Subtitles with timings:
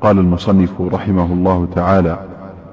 [0.00, 2.18] قال المصنف رحمه الله تعالى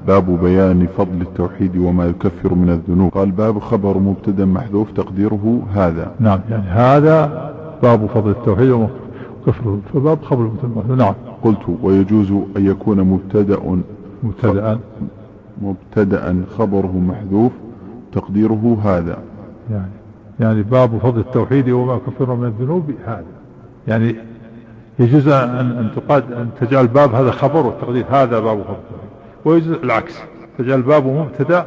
[0.07, 3.11] باب بيان فضل التوحيد وما يكفر من الذنوب.
[3.11, 6.11] قال باب خبر مبتدأ محذوف تقديره هذا.
[6.19, 7.51] نعم يعني هذا
[7.83, 8.87] باب فضل التوحيد وما
[9.47, 11.13] يكفره فباب خبر مبتدأ محذوف نعم.
[11.43, 13.59] قلت ويجوز أن يكون مبتدأ
[14.23, 14.79] مبتدأ.
[15.61, 17.51] مبتدأ خبره محذوف
[18.13, 19.17] تقديره هذا.
[19.71, 19.91] يعني
[20.39, 23.23] يعني باب فضل التوحيد وما يكفره من الذنوب هذا.
[23.87, 24.15] يعني
[24.99, 29.09] يجوز أن أن تقاد أن تجعل باب هذا خبر والتقدير هذا باب التوحيد
[29.45, 30.13] ويجوز العكس.
[30.57, 31.65] تجعل باب مبتدأ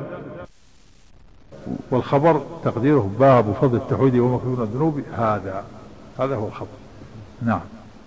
[1.90, 5.00] والخبر تقديره باب فضل التوحيد من الذنوب.
[5.16, 5.64] هذا
[6.18, 6.68] هذا هو الخبر.
[7.42, 7.60] نعم.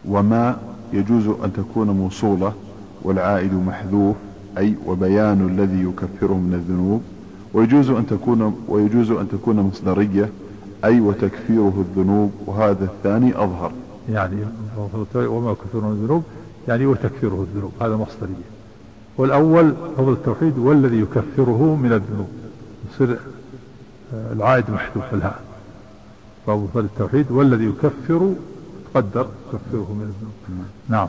[0.05, 0.57] وما
[0.93, 2.53] يجوز أن تكون موصولة
[3.01, 4.15] والعائد محذوف
[4.57, 7.03] أي وبيان الذي يكفره من الذنوب.
[7.53, 10.29] ويجوز أن تكون ويجوز أن تكون مصدرية
[10.85, 12.31] أي وتكفيره الذنوب.
[12.45, 13.71] وهذا الثاني أظهر.
[14.09, 14.35] يعني
[15.15, 16.23] وما يكفر من الذنوب
[16.67, 18.49] يعني وتكفيره الذنوب هذا مصدرية.
[19.17, 22.27] والأول فضل التوحيد والذي يكفره من الذنوب.
[22.93, 23.19] يصير
[24.13, 25.41] آه، العائد محذوف الهاء.
[26.47, 28.33] فضل التوحيد والذي يكفر
[28.93, 30.65] تقدر يكفره من الذنوب.
[30.89, 31.07] نعم.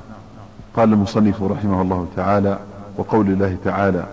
[0.77, 2.59] قال المصنف رحمه الله تعالى
[2.99, 4.07] وقول الله تعالى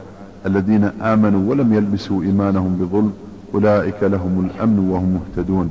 [0.46, 3.14] الذين آمنوا ولم يلبسوا إيمانهم بظلم
[3.54, 5.70] أولئك لهم الأمن وهم مهتدون.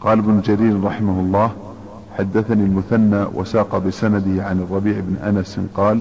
[0.00, 1.52] قال ابن جرير رحمه الله
[2.20, 6.00] حدثني المثنى وساق بسنده عن الربيع بن أنس قال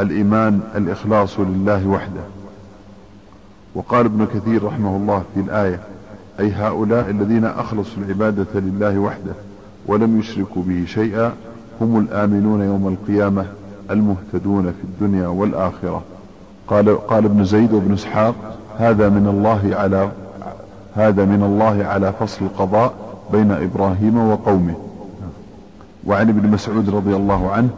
[0.00, 2.20] الإيمان الإخلاص لله وحده.
[3.74, 5.80] وقال ابن كثير رحمه الله في الآية
[6.40, 9.32] أي هؤلاء الذين أخلصوا العبادة لله وحده
[9.86, 11.32] ولم يشركوا به شيئا
[11.80, 13.46] هم الآمنون يوم القيامة
[13.90, 16.02] المهتدون في الدنيا والآخرة.
[16.68, 18.34] قال قال ابن زيد وابن إسحاق
[18.78, 20.10] هذا من الله على
[20.94, 22.94] هذا من الله على فصل القضاء
[23.32, 24.74] بين إبراهيم وقومه.
[26.06, 27.68] وعن ابن مسعود رضي الله عنه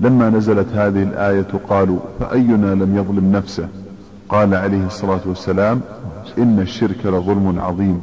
[0.00, 3.68] لما نزلت هذه الآية قالوا فأينا لم يظلم نفسه؟
[4.28, 5.80] قال عليه الصلاة والسلام
[6.38, 8.00] إن الشرك لظلم عظيم.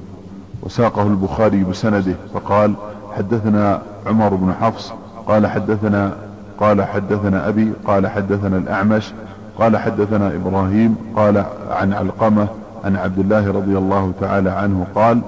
[0.63, 2.73] وساقه البخاري بسنده فقال
[3.17, 4.93] حدثنا عمر بن حفص
[5.27, 6.13] قال حدثنا
[6.59, 9.13] قال حدثنا أبي قال حدثنا الأعمش
[9.59, 12.47] قال حدثنا إبراهيم قال عن علقمة
[12.83, 15.21] عن عبد الله رضي الله تعالى عنه قال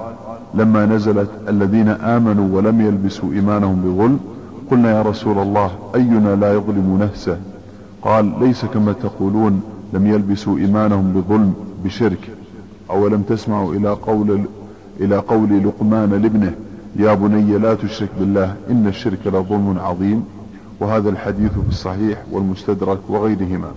[0.53, 4.19] لما نزلت الذين آمنوا ولم يلبسوا إيمانهم بظلم
[4.71, 7.37] قلنا يا رسول الله أينا لا يظلم نفسه؟
[8.01, 9.61] قال ليس كما تقولون
[9.93, 11.53] لم يلبسوا إيمانهم بظلم
[11.85, 12.29] بشرك.
[12.89, 14.41] أولم تسمعوا إلى قول
[14.99, 16.53] إلى قول لقمان لابنه
[16.95, 20.23] يا بني لا تشرك بالله إن الشرك لظلم عظيم.
[20.79, 23.71] وهذا الحديث في الصحيح والمستدرك وغيرهما.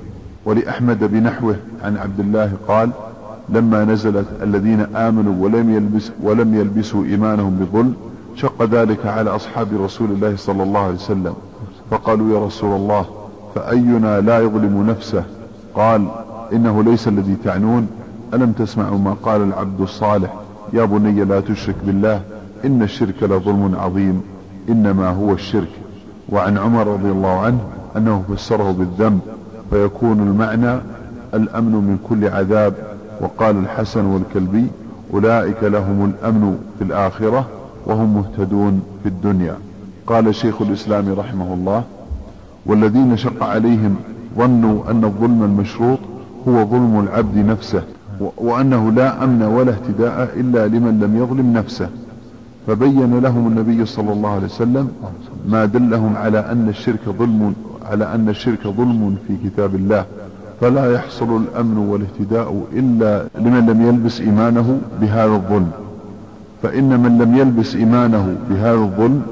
[0.44, 2.90] ولأحمد بنحوه عن عبد الله قال
[3.48, 7.94] لما نزلت الذين آمنوا ولم يلبس ولم يلبسوا إيمانهم بظلم
[8.36, 11.34] شق ذلك على أصحاب رسول الله صلى الله عليه وسلم
[11.90, 13.06] فقالوا يا رسول الله
[13.54, 15.24] فأينا لا يظلم نفسه؟
[15.74, 16.06] قال
[16.52, 17.86] إنه ليس الذي تعنون
[18.34, 20.34] ألم تسمعوا ما قال العبد الصالح؟
[20.72, 22.20] يا بني لا تشرك بالله
[22.64, 24.22] إن الشرك لظلم عظيم
[24.68, 25.70] إنما هو الشرك.
[26.28, 27.58] وعن عمر رضي الله عنه
[27.96, 29.20] أنه فسره بالذنب
[29.70, 30.80] فيكون المعنى
[31.34, 32.74] الأمن من كل عذاب.
[33.20, 34.66] وقال الحسن والكلبي
[35.14, 37.46] أولئك لهم الأمن في الآخرة
[37.86, 39.56] وهم مهتدون في الدنيا.
[40.06, 41.82] قال شيخ الإسلام رحمه الله
[42.66, 43.96] والذين شق عليهم
[44.38, 45.98] ظنوا أن الظلم المشروط
[46.48, 47.82] هو ظلم العبد نفسه
[48.36, 51.88] وأنه لا أمن ولا اهتداء إلا لمن لم يظلم نفسه.
[52.66, 54.88] فبين لهم النبي صلى الله عليه وسلم
[55.48, 57.54] ما دلهم على أن الشرك ظلم
[57.90, 60.04] على أن الشرك ظلم في كتاب الله.
[60.60, 65.70] فلا يحصل الأمن والاهتداء إلا لمن لم يلبس إيمانه بهذا الظلم.
[66.64, 69.22] فإن من لم يلبس إيمانه بهذا الظلم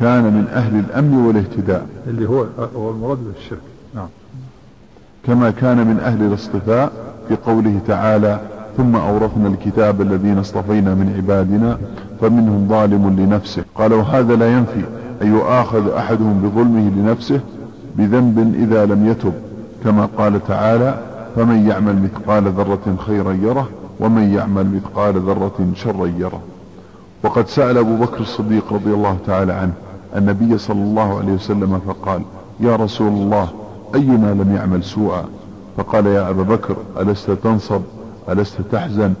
[0.00, 1.86] كان من أهل الأمن والاهتداء.
[2.06, 2.46] اللي هو
[2.76, 3.58] هو المراد بالشرك.
[3.94, 4.06] نعم.
[5.26, 6.92] كما كان من أهل الاصطفاء
[7.28, 8.40] في قوله تعالى
[8.76, 11.78] ثم أورثنا الكتاب الذين اصطفينا من عبادنا
[12.20, 13.64] فمنهم ظالم لنفسه.
[13.74, 14.84] قال وهذا لا ينفي
[15.22, 17.40] أن يؤاخذ أحدهم بظلمه لنفسه
[17.96, 19.32] بذنب إذا لم يتب
[19.84, 20.98] كما قال تعالى
[21.36, 23.68] فمن يعمل مثقال ذرة خيرا يره
[24.00, 26.40] ومن يعمل مثقال ذرة شرا يره.
[27.22, 29.72] وقد سأل أبو بكر الصديق رضي الله تعالى عنه
[30.16, 32.22] النبي صلى الله عليه وسلم فقال
[32.60, 33.48] يا رسول الله
[33.94, 35.24] أينا لم يعمل سوءا؟
[35.76, 37.80] فقال يا أبا بكر ألست تنصب
[38.28, 39.12] ألست تحزن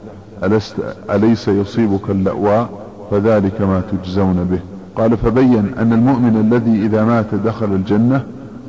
[0.44, 0.74] ألست
[1.10, 2.68] أليس يصيبك اللأواء
[3.10, 4.60] فذلك ما تجزون به.
[5.02, 8.24] قال فبين أن المؤمن الذي إذا مات دخل الجنة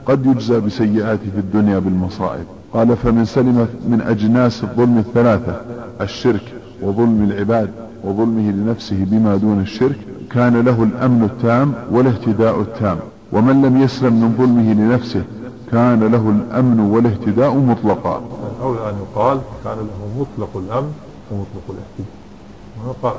[0.06, 2.46] قد يجزى بسيئاته في الدنيا بالمصائب.
[2.74, 5.62] قال فمن سلم من أجناس الظلم الثلاثة
[6.02, 7.70] الشرك وظلم العباد
[8.04, 9.98] وظلمه لنفسه بما دون الشرك
[10.32, 13.00] كان له الأمن التام والاهتداء التام.
[13.32, 15.24] ومن لم يسلم من ظلمه لنفسه
[15.72, 18.22] كان له الأمن والاهتداء مطلقا.
[18.58, 20.94] الأولى أن يقال كان له مطلق الأمن
[21.32, 23.18] ومطلق الاهتداء.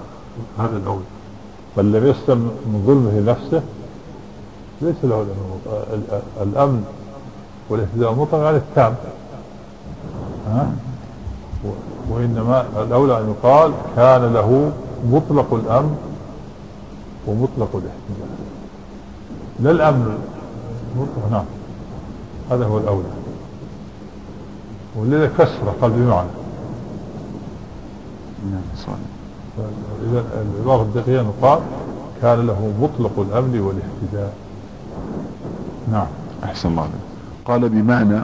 [0.59, 1.05] هذا الأولى
[1.77, 3.62] من لم يسلم من ظلمه لنفسه
[4.82, 5.27] ليس له
[6.43, 6.85] الأمن
[7.71, 8.94] والاهتداء المطلق على التام.
[10.47, 10.73] ها؟
[12.11, 14.73] وإنما الأولى أن يقال كان له
[15.11, 15.97] مطلق الأمن
[17.26, 18.29] ومطلق الاهتداء
[19.61, 20.19] لا الأمن
[20.97, 21.44] مطلق نعم.
[22.50, 23.08] هذا هو الأولى.
[24.97, 26.29] ولذا كسر قال بمعنى.
[28.50, 28.96] نعم صحيح.
[30.11, 30.25] إذا
[30.55, 31.61] العبارة الدقيقة يقال
[32.23, 34.35] كان له مطلق الأمن والاهتداء
[35.93, 36.06] نعم.
[36.44, 36.94] أحسن الله عليك.
[37.44, 38.20] قال بمعنى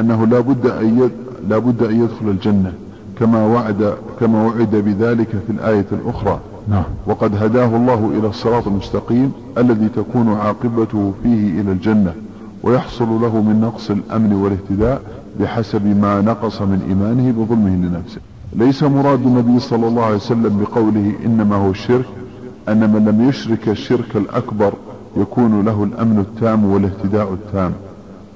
[0.00, 1.10] أنه لا بد أن
[1.48, 2.72] لا بد أن يدخل الجنة.
[3.20, 6.40] كما وعد كما وعد بذلك في الآية الأخرى.
[6.68, 6.84] نعم.
[7.06, 12.14] وقد هداه الله إلى الصراط المستقيم الذي تكون عاقبته فيه إلى الجنة
[12.62, 15.02] ويحصل له من نقص الأمن والاهتداء
[15.40, 18.20] بحسب ما نقص من إيمانه بظلمه لنفسه.
[18.52, 22.06] ليس مراد النبي صلى الله عليه وسلم بقوله إنما هو الشرك
[22.68, 24.72] أن من لم يشرك الشرك الأكبر
[25.16, 27.72] يكون له الأمن التام والاهتداء التام.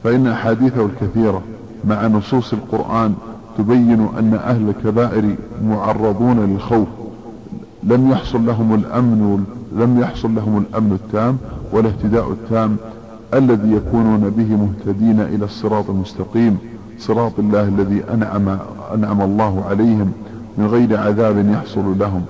[0.05, 1.43] فإن أحاديثه الكثيرة
[1.85, 3.15] مع نصوص القرآن
[3.59, 6.89] تبين أن أهل الكبائر معرضون للخوف.
[7.83, 9.45] لم يحصل لهم الأمن
[9.77, 11.37] لم يحصل لهم الأمن التام
[11.73, 12.77] والاهتداء التام
[13.35, 16.59] الذي يكونون به مهتدين إلى الصراط المستقيم
[16.99, 18.59] صراط الله الذي أنعم,
[18.95, 20.13] أنعم الله عليهم
[20.59, 22.23] من غير عذاب يحصل لهم.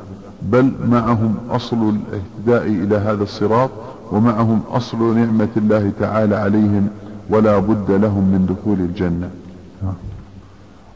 [0.42, 3.70] بل معهم أصل الاهتداء إلى هذا الصراط
[4.12, 6.88] ومعهم أصل نعمة الله تعالى عليهم
[7.30, 9.30] ولا بد لهم من دخول الجنة.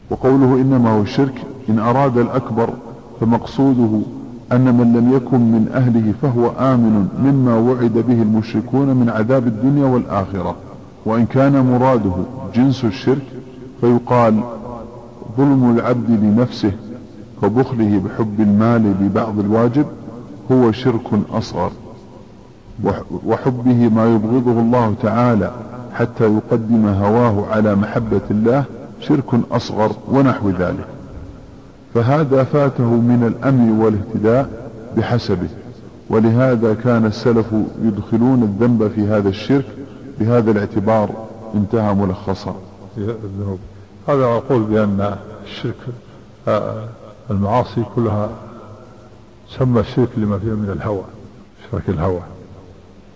[0.09, 2.69] وقوله إنما هو الشرك إن أراد الأكبر
[3.21, 4.01] فمقصوده
[4.51, 9.85] أن من لم يكن من أهله فهو آمن مما وعد به المشركون من عذاب الدنيا
[9.85, 10.55] والآخرة.
[11.05, 12.11] وإن كان مراده
[12.55, 13.25] جنس الشرك
[13.81, 14.39] فيقال
[15.37, 16.71] ظلم العبد لنفسه
[17.41, 19.85] كبخله بحب المال ببعض الواجب
[20.51, 21.71] هو شرك أصغر.
[23.25, 25.51] وحبه ما يبغضه الله تعالى
[25.93, 28.63] حتى يقدم هواه على محبة الله
[28.99, 30.87] شرك أصغر ونحو ذلك.
[31.93, 35.49] فهذا فاته من الأمن والاهتداء بحسبه.
[36.09, 37.45] ولهذا كان السلف
[37.83, 39.65] يدخلون الذنب في هذا الشرك
[40.19, 42.55] بهذا الاعتبار انتهى ملخصا.
[42.97, 43.59] الذنوب
[44.07, 45.75] هذا أقول بأن الشرك
[46.47, 46.83] آه،
[47.31, 48.29] المعاصي كلها
[49.57, 51.03] سمى الشرك لما فيه من الهوى
[51.71, 52.21] شرك الهوى.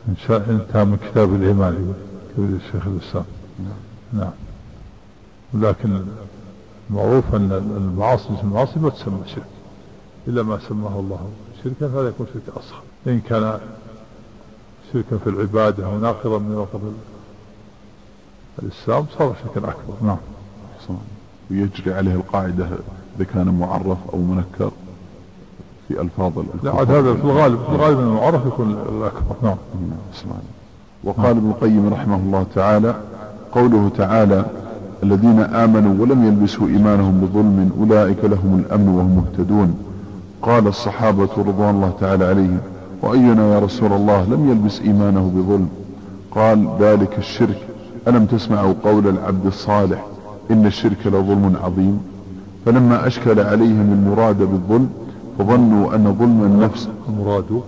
[0.10, 1.94] إن شاء انتهى من كتاب الإيمان
[2.38, 3.26] يقول الشيخ الإسلام.
[4.14, 4.32] نعم.
[5.54, 6.02] لكن
[6.90, 9.44] معروف أن المعاصي المعاصي ما تسمى شرك
[10.28, 11.30] إلا ما سماه الله
[11.64, 12.82] شركا فهذا يكون شرك أصغر.
[13.08, 13.60] إن كان
[14.94, 16.94] شركا في العبادة أو ناقضا من نواقض
[18.64, 19.94] الإسلام صار شركا أكبر.
[20.02, 20.18] نعم.
[21.52, 22.68] ويجري عليه القاعدة
[23.16, 24.72] إذا كان معرف أو منكر
[25.88, 29.36] في ألفاظ لا عاد هذا في الغالب في الغالب المعرف يكون الأكبر.
[29.44, 29.58] نعم,
[30.26, 30.40] نعم.
[31.04, 32.96] وقال ابن القيم رحمه الله تعالى
[33.52, 34.46] قوله تعالى
[35.04, 39.76] الذين آمنوا ولم يلبسوا إيمانهم بظلم أولئك لهم الأمن وهم مهتدون.
[40.42, 42.58] قال الصحابة رضوان الله تعالى عليهم
[43.02, 45.68] وأينا يا رسول الله لم يلبس إيمانه بظلم؟
[46.32, 47.58] قال ذلك الشرك.
[48.08, 50.06] ألم تسمعوا قول العبد الصالح
[50.52, 52.00] إن الشرك لظلم عظيم؟
[52.66, 54.90] فلما أشكل عليهم المراد بالظلم
[55.40, 57.62] فظنوا أن ظلم النفس المراد؟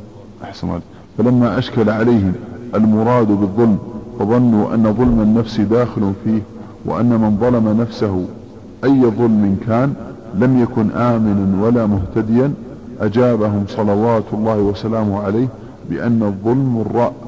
[0.43, 0.83] أحسن عليك
[1.17, 2.33] فلما أشكل عليهم
[2.75, 3.77] المراد بالظلم
[4.19, 6.41] فظنوا أن ظلم النفس داخل فيه.
[6.85, 8.25] وأن من ظلم نفسه
[8.83, 9.93] أي ظلم كان
[10.35, 12.53] لم يكن آمنا ولا مهتديا
[13.01, 15.47] أجابهم صلوات الله وسلامه عليه
[15.89, 16.85] بأن الظلم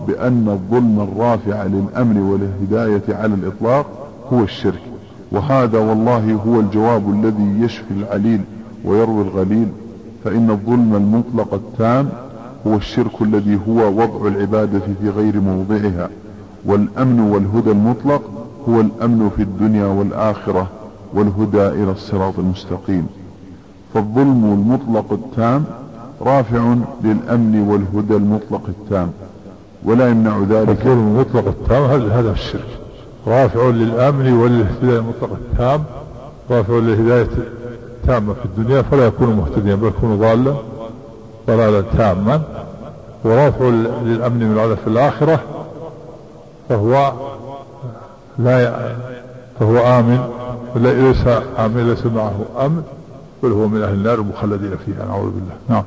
[0.08, 3.86] بأن الظلم الرافع للأمن والهداية على الإطلاق
[4.34, 4.82] هو الشرك.
[5.32, 8.42] وهذا والله هو الجواب الذي يشفي العليل
[8.86, 9.68] ويروي الغليل.
[10.24, 12.10] فإن الظلم المطلق التام
[12.68, 16.10] هو الشرك الذي هو وضع العبادة في غير موضعها.
[16.66, 18.22] والأمن والهدى المطلق
[18.70, 20.68] هو الأمن في الدنيا والآخرة
[21.14, 23.08] والهدى إلى الصراط المستقيم.
[23.94, 25.66] فالظلم المطلق التام
[26.22, 29.12] رافع للأمن والهدى المطلق التام
[29.84, 30.70] ولا يمنع ذلك.
[30.70, 32.80] الظلم المطلق التام هذا الشرك.
[33.28, 35.84] رافع للأمن والهدى المطلق التام
[36.52, 37.28] رافع للهداية
[38.02, 40.54] التامة في الدنيا فلا يكون مهتديا بل يكون ضالا
[41.48, 42.42] ضلالا تاما.
[43.24, 43.66] ورافع
[44.06, 45.40] للأمن من العذاب في الآخرة
[46.70, 47.14] فهو
[48.40, 48.96] لا
[49.60, 50.20] فهو آمن
[50.76, 52.84] ليس آمن ليس معه أمن
[53.44, 55.56] بل هو من أهل النار المخلدين فيها نعوذ بالله.
[55.70, 55.84] نعم.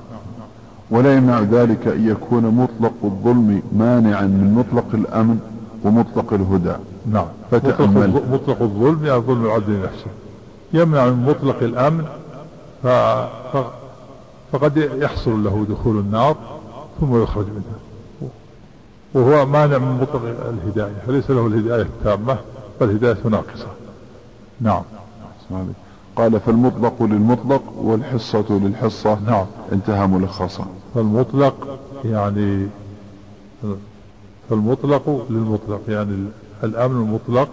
[0.91, 5.39] ولا يمنع ذلك أن يكون مطلق الظلم مانعا من مطلق الأمن
[5.85, 6.77] ومطلق الهدى.
[7.07, 7.27] نعم.
[7.51, 8.23] فتأمل.
[8.33, 10.11] مطلق, الظلم يعني ظلم العبد لنفسه.
[10.73, 12.05] يمنع من مطلق الأمن
[12.83, 12.87] ف...
[13.53, 13.65] ف...
[14.53, 16.37] فقد يحصل له دخول النار
[17.01, 17.90] ثم يخرج منها.
[19.15, 22.39] وهو مانع من مطلق الهداية فليس له الهداية التامة
[22.81, 23.67] بل هداية ناقصة.
[24.61, 24.83] نعم.
[26.17, 29.19] قال فالمطلق للمطلق والحصة للحصة.
[29.27, 29.47] نعم.
[29.73, 30.67] انتهى ملخصا.
[30.95, 32.69] فالمطلق يعني
[34.51, 36.27] فالمطلق للمطلق يعني
[36.65, 37.49] الأمن المطلق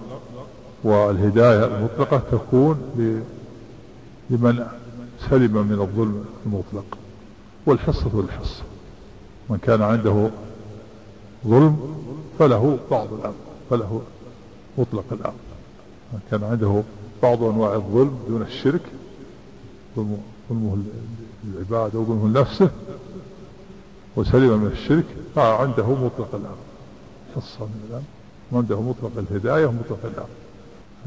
[0.83, 2.77] والهداية المطلقة تكون
[4.29, 4.65] لمن
[5.29, 6.97] سلم من الظلم المطلق
[7.65, 8.63] والحصة والحصة
[9.49, 10.29] من كان عنده
[11.47, 11.77] ظلم
[12.39, 13.35] فله بعض الأمر
[13.69, 14.01] فله
[14.77, 15.33] مطلق الأمر.
[16.13, 16.83] من كان عنده
[17.23, 18.81] بعض أنواع الظلم دون الشرك
[19.95, 20.77] ظلمه
[21.53, 22.69] العباد أو ظلمه لنفسه
[24.15, 25.05] وسلم من الشرك.
[25.35, 26.57] فعنده مطلق الأمر
[27.35, 28.03] حصة من الأمر.
[28.51, 30.29] وعنده مطلق الهداية ومطلق الأمر.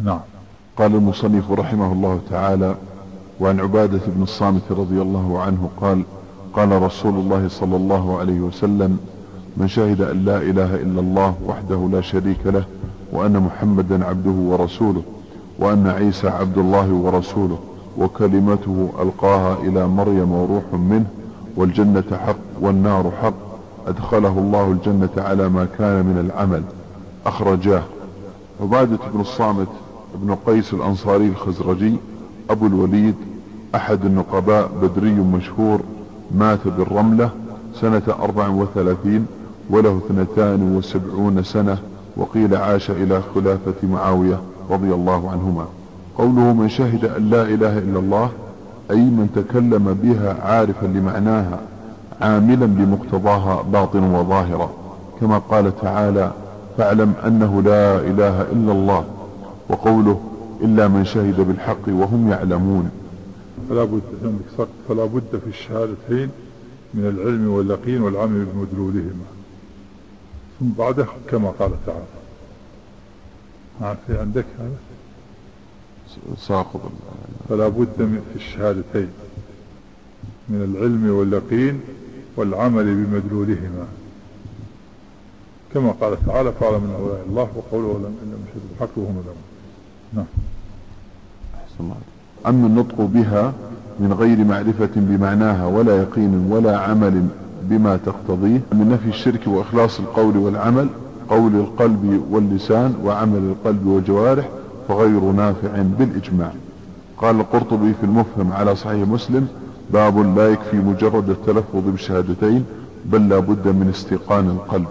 [0.05, 0.21] نعم.
[0.77, 2.77] قال المصنف رحمه الله تعالى
[3.41, 6.05] وعن عبادة بن الصامت رضي الله عنه قال
[6.53, 8.99] قال رسول الله صلى الله عليه وسلم
[9.57, 12.65] من شهد أن لا إله إلا الله وحده لا شريك له
[13.13, 15.03] وأن محمدا عبده ورسوله
[15.59, 17.59] وأن عيسى عبد الله ورسوله
[17.99, 21.07] وكلمته ألقاها إلى مريم وروح منه
[21.57, 23.35] والجنة حق والنار حق
[23.87, 26.63] أدخله الله الجنة على ما كان من العمل
[27.27, 27.83] أخرجاه.
[28.61, 29.69] عبادة بن الصامت
[30.15, 31.97] بن قيس الأنصاري الخزرجي
[32.51, 33.15] أبو الوليد
[33.75, 35.81] أحد النقباء بدري مشهور
[36.35, 37.31] مات بالرملة
[37.81, 39.27] سنة أربع وثلاثين
[39.71, 41.79] وله اثنتان وسبعون سنة
[42.17, 45.67] وقيل عاش إلى خلافة معاوية رضي الله عنهما.
[46.19, 48.31] قوله من شهد أن لا إله إلا الله
[48.91, 51.61] أي من تكلم بها عارفا لمعناها
[52.21, 54.71] عاملا بمقتضاها باطنا وظاهرا.
[55.21, 56.33] كما قال تعالى
[56.79, 59.05] فاعلم أنه لا إله إلا الله
[59.69, 60.21] وقوله
[60.63, 62.91] إلا من شهد بالحق وهم يعلمون
[63.69, 64.01] فلا بد
[64.89, 66.29] فلا بد في الشهادتين
[66.95, 69.40] من العلم واليقين والعمل بمدلولهما.
[70.61, 72.05] ثم بعده كما قال تعالى.
[74.07, 74.77] في عندك هذا؟
[76.39, 76.81] ساقط.
[77.49, 79.09] فلا بد من في الشهادتين.
[80.49, 81.81] من العلم واليقين
[82.37, 83.87] والعمل بمدلولهما.
[85.75, 89.25] كما قال تعالى فاعلم انه لا الله وقوله ولم إن يشهد بالحق وهم
[90.13, 90.25] نعم
[91.55, 91.97] أحسن الله
[92.47, 93.53] أما النطق بها
[94.01, 97.27] من غير معرفة بمعناها ولا يقين ولا عمل
[97.71, 100.89] بما تقتضيه من نفي الشرك وإخلاص القول والعمل
[101.29, 104.49] قول القلب واللسان وعمل القلب والجوارح
[104.89, 106.53] فغير نافع بالإجماع.
[107.19, 109.49] قال القرطبي في المفهم على صحيح مسلم
[109.93, 112.65] باب لا يكفي مجرد التلفظ بالشهادتين
[113.05, 114.89] بل لا بد من استيقان القلب.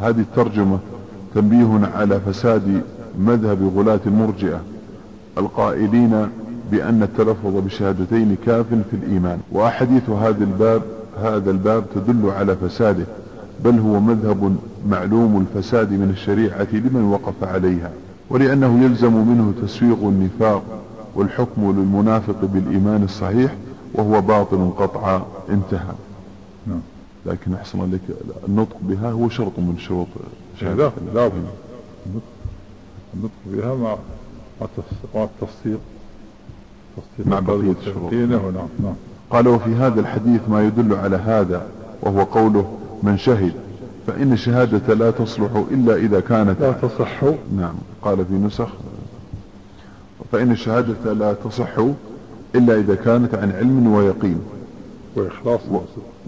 [0.00, 0.78] هذه الترجمة
[1.34, 2.82] تنبيه على فساد
[3.18, 4.60] مذهب غلاة المرجئة
[5.38, 6.28] القائلين
[6.70, 9.38] بأن التلفظ بالشهادتين كاف في الإيمان.
[9.52, 10.82] وأحاديث هذا الباب
[11.22, 13.06] هذا الباب تدل على فساده
[13.64, 14.56] بل هو مذهب
[14.88, 17.90] معلوم الفساد من الشريعة لمن وقف عليها
[18.30, 20.62] ولأنه يلزم منه تسويغ النفاق
[21.14, 23.54] والحكم للمنافق بالإيمان الصحيح
[23.94, 25.94] وهو باطل قطعا انتهى.
[26.66, 26.80] نعم.
[27.26, 28.00] لكن أحسن لك
[28.48, 30.06] النطق بها هو شرط من شروط
[30.62, 31.30] لا لا
[33.14, 33.96] النطق بها مع
[35.14, 35.80] مع التصديق
[37.26, 38.12] مع بقية الشروط.
[38.12, 38.94] نعم نعم.
[39.30, 41.62] قال وفي هذا الحديث ما يدل على هذا
[42.02, 43.52] وهو قوله من شهد
[44.06, 47.22] فإن الشهادة لا تصلح إلا إذا كانت لا تصح.
[47.56, 48.68] نعم قال في نسخ.
[50.32, 51.78] فإن الشهادة لا تصح
[52.54, 54.40] إلا إذا كانت عن علم ويقين.
[55.16, 55.78] وإخلاص و...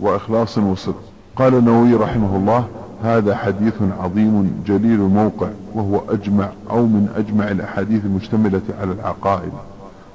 [0.00, 1.02] وإخلاص وصدق.
[1.36, 2.64] قال النووي رحمه الله
[3.02, 9.52] هذا حديث عظيم جليل الموقع وهو أجمع أو من أجمع الأحاديث المشتملة على العقائد.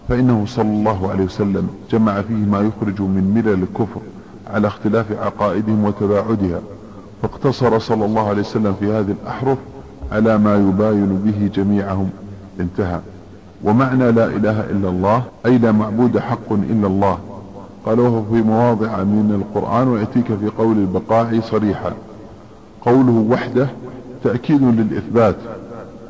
[0.10, 4.02] فإنه صلى الله عليه وسلم جمع فيه ما يخرج من ملل الكفر
[4.54, 6.60] على اختلاف عقائدهم وتباعدها
[7.22, 9.58] فاقتصر صلى الله عليه وسلم في هذه الأحرف
[10.12, 12.10] على ما يباين به جميعهم.
[12.60, 13.00] انتهى.
[13.64, 17.18] ومعنى لا إله إلا الله أي لا معبود حق إلا الله.
[17.86, 21.94] قال وهو في مواضع من القرآن ويأتيك في قول البقاع صريحا.
[22.82, 23.68] قوله وحده
[24.24, 25.36] تأكيد للإثبات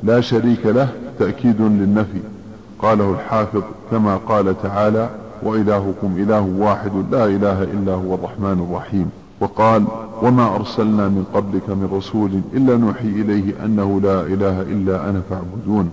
[0.03, 2.34] لا شريك له تأكيد للنفي.
[2.81, 5.09] قاله الحافظ كما قال تعالى
[5.43, 9.09] وإلهكم إله واحد لا إله إلا هو الرحمن الرحيم.
[9.39, 9.83] وقال
[10.21, 15.89] وما أرسلنا من قبلك من رسول إلا نوحي إليه أنه لا إله إلا أنا فاعبدون.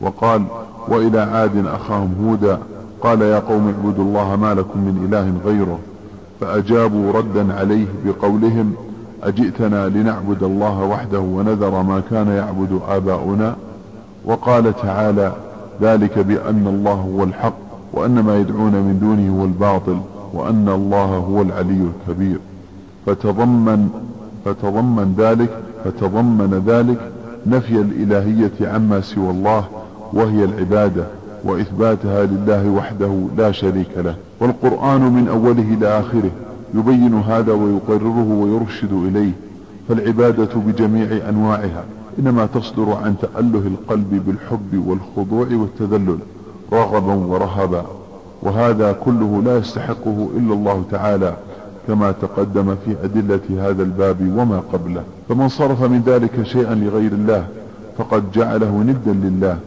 [0.00, 0.44] وقال
[0.88, 2.58] وإلى عاد أخاهم هودا
[3.02, 5.78] قال يا قوم اعبدوا الله ما لكم من إله غيره.
[6.40, 8.74] فأجابوا ردا عليه بقولهم
[9.22, 13.56] أجئتنا لنعبد الله وحده ونذر ما كان يعبد آباؤنا؟
[14.24, 15.32] وقال تعالى
[15.80, 17.58] ذلك بأن الله هو الحق
[17.92, 20.00] وأن ما يدعون من دونه هو الباطل
[20.32, 22.38] وأن الله هو العلي الكبير.
[23.06, 23.88] فتضمن
[24.44, 25.50] فتضمن ذلك
[25.84, 26.98] فتضمن ذلك
[27.46, 29.64] نفي الإلهية عما سوى الله
[30.12, 31.04] وهي العبادة
[31.44, 34.14] وإثباتها لله وحده لا شريك له.
[34.40, 36.30] والقرآن من أوله إلى آخره
[36.74, 39.32] يبين هذا ويقرره ويرشد إليه.
[39.88, 41.84] فالعبادة بجميع أنواعها.
[42.18, 46.18] إنما تصدر عن تأله القلب بالحب والخضوع والتذلل
[46.72, 47.84] رغبا ورهبا.
[48.42, 51.34] وهذا كله لا يستحقه إلا الله تعالى
[51.86, 55.02] كما تقدم في أدلة هذا الباب وما قبله.
[55.28, 57.46] فمن صرف من ذلك شيئا لغير الله
[57.98, 59.58] فقد جعله ندا لله.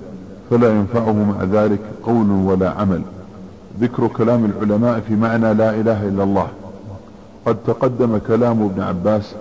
[0.50, 3.02] فلا ينفعه مع ذلك قول ولا عمل.
[3.80, 6.48] ذكر كلام العلماء في معنى لا إله إلا الله.
[7.46, 9.36] قد تقدم كلام ابن عباس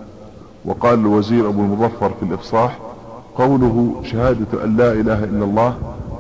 [0.65, 2.79] وقال الوزير أبو المظفر في الإفصاح
[3.35, 5.75] قوله شهادة أن لا إله إلا الله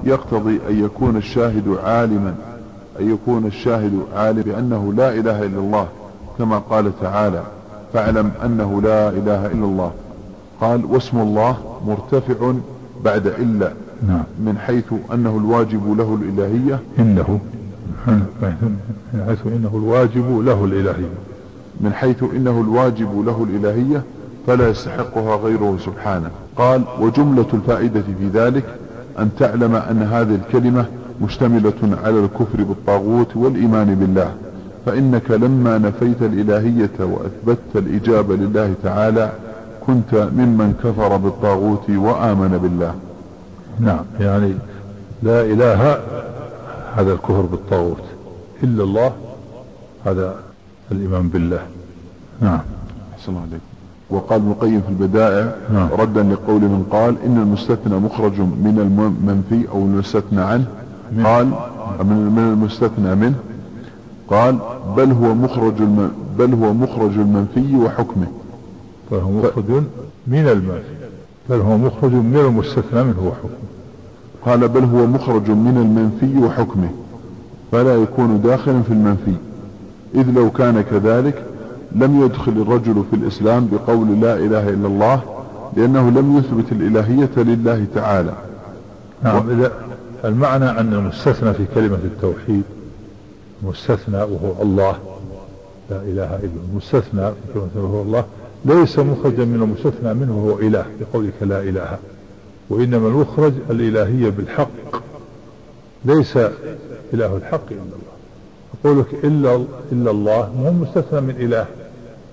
[0.04, 2.34] يقتضي أن يكون الشاهد عالما
[3.00, 5.88] أن يكون الشاهد عالم بأنه لا إله إلا الله
[6.38, 7.42] كما قال تعالى
[7.92, 9.92] فاعلم أنه لا إله إلا الله
[10.60, 12.52] قال واسم الله مرتفع
[13.04, 13.72] بعد إلا
[14.08, 14.22] نعم.
[14.38, 17.40] من حيث أنه الواجب له الإلهية إنه
[19.12, 21.12] من حيث إنه الواجب له الإلهية.
[21.80, 24.02] من حيث إنه الواجب له الإلهية
[24.46, 26.30] فلا يستحقها غيره سبحانه.
[26.56, 28.64] قال وجملة الفائدة في ذلك
[29.18, 30.84] أن تعلم أن هذه الكلمة
[31.20, 34.34] مشتملة على الكفر بالطاغوت والإيمان بالله
[34.86, 39.32] فإنك لما نفيت الإلهية وأثبتت الإجابة لله تعالى
[39.86, 42.94] كنت ممن كفر بالطاغوت وآمن بالله.
[43.80, 44.54] نعم يعني
[45.22, 45.98] لا إله
[46.96, 48.04] هذا الكفر بالطاغوت
[48.62, 49.12] إلا الله
[50.06, 50.34] هذا
[50.92, 51.62] الإيمان بالله.
[52.40, 52.60] نعم.
[53.14, 53.71] أحسن عليكم
[54.12, 55.88] وقال ابن القيم في البدائع نعم.
[55.98, 60.64] ردا لقول من قال إن المستثنى مخرج من المنفي أو المستثنى عنه.
[61.12, 61.26] من.
[61.26, 61.46] قال
[62.06, 63.34] من المستثنى منه.
[64.30, 64.58] قال
[64.96, 65.74] بل هو مخرج
[66.38, 68.26] بل هو مخرج المنفي وحكمه.
[69.10, 69.82] فهو مخرج
[70.26, 70.94] من المنفي.
[71.50, 73.58] بل هو مخرج من المستثنى منه وحكمه.
[74.46, 76.90] قال بل هو مخرج من المنفي وحكمه.
[77.72, 79.34] فلا يكون داخلا في المنفي.
[80.14, 81.44] إذ لو كان كذلك
[81.94, 85.22] لم يدخل الرجل في الإسلام بقول لا إله إلا الله
[85.76, 88.34] لأنه لم يثبت الإلهية لله تعالى.
[89.22, 89.68] نعم و...
[90.24, 92.62] المعنى أن المستثنى في كلمة التوحيد
[93.62, 94.96] مستثنى وهو الله
[95.90, 98.24] لا إله إلا المستثنى في كلمة وهو الله
[98.64, 101.98] ليس مخرجا من المستثنى منه وهو إله بقولك لا إله.
[102.70, 104.70] وإنما المخرج الإلهية بالحق.
[106.04, 106.36] ليس
[107.14, 108.12] إله الحق إلا الله.
[108.84, 111.66] قولك إلا إلا الله مو مستثنى من إله.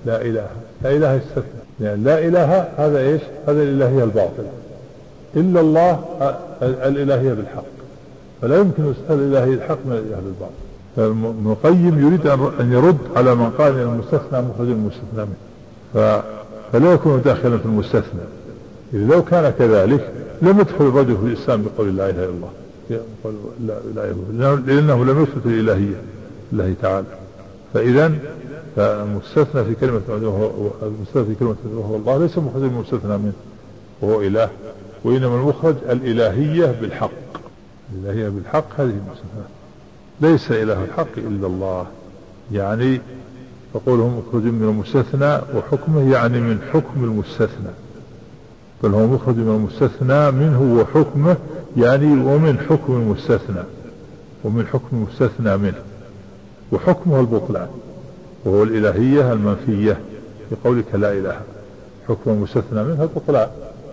[0.05, 0.47] لا إله.
[0.83, 4.49] لا إله استثنى يعني لا إله هذا إيش؟ هذا الإلهية الباطلة.
[5.35, 5.99] إلا الله
[6.62, 7.63] الإلهية بالحق.
[8.41, 10.53] فلا يمكن الإلهية الحق من الإله بالباطل
[10.95, 12.27] فابن القيم يريد
[12.59, 16.23] أن يرد على من قال أن المستثنى مخرج المستثنى منه.
[16.73, 18.21] فلا يكون داخلا في المستثنى.
[18.93, 22.49] إذا لو كان كذلك لم يدخل الرجل في الإسلام بقول لا إله إلا الله.
[23.67, 24.55] لا إله إلا الله.
[24.55, 26.01] لأنه لم يثبت الإلهية.
[26.53, 27.05] الله تعالى.
[27.73, 28.12] فإذا
[28.75, 30.01] فالمستثنى في كلمة
[30.84, 33.34] المستثنى في كلمة وهو الله ليس مخرج المستثنى منه
[34.01, 34.49] وهو إله
[35.03, 37.12] وإنما المخرج الإلهية بالحق.
[37.93, 39.45] الإلهية بالحق هذه المستثنى.
[40.21, 41.86] ليس إله الحق إلا الله.
[42.51, 43.01] يعني
[43.73, 47.71] فقولهم مخرج من المستثنى وحكمه يعني من حكم المستثنى.
[48.84, 51.38] بل هو مخرج من المستثنى منه وحكمه
[51.77, 53.63] يعني ومن حكم المستثنى.
[54.43, 55.82] ومن حكم المستثنى منه.
[56.71, 57.67] وحكمه البطلان.
[58.45, 59.97] وهو الإلهية المنفية
[60.52, 61.41] بقولك لا إله.
[62.08, 63.47] حكم المستثنى منها البطلان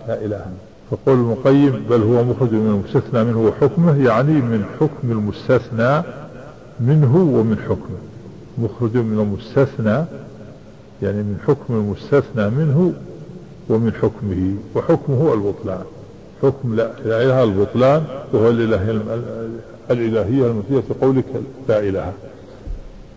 [0.07, 0.45] لا إله.
[0.91, 6.03] فقول المقيم بل هو مخرج من المستثنى منه وحكمه يعني من حكم المستثنى
[6.79, 7.97] منه ومن حكمه.
[8.57, 10.05] مخرج من المستثنى
[11.01, 12.93] يعني من حكم المستثنى منه
[13.69, 14.55] ومن حكمه.
[14.75, 15.83] وحكمه البطلان.
[16.41, 19.01] حكم لا إله البطلان وهو الإلهية
[19.91, 21.25] الإلهية المنفية في قولك
[21.69, 22.13] لا إله.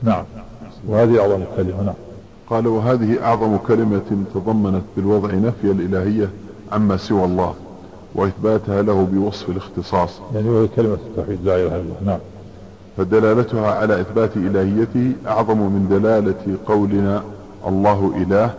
[0.03, 0.25] نعم.
[0.88, 1.95] وهذه أعظم كلمة نعم.
[2.51, 6.31] قال وهذه أعظم كلمة تضمنت بالوضع نفي الإلهية
[6.73, 7.55] عما سوى الله
[8.14, 10.21] وإثباتها له بوصف الاختصاص.
[10.35, 12.19] يعني وهي كلمة التوحيد لا إله إلا الله نعم.
[12.97, 17.23] فدلالتها على إثبات إلهيته أعظم من دلالة قولنا
[17.66, 18.55] الله إله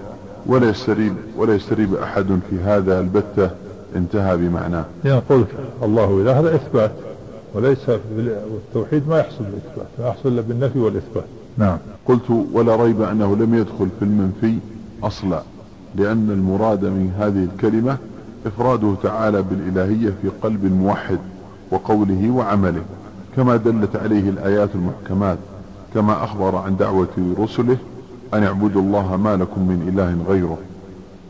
[0.45, 3.49] ولا يستريب ولا يستريب أحد في هذا البتة
[3.95, 4.85] انتهى بمعناه.
[5.05, 5.45] يعني قول
[5.83, 6.91] الله إله هذا إثبات
[7.53, 11.23] وليس التوحيد ما يحصل بالإثبات ما يحصل إلا بالنفي والإثبات.
[11.57, 11.77] نعم.
[12.05, 14.57] قلت ولا ريب أنه لم يدخل في المنفي
[15.03, 15.43] أصلا
[15.95, 17.97] لأن المراد من هذه الكلمة
[18.45, 21.19] إفراده تعالى بالإلهية في قلب الموحد
[21.71, 22.83] وقوله وعمله
[23.35, 25.37] كما دلت عليه الآيات المحكمات
[25.93, 27.77] كما أخبر عن دعوة رسله
[28.33, 30.57] أن اعبدوا الله ما لكم من إله غيره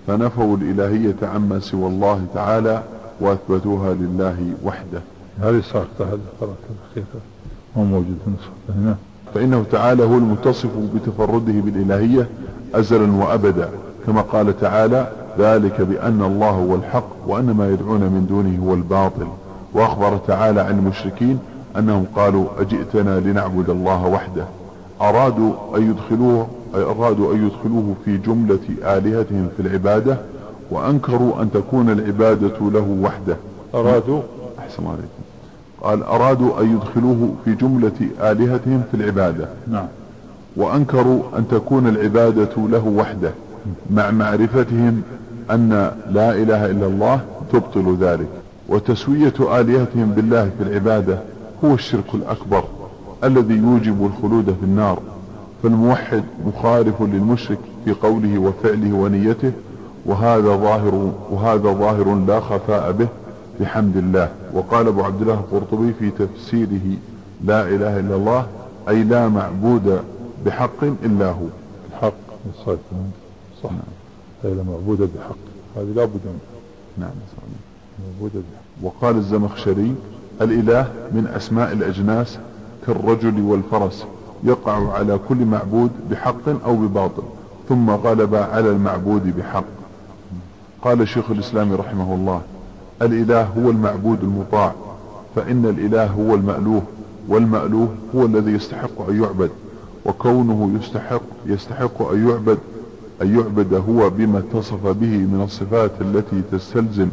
[0.07, 2.83] فنفوا الإلهية عما سوى الله تعالى
[3.21, 5.01] وأثبتوها لله وحده.
[5.41, 7.21] هذه ساقطة هذا قرأت الأخيرة
[7.77, 8.17] هو موجود
[8.69, 8.97] هنا.
[9.33, 12.27] فإنه تعالى هو المتصف بتفرده بالإلهية
[12.75, 13.69] أزلا وأبدا
[14.05, 19.27] كما قال تعالى ذلك بأن الله هو الحق وأن ما يدعون من دونه هو الباطل.
[19.73, 21.39] وأخبر تعالى عن المشركين
[21.77, 24.45] أنهم قالوا أجئتنا لنعبد الله وحده.
[25.01, 30.17] أرادوا أن يدخلوه أرادوا أن يدخلوه في جملة آلهتهم في العبادة
[30.71, 33.37] وأنكروا أن تكون العبادة له وحده.
[33.75, 34.21] أرادوا؟
[34.59, 35.30] أحسن عليكم.
[35.83, 39.49] قال أرادوا أن يدخلوه في جملة آلهتهم في العبادة.
[39.71, 39.85] نعم.
[40.55, 43.31] وأنكروا أن تكون العبادة له وحده
[43.89, 45.01] مع معرفتهم
[45.51, 45.69] أن
[46.11, 48.27] لا إله إلا الله تبطل ذلك.
[48.69, 51.19] وتسوية آلهتهم بالله في العبادة
[51.65, 52.63] هو الشرك الأكبر
[53.23, 54.99] الذي يوجب الخلود في النار.
[55.63, 59.51] فالموحد مخالف للمشرك في قوله وفعله ونيته
[60.05, 63.07] وهذا ظاهر وهذا ظاهر لا خفاء به.
[63.59, 64.31] بحمد الله.
[64.53, 66.97] وقال أبو عبد الله القرطبي في تفسيره
[67.45, 68.47] لا إله إلا الله
[68.89, 69.99] أي لا معبود
[70.45, 71.45] بحق إلا هو.
[71.89, 72.13] الحق.
[72.65, 72.77] صحيح
[73.63, 73.69] صح.
[74.45, 75.35] أي لا معبود بحق.
[75.75, 76.51] هذه لا بد منها.
[76.97, 77.11] نعم
[77.99, 78.85] معبود بحق.
[78.85, 79.95] وقال الزمخشري
[80.41, 82.39] الإله من أسماء الأجناس
[82.87, 84.05] كالرجل والفرس
[84.43, 87.23] يقع على كل معبود بحق أو بباطل
[87.69, 89.63] ثم غلب على المعبود بحق.
[90.81, 92.41] قال شيخ الإسلام رحمه الله
[93.01, 94.73] الإله هو المعبود المطاع
[95.35, 96.81] فإن الإله هو المألوه
[97.27, 99.49] والمألوه هو الذي يستحق أن يعبد
[100.05, 102.57] وكونه يستحق يستحق أن يعبد
[103.21, 107.07] أن يعبد هو بما اتصف به من الصفات التي تستلزم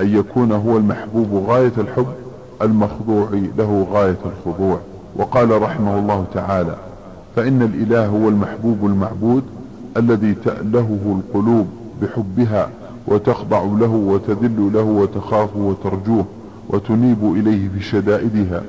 [0.00, 2.06] أن يكون هو المحبوب غاية الحب
[2.62, 4.78] المخضوع له غاية الخضوع.
[5.16, 6.76] وقال رحمه الله تعالى
[7.36, 9.42] فإن الإله هو المحبوب المعبود
[9.96, 11.66] الذي تألهه القلوب
[12.02, 12.68] بحبها
[13.10, 16.24] وتخضع له وتذل له وتخاف وترجوه
[16.68, 18.62] وتنيب إليه في شدائدها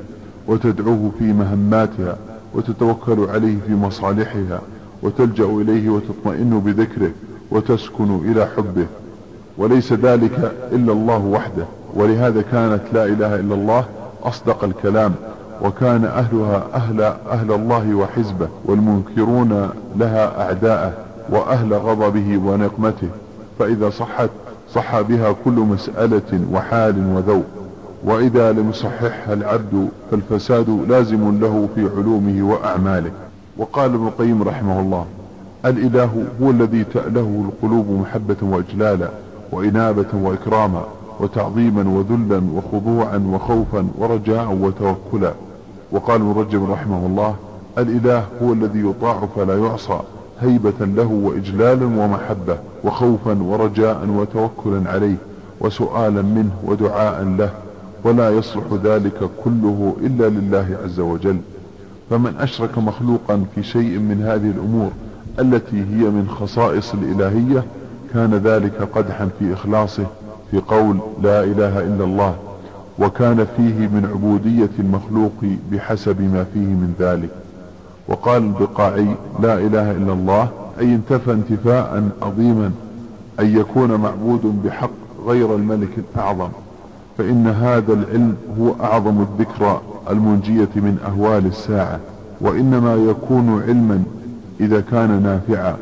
[0.47, 2.17] وتدعوه في مهماتها
[2.55, 4.61] وتتوكل عليه في مصالحها
[5.03, 7.11] وتلجأ إليه وتطمئن بذكره
[7.51, 8.85] وتسكن إلى حبه.
[9.57, 11.65] وليس ذلك إلا الله وحده.
[11.93, 13.85] ولهذا كانت لا إله إلا الله
[14.23, 15.13] أصدق الكلام.
[15.61, 17.01] وكان أهلها أهل,
[17.31, 20.93] أهل الله وحزبه والمنكرون لها أعداءه
[21.29, 23.09] وأهل غضبه ونقمته.
[23.61, 24.29] فإذا صحت
[24.73, 27.45] صح بها كل مسألة وحال وذوق.
[28.03, 33.11] وإذا لم يصححها العبد فالفساد لازم له في علومه وأعماله.
[33.57, 35.05] وقال ابن القيم رحمه الله
[35.65, 39.09] الإله هو الذي تأله القلوب محبة وإجلالا
[39.51, 40.83] وإنابة وإكراما
[41.19, 45.33] وتعظيما وذلا وخضوعا وخوفا ورجاء وتوكلا.
[45.91, 47.35] وقال ابن رجب رحمه الله
[47.77, 49.99] الإله هو الذي يطاع فلا يعصى
[50.41, 55.15] هيبة له وإجلالا ومحبة وخوفا ورجاء وتوكلا عليه
[55.59, 57.49] وسؤالا منه ودعاء له
[58.03, 61.37] ولا يصلح ذلك كله إلا لله عز وجل.
[62.09, 64.91] فمن أشرك مخلوقا في شيء من هذه الأمور
[65.39, 67.63] التي هي من خصائص الإلهية
[68.13, 70.05] كان ذلك قدحا في إخلاصه
[70.51, 72.35] في قول لا إله إلا الله
[72.99, 75.33] وكان فيه من عبودية المخلوق
[75.71, 77.29] بحسب ما فيه من ذلك.
[78.07, 79.07] وقال البقاعي
[79.39, 82.71] لا إله إلا الله أي انتفى انتفاء عظيما
[83.39, 84.89] أن يكون معبود بحق
[85.25, 86.49] غير الملك الأعظم
[87.17, 91.99] فإن هذا العلم هو أعظم الذكرى المنجية من أهوال الساعة
[92.41, 94.03] وإنما يكون علما
[94.59, 95.75] إذا كان نافعا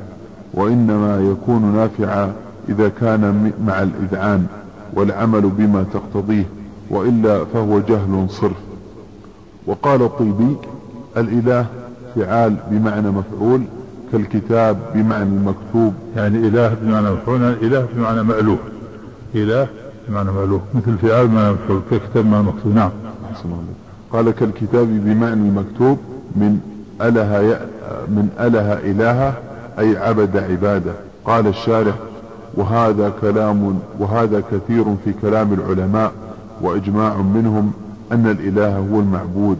[0.54, 2.34] وإنما يكون نافعا
[2.70, 4.46] إذا كان مع الإذعان
[4.94, 6.46] والعمل بما تقتضيه
[6.90, 8.58] وإلا فهو جهل صرف.
[9.68, 10.56] وقال الطيبي
[11.18, 11.66] الإله
[12.20, 13.62] فعال بمعنى مفعول
[14.12, 18.58] كالكتاب بمعنى المكتوب يعني إله بمعنى مفعول يعني إله بمعنى مألوه
[19.36, 19.68] إله
[20.08, 22.92] بمعنى مألوه مثل فعال بمعنى مفعول كالكتاب بمعنى مكتوب؟ نعم.
[24.12, 25.98] قال كالكتاب بمعنى المكتوب
[26.36, 26.60] من
[27.02, 27.60] أله
[28.08, 29.34] من أله إلها
[29.80, 30.92] أي عبد عباده.
[31.26, 31.96] قال الشارح
[32.54, 36.12] وهذا كلام وهذا كثير في كلام العلماء
[36.62, 37.72] وإجماع منهم
[38.12, 39.58] أن الإله هو المعبود.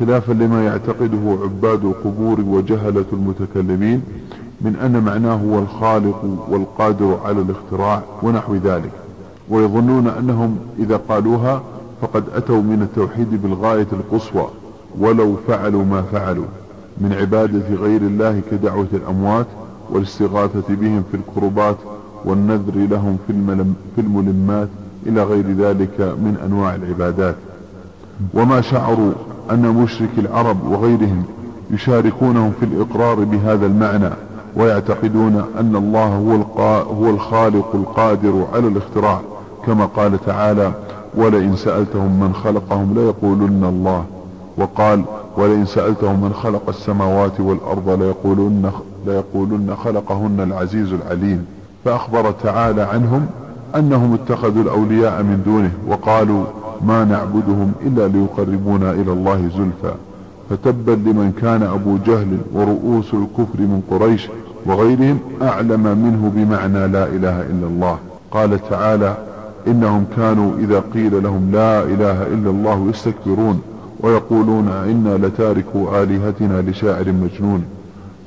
[0.00, 4.02] خلافا لما يعتقده عباد القبور وجهلة المتكلمين
[4.60, 8.90] من أن معناه هو الخالق والقادر على الاختراع ونحو ذلك.
[9.50, 11.62] ويظنون أنهم إذا قالوها
[12.02, 14.48] فقد أتوا من التوحيد بالغاية القصوى
[14.98, 16.46] ولو فعلوا ما فعلوا
[16.98, 19.46] من عبادة غير الله كدعوة الأموات
[19.90, 21.76] والاستغاثة بهم في الكربات
[22.24, 23.18] والنذر لهم
[23.96, 24.68] في, الملمات
[25.06, 27.36] إلى غير ذلك من أنواع العبادات.
[28.34, 29.12] وما شعروا
[29.50, 31.22] أن مشرك العرب وغيرهم
[31.70, 34.10] يشاركونهم في الإقرار بهذا المعنى
[34.56, 39.20] ويعتقدون أن الله هو, هو الخالق القادر على الاختراع
[39.66, 40.72] كما قال تعالى
[41.14, 44.04] ولئن سألتهم من خلقهم ليقولن الله
[44.56, 45.02] وقال
[45.36, 48.70] ولئن سألتهم من خلق السماوات والأرض ليقولن,
[49.06, 51.46] ليقولن خلقهن العزيز العليم
[51.84, 53.26] فأخبر تعالى عنهم
[53.76, 56.44] أنهم اتخذوا الأولياء من دونه وقالوا
[56.86, 59.94] ما نعبدهم إلا ليقربونا إلى الله زلفى.
[60.50, 64.28] فتبا لمن كان أبو جهل ورؤوس الكفر من قريش
[64.66, 67.98] وغيرهم أعلم منه بمعنى لا إله إلا الله.
[68.30, 69.14] قال تعالى
[69.66, 73.60] إنهم كانوا إذا قيل لهم لا إله إلا الله يستكبرون
[74.00, 77.64] ويقولون إنا لتاركوا آلهتنا لشاعر مجنون.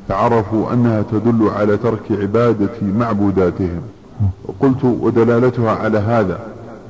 [0.10, 3.82] فعرفوا أنها تدل على ترك عبادة معبوداتهم.
[4.46, 6.39] وقلت ودلالتها على هذا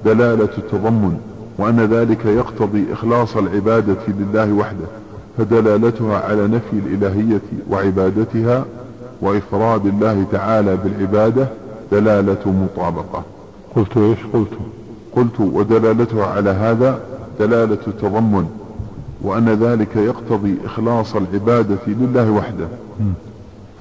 [0.06, 1.18] دلالة التضمن.
[1.58, 4.86] وأن ذلك يقتضي إخلاص العبادة لله وحده
[5.38, 8.66] فدلالتها على نفي الإلهية وعبادتها
[9.22, 11.48] وإفراد الله تعالى بالعبادة
[11.92, 13.24] دلالة مطابقة.
[13.76, 14.54] قلت إيش؟ قلت.
[15.16, 17.00] قلت ودلالتها على هذا
[17.40, 18.46] دلالة التضمن
[19.22, 22.68] وأن ذلك يقتضي إخلاص العبادة لله وحده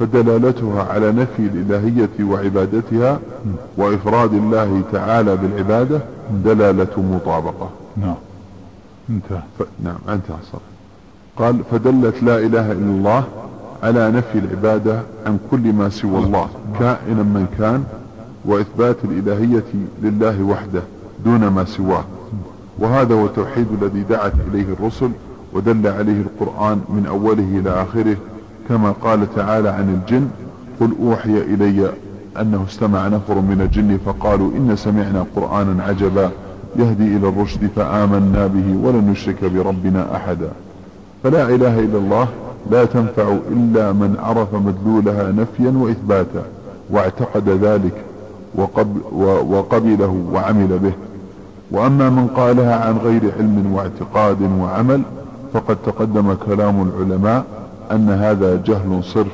[0.00, 3.20] فدلالتها على نفي الإلهية وعبادتها
[3.76, 6.00] وإفراد الله تعالى بالعبادة
[6.44, 7.70] دلالة مطابقة.
[7.96, 8.14] نعم.
[9.10, 9.42] انتهى.
[9.58, 9.62] ف...
[9.84, 10.58] نعم انتهى صح
[11.36, 13.24] قال فدلت لا إله إلا الله
[13.82, 17.84] على نفي العبادة عن كل ما سوى الله كائنا من كان
[18.44, 19.64] وإثبات الإلهية
[20.02, 20.82] لله وحده
[21.24, 22.04] دون ما سواه.
[22.78, 25.10] وهذا هو التوحيد الذي دعت إليه الرسل
[25.52, 28.16] ودل عليه القرآن من أوله إلى آخره
[28.68, 30.28] كما قال تعالى عن الجن
[30.80, 31.92] قل أوحي إلي
[32.40, 36.30] أنه استمع نفر من الجن فقالوا إن سمعنا قرآنا عجبا
[36.76, 40.48] يهدي إلى الرشد فآمنا به ولن نشرك بربنا أحدا.
[41.22, 42.28] فلا إله إلا الله
[42.70, 46.44] لا تنفع إلا من عرف مدلولها نفيا وإثباتا
[46.90, 47.94] واعتقد ذلك
[48.54, 49.00] وقبل
[49.50, 50.92] وقبله وعمل به.
[51.70, 55.02] وأما من قالها عن غير علم واعتقاد وعمل
[55.52, 57.44] فقد تقدم كلام العلماء
[57.92, 59.32] أن هذا جهل صرف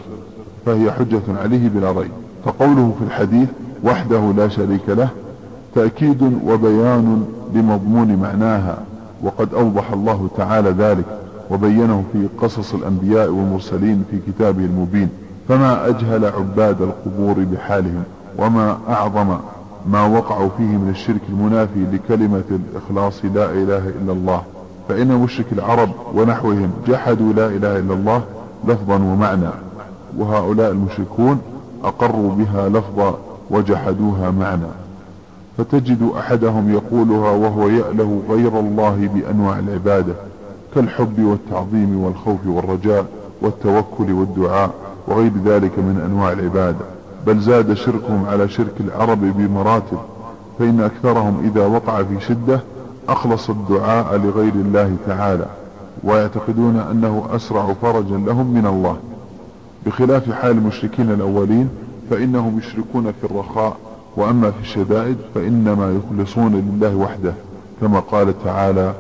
[0.67, 2.11] فهي حجة عليه بلا ريب.
[2.45, 3.49] فقوله في الحديث
[3.85, 5.09] وحده لا شريك له
[5.75, 7.25] تأكيد وبيان
[7.55, 8.79] لمضمون معناها
[9.23, 11.05] وقد أوضح الله تعالى ذلك
[11.51, 15.09] وبينه في قصص الأنبياء والمرسلين في كتابه المبين.
[15.49, 18.03] فما أجهل عباد القبور بحالهم
[18.39, 19.37] وما أعظم
[19.87, 24.43] ما وقعوا فيه من الشرك المنافي لكلمة الإخلاص لا إله إلا الله.
[24.89, 28.23] فإن مشرك العرب ونحوهم جحدوا لا إله إلا الله
[28.69, 29.51] لفظا ومعنى.
[30.19, 31.41] وهؤلاء المشركون
[31.85, 33.19] أقروا بها لفظا
[33.51, 34.69] وجحدوها معنى.
[35.59, 40.13] فتجد أحدهم يقولها وهو يأله غير الله بأنواع العبادة
[40.75, 43.05] كالحب والتعظيم والخوف والرجاء
[43.43, 44.71] والتوكل والدعاء
[45.09, 46.85] وغير ذلك من أنواع العبادة.
[47.27, 49.99] بل زاد شركهم على شرك العرب بمراتب
[50.59, 52.61] فإن أكثرهم إذا وقع في شدة
[53.09, 55.47] أخلص الدعاء لغير الله تعالى
[56.05, 58.97] ويعتقدون أنه أسرع فرجا لهم من الله.
[59.87, 61.69] بخلاف حال المشركين الأولين
[62.11, 63.77] فإنهم يشركون في الرخاء
[64.17, 67.35] وأما في الشدائد فإنما يخلصون لله وحده
[67.81, 68.95] كما قال تعالى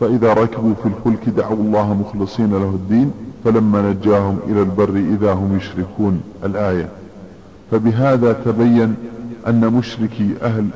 [0.00, 3.10] فإذا ركبوا في الفلك دعوا الله مخلصين له الدين
[3.44, 6.88] فلما نجاهم إلى البر إذا هم يشركون الآية
[7.70, 8.94] فبهذا تبين
[9.46, 10.66] أن مشركي أهل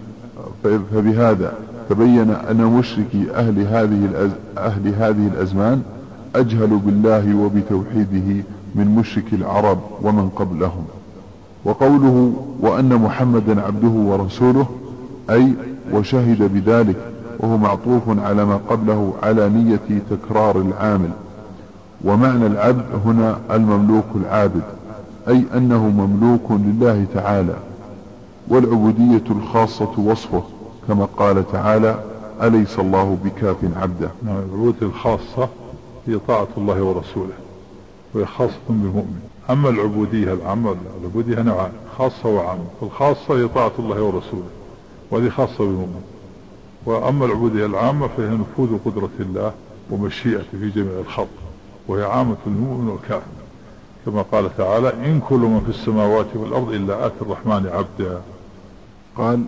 [0.64, 1.54] فبهذا
[1.90, 4.30] تبين أن مشركي أهل هذه.
[4.58, 5.82] أهل هذه الأزمان
[6.36, 10.84] أجهل بالله وبتوحيده من مشرك العرب ومن قبلهم.
[11.64, 14.66] وقوله وأن محمدا عبده ورسوله
[15.30, 15.54] أي
[15.92, 16.96] وشهد بذلك
[17.38, 21.10] وهو معطوف على ما قبله على نية تكرار العامل.
[22.04, 24.62] ومعنى العبد هنا المملوك العابد
[25.28, 27.56] أي أنه مملوك لله تعالى.
[28.48, 30.42] والعبودية الخاصة وصفه
[30.88, 31.94] كما قال تعالى
[32.42, 35.48] أليس الله بكاف عبده؟ نعم العبودية الخاصة
[36.06, 37.32] هي طاعة الله ورسوله.
[38.14, 39.20] وهي خاصة بالمؤمن.
[39.50, 42.64] أما العبودية العامة العبودية نوعان خاصة وعامة.
[42.80, 44.50] فالخاصة هي طاعة الله ورسوله
[45.10, 46.02] وهذه خاصة بالمؤمن.
[46.86, 49.52] وأما العبودية العامة فهي نفوذ قدرة الله
[49.90, 51.28] ومشيئته في جميع الخلق
[51.88, 53.40] وهي عامة المؤمن والكافر.
[54.06, 58.20] كما قال تعالى إن كل من في السماوات والأرض إلا آتي الرحمن عبدا.
[59.16, 59.44] قال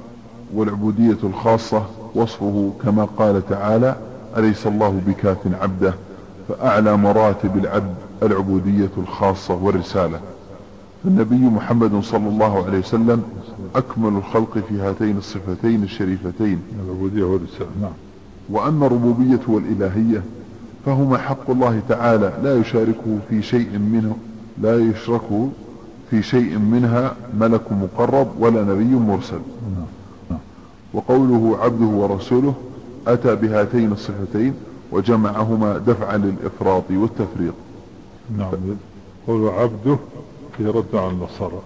[0.54, 3.96] والعبودية الخاصة وصفه كما قال تعالى
[4.36, 5.94] أليس الله بكاف عبده؟
[6.48, 10.20] فأعلى مراتب العبد العبودية الخاصة والرسالة.
[11.04, 13.22] فالنبي محمد صلى الله عليه وسلم
[13.76, 16.62] أكمل الخلق في هاتين الصفتين الشريفتين.
[16.84, 17.90] العبودية والرسالة نعم.
[18.50, 20.22] وأما الربوبية والإلهية
[20.86, 24.16] فهما حق الله تعالى لا يشاركه في شيء منه
[24.62, 25.48] لا يشركه
[26.10, 29.40] في شيء منها ملك مقرب ولا نبي مرسل.
[30.94, 32.54] وقوله عبده ورسوله
[33.06, 34.54] أتى بهاتين الصفتين
[34.92, 37.54] وجمعهما دفعا للإفراط والتفريط
[38.38, 38.50] نعم.
[39.26, 39.98] قوله عبده
[40.56, 41.62] في رد على النصارى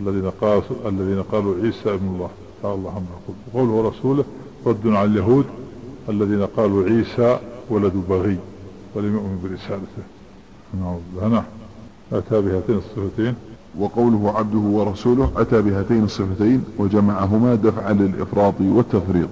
[0.00, 2.30] الذين قالوا الذين قالوا عيسى ابن الله.
[2.62, 3.36] تعالى الله عما يقول.
[3.68, 4.24] وقوله رسوله
[4.66, 5.44] رد على اليهود
[6.08, 7.38] الذين قالوا عيسى
[7.70, 8.38] ولد بغي
[8.94, 10.02] ولم يؤمن برسالته.
[10.74, 11.44] بالله نعم
[12.12, 13.34] أتى بهاتين الصفتين.
[13.78, 19.28] وقوله عبده ورسوله أتى بهاتين الصفتين وجمعهما دفعا للإفراط والتفريط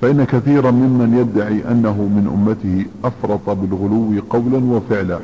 [0.00, 5.18] فإن كثيرا ممن يدعي أنه من أمته أفرط بالغلو قولا وفعلا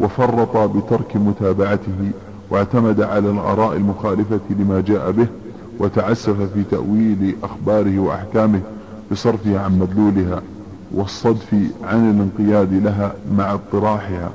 [0.00, 2.10] وفرط بترك متابعته
[2.50, 5.26] واعتمد على الآراء المخالفة لما جاء به
[5.78, 8.60] وتعسف في تأويل أخباره وأحكامه
[9.12, 10.42] بصرفها عن مدلولها
[10.94, 14.30] والصدف عن الانقياد لها مع اطراحها.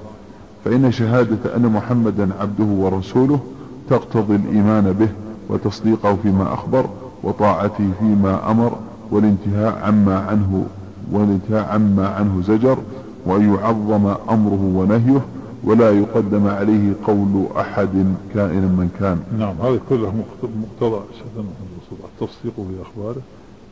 [0.66, 3.40] فإن شهادة أن محمدا عبده ورسوله
[3.90, 5.08] تقتضي الإيمان به
[5.50, 6.86] وتصديقه فيما أخبر
[7.24, 8.72] وطاعته فيما أمر
[9.12, 10.65] والانتهاء عما عنه
[11.12, 12.78] والانتهاء عما عنه زجر
[13.26, 15.22] وأن يعظم أمره ونهيه
[15.63, 19.20] ولا يقدم عليه قول أحد كائنا من كان.
[19.39, 21.02] نعم هذا كله مقتضى
[22.04, 23.22] التصديق في أخباره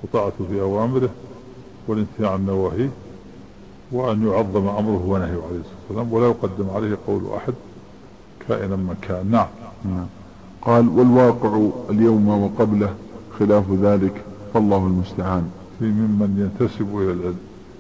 [0.04, 1.10] وطاعته في أوامره
[1.88, 2.90] والانتهاء عن نواهيه
[3.92, 7.54] وأن يعظم أمره ونهيه عليه الصلاة والسلام ولا يقدم عليه قول أحد
[8.48, 9.32] كائنا من كان.
[9.32, 9.48] نعم.
[9.86, 10.06] نعم.
[10.62, 12.94] قال والواقع اليوم وقبله
[13.40, 14.22] خلاف ذلك.
[14.56, 15.44] فالله المستعان.
[15.80, 17.36] في ممن ينتسب إلى العلم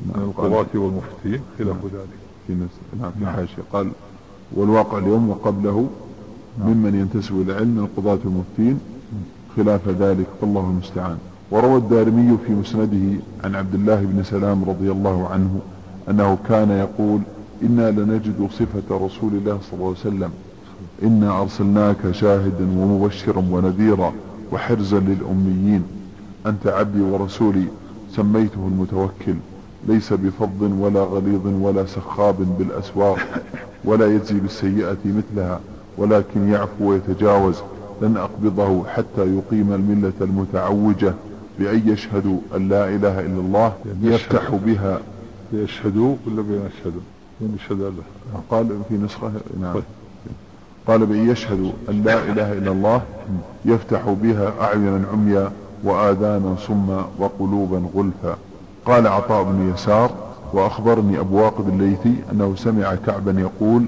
[0.06, 1.92] من القضاة والمفتين خلاف نعم.
[1.94, 2.20] ذلك.
[2.48, 3.12] في نعم.
[3.12, 3.36] في نعم.
[3.36, 3.92] حاشية قال
[4.56, 5.90] والواقع اليوم وقبله
[6.60, 6.70] نعم.
[6.70, 8.80] ممن ينتسب إلى العلم من القضاة والمفتين
[9.56, 11.18] خلاف ذلك فالله المستعان.
[11.52, 15.60] وروى الدارمي في مسنده عن عبد الله بن سلام رضي الله عنه
[16.10, 17.20] أنه كان يقول
[17.64, 20.32] إنا لنجد صفة رسول الله صلى الله عليه وسلم.
[21.04, 24.14] إنا أرسلناك شاهدا ومبشرا ونذيرا
[24.52, 25.84] وحرزا للأميين.
[26.46, 27.66] أنت عبدي ورسولي
[28.16, 29.36] سميته المتوكل.
[29.88, 33.20] ليس بفض ولا غليظ ولا سخاب بالأسواق
[33.86, 35.60] ولا يجزي بالسيئة مثلها
[35.98, 37.56] ولكن يعفو ويتجاوز.
[38.02, 41.14] لن أقبضه حتى يقيم الملة المتعوجة
[41.60, 45.00] بأن يشهدوا أن لا إله إلا الله يفتح بها.
[45.54, 47.02] يشهدوا ولا بأن يشهدوا
[47.42, 47.94] يشهد
[48.50, 49.32] قال في نسخة
[49.62, 49.74] نعم.
[49.74, 49.84] طيب.
[50.88, 53.02] قال بأن يشهدوا أن لا إله إلا الله
[53.66, 55.52] يفتح بها أعينا عميا
[55.84, 58.38] وآذانا صما وقلوبا غلفا.
[58.86, 60.12] قال عطاء بن يسار
[60.54, 63.86] وأخبرني أبو واقد الليثي أنه سمع كعبا يقول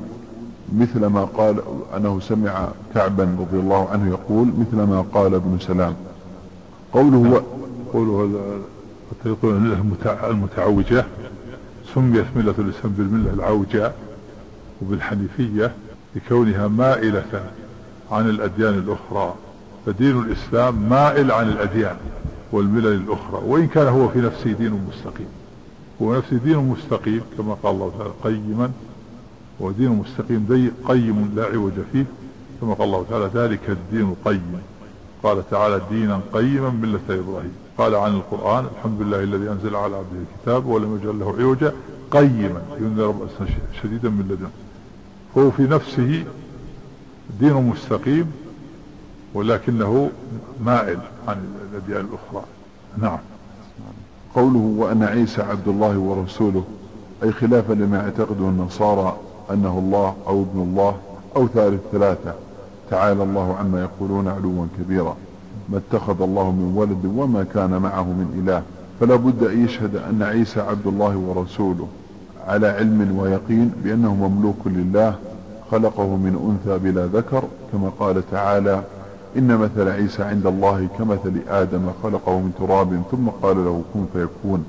[0.76, 1.62] مثل ما قال
[1.98, 5.96] أنه سمع كعبا رضي الله عنه يقول مثل ما قال ابن سلام.
[6.94, 7.44] قوله
[7.94, 8.30] قوله
[10.24, 11.06] المتعوجة
[11.96, 13.96] سميت ملة الإسلام بالملة العوجاء
[14.82, 15.72] وبالحنيفية
[16.16, 17.52] لكونها مائلة
[18.12, 19.34] عن الأديان الأخرى.
[19.88, 21.96] فدين الإسلام مائل عن الأديان
[22.52, 25.28] والملل الأخرى وإن كان هو في نفسه دين مستقيم.
[26.02, 28.72] هو نفسه دين مستقيم كما قال الله تعالى قيما
[29.60, 32.06] ودين مستقيم ضيق قيم لا عوج فيه
[32.62, 34.62] كما قال الله تعالى ذلك الدين القيم
[35.24, 37.54] قال تعالى دينا قيما ملة إبراهيم.
[37.78, 41.74] قال عن القرآن الحمد لله الذي أنزل على عبده الكتاب ولم يجعل له عوجا
[42.12, 44.50] قيما ينذر بأسا شديدا من لدنه.
[45.38, 46.24] هو في نفسه
[47.40, 48.32] دين مستقيم
[49.38, 50.10] ولكنه
[50.66, 51.38] مائل عن
[51.72, 52.46] الأديان الأخرى.
[52.98, 53.18] نعم.
[54.36, 56.64] قوله وأن عيسى عبد الله ورسوله
[57.24, 59.18] أي خلافا لما يعتقده النصارى
[59.52, 60.96] أنه الله أو ابن الله
[61.36, 62.34] أو ثالث ثلاثة
[62.90, 65.16] تعالى الله عما يقولون علوا كبيرا.
[65.70, 68.64] ما اتخذ الله من ولد وما كان معه من إله.
[69.00, 71.88] فلا بد أن يشهد أن عيسى عبد الله ورسوله
[72.48, 75.16] على علم ويقين بأنه مملوك لله
[75.72, 78.84] خلقه من أنثى بلا ذكر كما قال تعالى
[79.38, 84.66] إن مثل عيسى عند الله كمثل آدم خلقه من تراب ثم قال له كن فيكون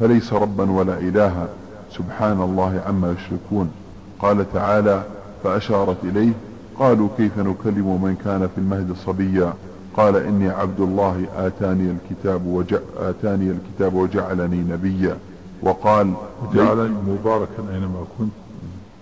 [0.00, 1.48] فليس ربا ولا إلها
[1.90, 3.70] سبحان الله عما يشركون.
[4.18, 5.02] قال تعالى
[5.44, 6.32] فأشارت إليه
[6.78, 9.52] قالوا كيف نكلم من كان في المهد صبيا؟
[9.96, 15.16] قال إني عبد الله آتاني الكتاب وجع آتاني الكتاب وجعلني نبيا.
[15.62, 16.12] وقال
[16.42, 18.32] وجعلني مباركا أينما كنت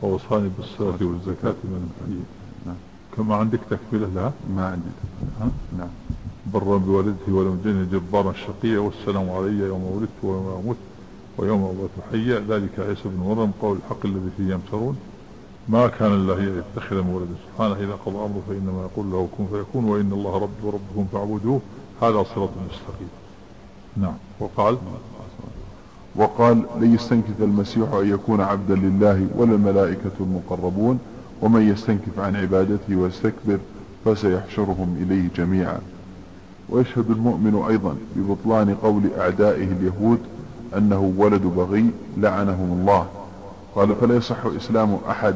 [0.02, 2.41] ووصاني بالصلاة والزكاة من نعم.
[3.16, 4.88] كما عندك تكملة لها ما عندي؟
[5.78, 5.88] نعم.
[6.52, 10.76] برا بوالدته ولم يجني جبارا شقيا والسلام علي يوم ولدت ويوم أموت
[11.38, 12.44] ويوم أبعث حيا.
[12.48, 14.96] ذلك عيسى بن مريم قول الحق الذي فيه يمترون.
[15.68, 20.12] ما كان الله يتخذ ولدا سبحانه إذا قضى أمره فإنما يقول له كن فيكون وإن
[20.12, 21.60] الله ربي وربكم فاعبدوه.
[22.02, 23.08] هذا صراط مستقيم.
[23.96, 24.14] نعم.
[24.40, 24.78] وقال؟
[26.16, 30.98] وقال لن يستنكف المسيح أن يكون عبدا لله ولا الملائكة المقربون
[31.42, 33.58] ومن يستنكف عن عبادته ويستكبر
[34.04, 35.78] فسيحشرهم إليه جميعا.
[36.68, 40.18] ويشهد المؤمن أيضا ببطلان قول أعدائه اليهود
[40.76, 41.86] أنه ولد بغي
[42.16, 43.06] لعنهم الله.
[43.74, 45.34] قال فلا يصح إسلام أحد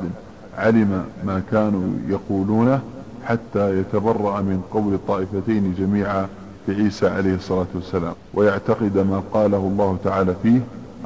[0.59, 2.81] علم ما كانوا يقولونه
[3.25, 6.29] حتى يتبرأ من قول الطائفتين جميعا
[6.67, 8.15] في عيسى عليه الصلاة والسلام.
[8.35, 10.61] ويعتقد ما قاله الله تعالى فيه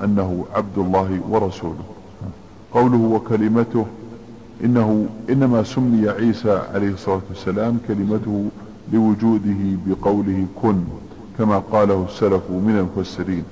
[0.04, 1.84] أنه عبد الله ورسوله.
[2.72, 3.86] قوله وكلمته
[4.64, 8.48] إنه إنما سمي عيسى عليه الصلاة والسلام كلمته
[8.92, 10.84] لوجوده بقوله كن
[11.38, 13.44] كما قاله السلف من المفسرين.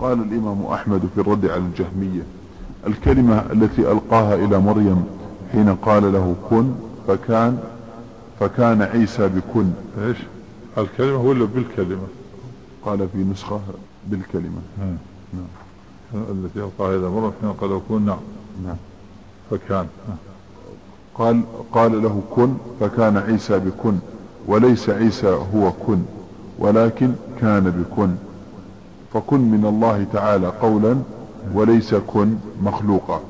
[0.00, 2.22] قال الإمام أحمد في الرد على الجهمية
[2.86, 5.04] الكلمة التي ألقاها إلى مريم
[5.52, 6.72] حين قال له كن
[7.08, 7.58] فكان
[8.40, 9.70] فكان عيسى بكن.
[10.06, 10.16] إيش؟
[10.78, 12.06] الكلمة ولا بالكلمة.
[12.84, 13.60] قال في نسخة
[14.06, 14.60] بالكلمة.
[14.78, 14.96] نعم.
[16.14, 18.18] التي ألقاها إلى مريم حين قال له كن نعم.
[18.64, 18.76] نعم.
[19.50, 19.86] فكان.
[21.14, 21.40] قال
[21.72, 22.54] قال له كن.
[22.80, 23.94] فكان عيسى بكن
[24.46, 25.98] وليس عيسى هو كن
[26.58, 28.10] ولكن كان بكن.
[29.14, 30.96] فكن من الله تعالى قولا
[31.54, 33.20] وليس كن مخلوقا.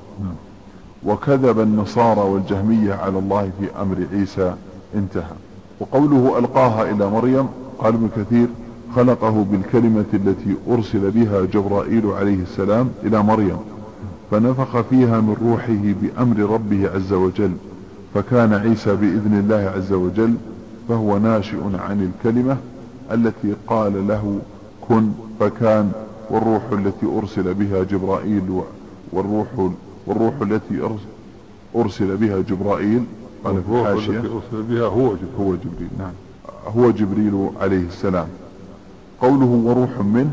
[1.07, 4.55] وكذب النصارى والجهمية على الله في أمر عيسى
[4.95, 5.37] انتهى.
[5.81, 8.47] وقوله ألقاها إلى مريم قال ابن كثير
[8.97, 13.57] خلقه بالكلمة التي أرسل بها جبرائيل عليه السلام إلى مريم
[14.31, 17.53] فنفخ فيها من روحه بأمر ربه عز وجل.
[18.15, 20.35] فكان عيسى بإذن الله عز وجل
[20.89, 21.57] فهو ناشئ
[21.89, 22.57] عن الكلمة
[23.13, 24.39] التي قال له
[24.89, 25.09] كن
[25.41, 25.93] فكان
[26.31, 28.61] والروح التي أرسل بها جبرائيل
[29.13, 29.47] والروح
[30.07, 30.91] والروح التي
[31.77, 33.05] أرسل بها جبرائيل
[33.45, 35.29] قال في الحاشية التي أرسل بها هو جبريل.
[35.41, 36.13] هو جبريل نعم.
[36.77, 38.27] هو جبريل عليه السلام.
[39.21, 40.33] قوله وروح منه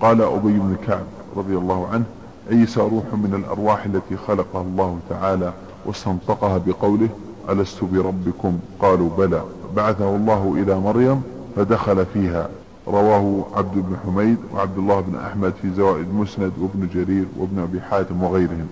[0.00, 1.04] قال أبي بن كعب
[1.36, 2.04] رضي الله عنه
[2.50, 5.52] عيسى روح من الأرواح التي خلقها الله تعالى
[5.86, 7.08] واستنطقها بقوله
[7.48, 9.42] ألست بربكم؟ قالوا بلى.
[9.76, 11.22] بعثه الله إلى مريم
[11.56, 12.48] فدخل فيها.
[12.88, 17.80] رواه عبد بن حميد وعبد الله بن أحمد في زوائد مسند وابن جرير وابن أبي
[17.80, 18.66] حاتم وغيرهم.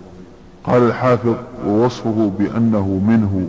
[0.65, 1.35] قال الحافظ
[1.67, 3.49] ووصفه بأنه منه.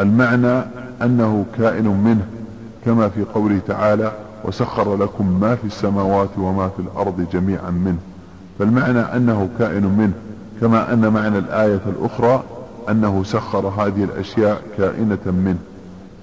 [0.00, 0.64] المعنى
[1.02, 2.26] أنه كائن منه
[2.84, 4.12] كما في قوله تعالى
[4.44, 7.98] وسخر لكم ما في السماوات وما في الأرض جميعا منه.
[8.58, 10.12] فالمعنى أنه كائن منه
[10.60, 12.42] كما أن معنى الآية الأخرى
[12.90, 15.58] أنه سخر هذه الأشياء كائنة منه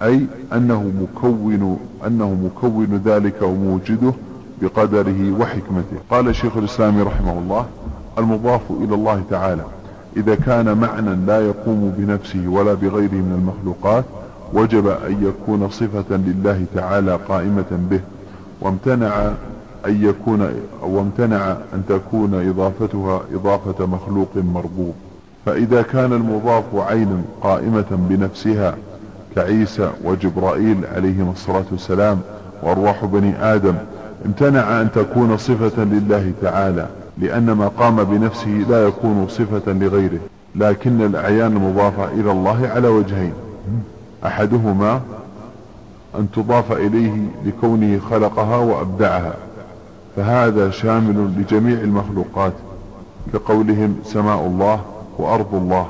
[0.04, 4.14] أي أنه مكون أنه مكون ذلك وموجده
[4.62, 5.98] بقدره وحكمته.
[6.10, 7.66] قال شيخ الإسلام رحمه الله
[8.18, 9.66] المضاف إلى الله تعالى
[10.18, 14.06] إذا كان معنى لا يقوم بنفسه ولا بغيره من المخلوقات
[14.54, 18.00] وجب أن يكون صفة لله تعالى قائمة به
[18.62, 19.32] وامتنع
[19.86, 20.50] أن يكون
[20.82, 24.94] وامتنع أن تكون إضافتها إضافة مخلوق مربوب.
[25.46, 28.76] فإذا كان المضاف عينا قائمة بنفسها
[29.36, 32.20] كعيسى وجبرائيل عليهم الصلاة والسلام
[32.64, 33.76] وأرواح بني آدم
[34.26, 36.88] امتنع أن تكون صفة لله تعالى
[37.18, 40.20] لأن ما قام بنفسه لا يكون صفة لغيره
[40.56, 43.34] لكن الأعيان المضافة إلى الله على وجهين.
[44.26, 45.02] أحدهما
[46.20, 47.14] أن تضاف إليه
[47.46, 49.34] لكونه خلقها وأبدعها
[50.16, 52.54] فهذا شامل لجميع المخلوقات
[53.34, 54.82] كقولهم سماء الله
[55.22, 55.86] وأرض الله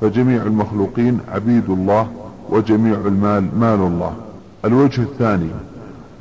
[0.00, 2.06] فجميع المخلوقين عبيد الله
[2.50, 4.12] وجميع المال مال الله.
[4.64, 5.50] الوجه الثاني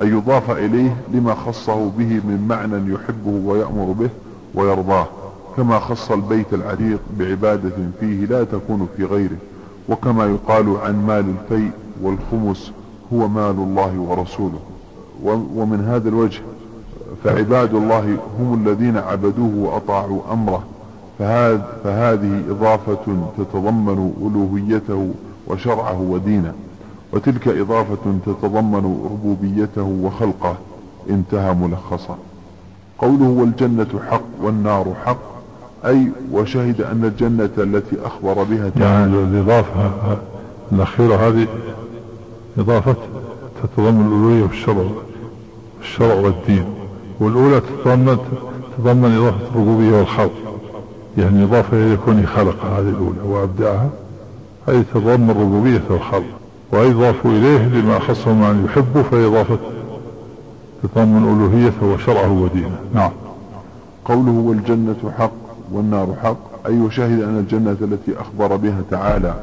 [0.01, 4.09] أن يضاف إليه لما خصه به من معنى يحبه ويأمر به
[4.55, 5.07] ويرضاه
[5.57, 9.37] كما خص البيت العتيق بعبادة فيه لا تكون في غيره
[9.89, 12.71] وكما يقال عن مال الفيء والخمس
[13.13, 14.59] هو مال الله ورسوله.
[15.55, 16.41] ومن هذا الوجه
[17.23, 20.63] فعباد الله هم الذين عبدوه وأطاعوا أمره.
[21.19, 22.97] فهذه إضافة
[23.37, 25.11] تتضمن ألوهيته
[25.47, 26.53] وشرعه ودينه
[27.13, 30.55] وتلك إضافة تتضمن ربوبيته وخلقه
[31.09, 32.17] انتهى ملخصا.
[32.97, 35.17] قوله والجنة حق والنار حق
[35.85, 38.89] أي وشهد أن الجنة التي أخبر بها تعالى.
[38.89, 39.91] يعني الإضافة
[40.71, 41.47] الأخيرة هذه
[42.57, 42.95] إضافة
[43.63, 44.85] تتضمن الألوهية والشرع
[45.81, 46.65] الشرع والدين
[47.19, 48.17] والأولى تتضمن
[48.77, 50.42] تتضمن إضافة الربوبية والخلق.
[51.17, 53.89] يعني إضافة إلى كونه خلق هذه الأولى وأبدعها
[54.69, 56.25] أي تضمن الربوبية والخلق
[56.71, 59.57] ويضاف إليه لما خصه من يحبه فإضافة
[60.83, 62.79] تضمن ألوهيته وشرعه ودينه.
[62.93, 63.11] نعم.
[64.05, 65.31] قوله والجنة حق
[65.71, 69.35] والنار حق أي وشهد أن الجنة التي أخبر بها تعالى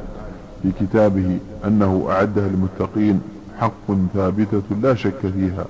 [0.62, 3.20] في كتابه أنه أعدها للمتقين
[3.60, 5.64] حق ثابتة لا شك فيها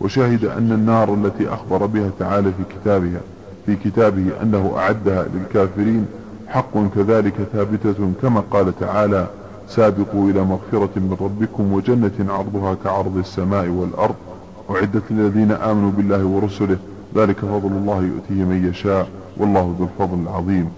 [0.00, 3.20] وشهد أن النار التي أخبر بها تعالى في كتابها
[3.66, 6.06] في كتابه أنه أعدها للكافرين
[6.48, 9.26] حق كذلك ثابتة كما قال تعالى
[9.68, 14.14] سابقوا إلى مغفرة من ربكم وجنة عرضها كعرض السماء والأرض
[14.70, 16.76] أعدت للذين آمنوا بالله ورسله
[17.16, 20.68] ذلك فضل الله يؤتيه من يشاء والله ذو الفضل العظيم.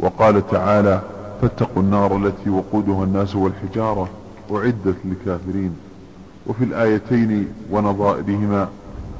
[0.00, 1.00] وقال تعالى
[1.42, 4.08] فاتقوا النار التي وقودها الناس والحجارة
[4.52, 5.76] أعدت للكافرين.
[6.46, 8.68] وفي الآيتين ونظائرهما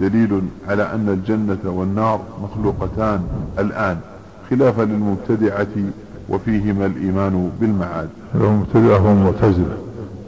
[0.01, 3.23] دليل على أن الجنة والنار مخلوقتان
[3.59, 3.99] الآن
[4.51, 5.67] خلافا للمبتدعة
[6.29, 8.09] وفيهما الإيمان بالمعاد.
[8.35, 9.77] المبتدعة هم المعتزلة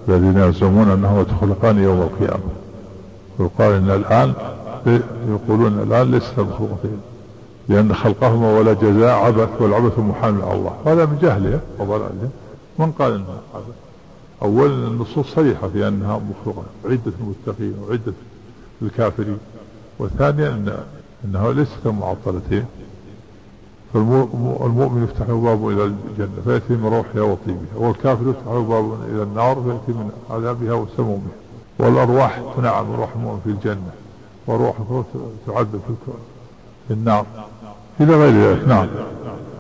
[0.09, 2.51] الذين يزعمون أنهما تخلقان يوم القيامة.
[3.39, 4.33] ويقال إن الآن
[5.29, 7.01] يقولون الآن ليس مخلوقتين
[7.69, 10.77] لأن خلقهما ولا جزاء عبث والعبث محال على الله.
[10.87, 12.29] هذا من جهله وضلاله.
[12.79, 13.75] من قال انها عبث
[14.43, 18.13] اولا النصوص صريحة في أنها مخلوقة عدة المتقين وعدة
[18.83, 19.39] الكافرين.
[19.99, 20.79] وثانيا أن
[21.25, 22.65] انها ليست معطلتين
[23.95, 29.23] فالمؤمن يفتح له باب إلى الجنة فيأتي من روحها وطيبها والكافر يفتح له باب إلى
[29.23, 31.33] النار فيأتي من عذابها وسمومها
[31.79, 33.91] والأرواح تنعم روح المؤمن في الجنة
[34.47, 34.77] وروح
[35.47, 35.81] تعذب
[36.89, 37.27] في النار.
[38.01, 38.87] إلى غير ذلك نعم.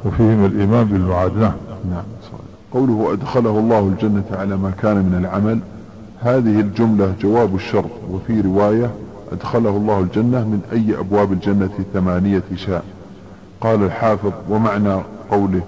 [0.04, 1.52] وفيهم الإيمان بالمعاد نعم.
[1.90, 2.04] نعم.
[2.72, 5.60] قوله أدخله الله الجنة على ما كان من العمل.
[6.20, 8.90] هذه الجملة جواب الشرط وفي رواية
[9.32, 12.84] أدخله الله الجنة من أي أبواب الجنة ثمانية شاء.
[13.60, 15.60] قال الحافظ ومعنى قوله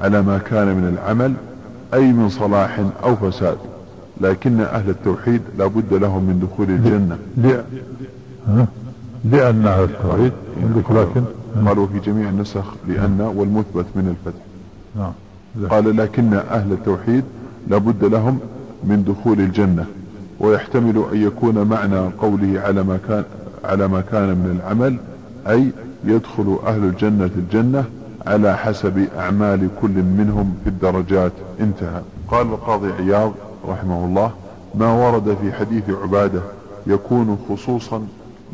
[0.00, 1.34] على ما كان من العمل
[1.94, 3.58] أي من صلاح أو فساد.
[4.20, 7.18] لكن أهل التوحيد لا بد لهم من دخول الجنة.
[9.24, 10.32] لأن أهل التوحيد
[10.90, 11.24] لكن؟
[11.66, 14.40] قالوا في جميع النسخ لأن والمثبت من الفتح.
[14.96, 15.12] نعم.
[15.68, 17.24] قال لكن أهل التوحيد
[17.68, 18.38] لابد لهم
[18.84, 19.86] من دخول الجنة.
[20.40, 23.24] ويحتمل أن يكون معنى قوله على ما كان
[23.64, 24.96] على ما كان من العمل
[25.48, 25.72] أي
[26.04, 27.84] يدخل أهل الجنة الجنة
[28.26, 31.32] على حسب أعمال كل منهم في الدرجات.
[31.60, 32.00] انتهى.
[32.28, 33.32] قال القاضي عياض
[33.68, 34.30] رحمه الله
[34.74, 36.40] ما ورد في حديث عبادة
[36.86, 38.06] يكون خصوصا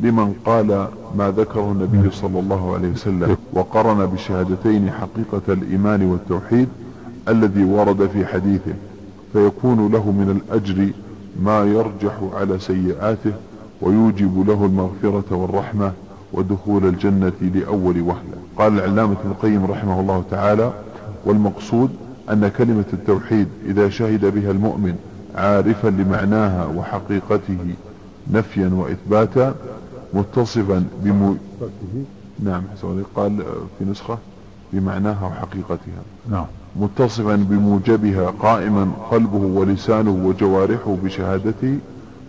[0.02, 6.68] لمن قال ما ذكره النبي صلى الله عليه وسلم وقرن بشهادتين حقيقة الإيمان والتوحيد
[7.28, 8.74] الذي ورد في حديثه
[9.32, 10.88] فيكون له من الأجر
[11.40, 13.32] ما يرجح على سيئاته
[13.82, 15.92] ويوجب له المغفرة والرحمة
[16.32, 18.36] ودخول الجنة لأول وهلة.
[18.58, 20.72] قال العلامة ابن القيم رحمه الله تعالى
[21.24, 21.90] والمقصود
[22.30, 24.96] أن كلمة التوحيد إذا شهد بها المؤمن
[25.34, 27.74] عارفا لمعناها وحقيقته
[28.32, 29.54] نفيا وإثباتا
[30.14, 31.36] متصفا بم
[32.44, 32.62] نعم
[33.16, 33.44] قال
[33.78, 34.18] في نسخة
[34.72, 36.02] بمعناها وحقيقتها.
[36.30, 36.46] نعم.
[36.76, 41.78] متصفا بموجبها قائما قلبه ولسانه وجوارحه بشهادته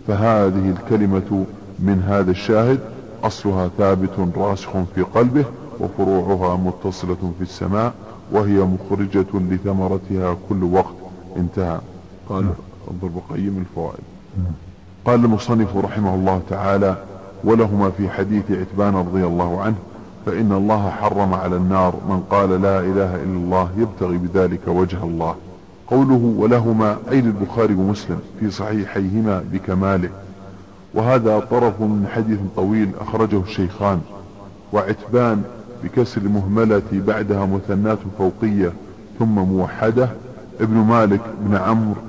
[0.06, 1.44] فهذه الكلمة
[1.78, 2.80] من هذا الشاهد
[3.24, 5.44] أصلها ثابت راسخ في قلبه
[5.80, 7.92] وفروعها متصلة في السماء
[8.32, 10.94] وهي مخرجة لثمرتها كل وقت
[11.36, 11.80] انتهى
[12.28, 12.46] قال
[12.90, 14.04] انظر بقيم الفوائد
[14.38, 14.52] نعم.
[15.04, 16.96] قال المصنف رحمه الله تعالى
[17.44, 19.76] ولهما في حديث عتبان رضي الله عنه
[20.26, 25.34] فإن الله حرم على النار من قال لا إله إلا الله يبتغي بذلك وجه الله.
[25.86, 30.08] قوله ولهما أي للبخاري ومسلم في صحيحيهما بكماله.
[30.94, 34.00] وهذا طرف من حديث طويل أخرجه الشيخان.
[34.72, 35.42] وعتبان
[35.84, 38.72] بكسر المهملة بعدها مثنات فوقية
[39.18, 40.08] ثم موحدة.
[40.60, 42.00] ابن مالك بن عمرو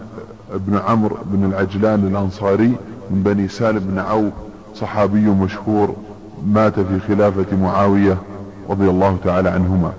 [0.53, 2.76] ابن عمرو بن العجلان الأنصاري
[3.11, 4.34] من بني سالم بن عوف
[4.76, 5.95] صحابي مشهور.
[6.47, 8.17] مات في خلافة معاوية
[8.69, 9.91] رضي الله تعالى عنهما.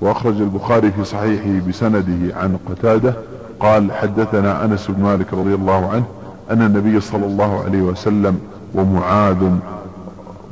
[0.00, 3.14] وأخرج البخاري في صحيحه بسنده عن قتادة
[3.60, 6.04] قال حدثنا أنس بن مالك رضي الله عنه
[6.50, 8.40] أن النبي صلى الله عليه وسلم
[8.74, 9.50] ومعاذ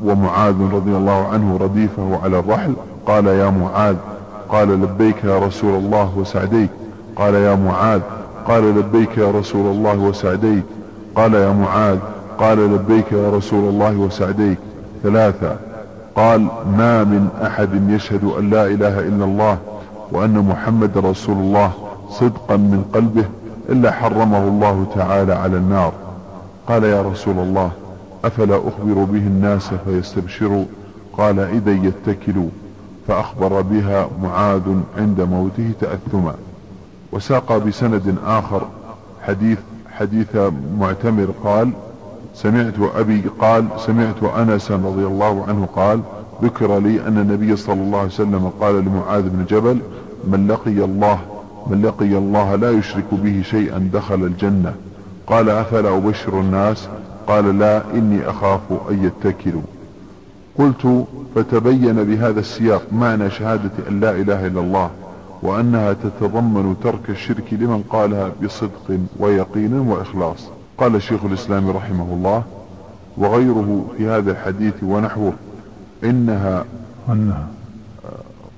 [0.05, 2.73] ومعاذ رضي الله عنه رديفه على الرحل
[3.07, 3.97] قال يا معاذ.
[4.49, 6.71] قال لبيك يا رسول الله وسعديك.
[7.17, 8.01] قال يا معاذ.
[8.49, 10.65] قال لبيك يا رسول الله وسعديك.
[11.15, 11.99] قال يا معاذ.
[12.39, 14.59] قال لبيك يا رسول الله وسعديك.
[15.03, 15.57] ثلاثة.
[16.17, 16.41] قال
[16.79, 19.59] ما من أحد يشهد أن لا إله إلا الله
[20.13, 21.73] وأن محمد رسول الله
[22.11, 23.25] صدقا من قلبه
[23.69, 25.93] إلا حرمه الله تعالى على النار.
[26.69, 27.71] قال يا رسول الله
[28.25, 30.65] أفلا أخبر به الناس فيستبشروا؟
[31.19, 32.49] قال إذا يتكلوا.
[33.09, 34.63] فأخبر بها معاذ
[34.99, 36.35] عند موته تأثما.
[37.13, 38.63] وساق بسند آخر
[39.27, 39.59] حديث
[39.99, 40.37] حديث
[40.79, 41.71] معتمر قال
[42.43, 46.01] سمعت أبي قال سمعت أنسا رضي الله عنه قال
[46.43, 49.79] ذكر لي أن النبي صلى الله عليه وسلم قال لمعاذ بن جبل
[50.25, 51.19] من لقي الله
[51.67, 54.75] من لقي الله لا يشرك به شيئا دخل الجنة.
[55.27, 56.89] قال أفلا أبشر الناس؟
[57.27, 58.61] قال لا إني أخاف
[58.91, 59.63] أن يتكلوا.
[60.59, 64.91] قلت فتبين بهذا السياق معنى شهادة أن لا إله إلا الله
[65.43, 70.58] وأنها تتضمن ترك الشرك لمن قالها بصدق ويقين وإخلاص.
[70.79, 72.43] قال شيخ الإسلام رحمه الله
[73.17, 75.33] وغيره في هذا الحديث ونحوه
[76.05, 76.65] إنها
[77.09, 77.47] أنها.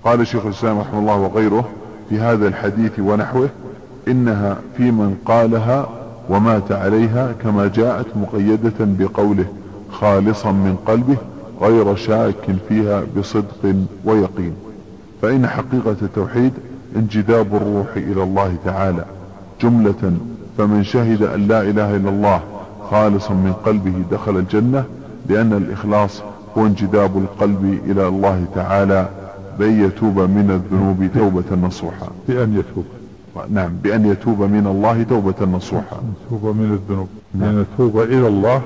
[0.04, 1.68] قال شيخ الإسلام رحمه الله وغيره
[2.08, 3.48] في هذا الحديث ونحوه
[4.08, 5.88] إنها في من قالها
[6.28, 9.46] ومات عليها كما جاءت مقيدة بقوله
[9.90, 11.16] خالصا من قلبه
[11.60, 14.54] غير شاك فيها بصدق ويقين.
[15.22, 16.52] فإن حقيقة التوحيد
[16.96, 19.04] انجذاب الروح إلى الله تعالى
[19.62, 20.12] جملة
[20.58, 22.40] فمن شهد أن لا إله إلا الله
[22.90, 24.84] خالصا من قلبه دخل الجنة
[25.28, 26.22] لأن الإخلاص
[26.58, 29.08] هو انجذاب القلب إلى الله تعالى
[29.58, 32.08] بأن يتوب من الذنوب توبة نصوحا.
[32.28, 32.84] بأن يتوب.
[33.50, 36.00] نعم بأن يتوب من الله توبة نصوحا.
[36.26, 37.08] يتوب من الذنوب.
[37.34, 37.52] نعم.
[37.52, 38.62] بأن يتوب إلى الله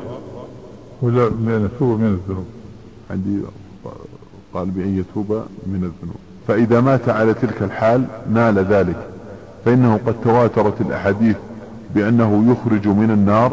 [1.03, 2.47] ولا بأن يتوب من الذنوب.
[3.11, 3.39] عندي
[4.55, 6.16] قال بأن يتوب من الذنوب.
[6.49, 8.97] فإذا مات على تلك الحال نال ذلك.
[9.64, 11.37] فإنه قد تواترت الأحاديث
[11.95, 13.53] بأنه يخرج من النار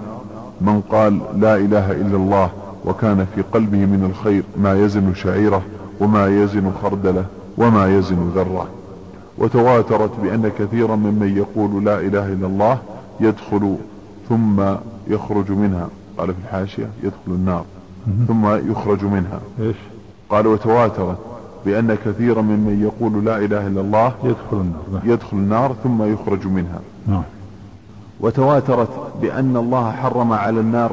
[0.61, 2.49] من قال لا إله إلا الله
[2.85, 5.61] وكان في قلبه من الخير ما يزن شعيرة
[5.99, 7.25] وما يزن خردلة
[7.57, 8.67] وما يزن ذرة.
[9.37, 12.77] وتواترت بأن كثيرا ممن يقول لا إله إلا الله
[13.19, 13.75] يدخل
[14.29, 14.61] ثم
[15.07, 15.87] يخرج منها.
[16.17, 17.65] قال في الحاشية يدخل النار
[18.27, 19.39] ثم يخرج منها.
[20.29, 21.17] قال وتواترت
[21.65, 24.81] بأن كثيرا ممن يقول لا إله إلا الله يدخل النار.
[24.93, 25.01] نعم.
[25.13, 26.79] يدخل النار ثم يخرج منها.
[27.07, 27.23] نعم.
[28.21, 28.89] وتواترت
[29.21, 30.91] بأن الله حرم على النار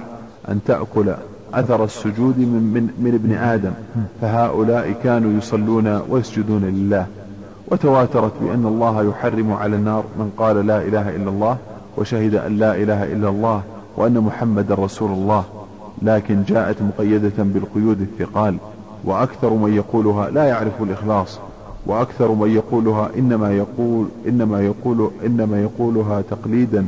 [0.49, 1.14] أن تأكل
[1.55, 3.72] أثر السجود من, من, من ابن آدم
[4.20, 7.07] فهؤلاء كانوا يصلون ويسجدون لله.
[7.70, 11.57] وتواترت بأن الله يحرم على النار من قال لا إله إلا الله
[11.97, 13.62] وشهد أن لا إله إلا الله
[13.97, 15.45] وأن محمد رسول الله
[16.03, 18.57] لكن جاءت مقيدة بالقيود الثقال
[19.05, 21.39] وأكثر من يقولها لا يعرف الإخلاص
[21.87, 26.87] وأكثر من يقولها إنما يقول إنما يقول إنما يقولها تقليدا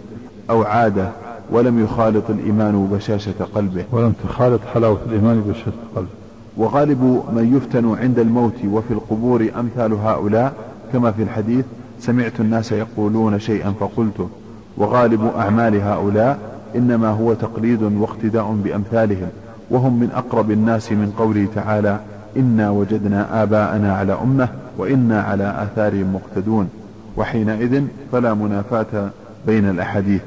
[0.51, 1.09] أو عادة
[1.51, 3.85] ولم يخالط الإيمان بشاشة قلبه.
[3.93, 6.09] ولم تخالط حلاوة الإيمان بشهادة القلب
[6.57, 10.53] وغالب من يفتن عند الموت وفي القبور أمثال هؤلاء
[10.93, 11.65] كما في الحديث
[12.01, 14.29] سمعت الناس يقولون شيئا فقلته.
[14.77, 16.39] وغالب أعمال هؤلاء
[16.77, 19.29] إنما هو تقليد واقتداء بأمثالهم.
[19.71, 22.01] وهم من أقرب الناس من قوله تعالى
[22.37, 24.49] إنا وجدنا آباءنا على أمة
[24.79, 26.69] وإنا على آثارهم مقتدون.
[27.17, 27.83] وحينئذ
[28.13, 29.11] فلا منافاة
[29.47, 30.21] بين الأحاديث.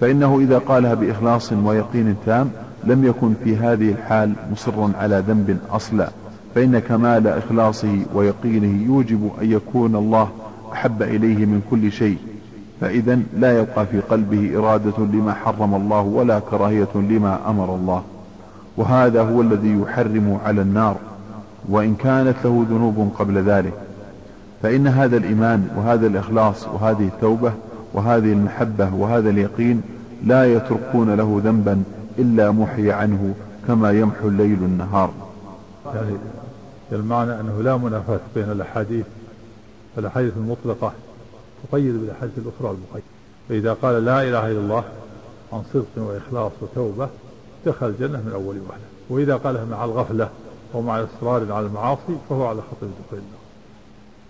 [0.00, 2.50] فإنه إذا قالها بإخلاص ويقين تام
[2.84, 6.08] لم يكن في هذه الحال مصرا على ذنب أصلا.
[6.54, 10.28] فإن كمال إخلاصه ويقينه يوجب أن يكون الله
[10.72, 12.18] أحب إليه من كل شيء.
[12.80, 18.02] فإذا لا يبقى في قلبه إرادة لما حرم الله ولا كراهية لما أمر الله.
[18.76, 20.96] وهذا هو الذي يحرم على النار.
[21.68, 23.72] وإن كانت له ذنوب قبل ذلك.
[24.62, 27.52] فإن هذا الإيمان وهذا الإخلاص وهذه التوبة
[27.94, 29.82] وهذه المحبة وهذا اليقين
[30.24, 31.82] لا يتركون له ذنبا
[32.18, 33.34] إلا محي عنه
[33.66, 35.12] كما يمحو الليل النهار.
[35.94, 36.16] يعني
[36.92, 39.06] المعنى أنه لا منافاة بين الأحاديث
[39.98, 40.92] الأحاديث المطلقة
[41.70, 43.06] تقيد بالأحاديث الأخرى المقيدة
[43.48, 44.84] فإذا قال لا إله إلا الله
[45.52, 47.08] عن صدق وإخلاص وتوبة
[47.66, 50.28] دخل الجنة من أول وهلة وإذا قالها مع الغفلة
[50.74, 53.43] ومع الإصرار على المعاصي فهو على خطر دخول النار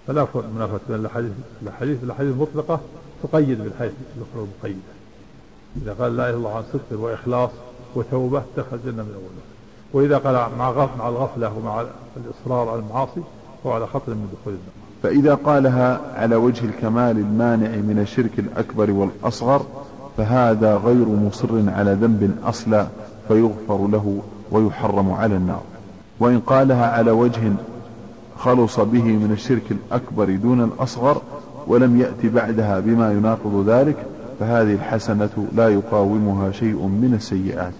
[0.06, 0.80] فلا منافاة.
[0.88, 1.30] بين الأحاديث
[1.62, 2.80] الأحاديث الأحاديث المطلقة
[3.22, 4.94] تقيد بالحديث الأخرى المقيدة
[5.82, 7.50] إذا قال لا إله إلا الله عن صدق وإخلاص
[7.94, 9.44] وتوبة دخل الجنة من أول
[9.92, 11.84] وإذا قال مع مع الغفلة ومع
[12.16, 13.20] الإصرار على المعاصي
[13.64, 14.74] فهو على خطر من دخول النار.
[15.02, 19.66] فإذا قالها على وجه الكمال المانع من الشرك الأكبر والأصغر
[20.16, 22.86] فهذا غير مصر على ذنب أصلا
[23.28, 25.62] فيغفر له ويحرم على النار.
[26.20, 27.52] وإن قالها على وجه
[28.38, 31.22] خلص به من الشرك الأكبر دون الأصغر
[31.66, 33.96] ولم يأت بعدها بما يناقض ذلك
[34.40, 37.72] فهذه الحسنة لا يقاومها شيء من السيئات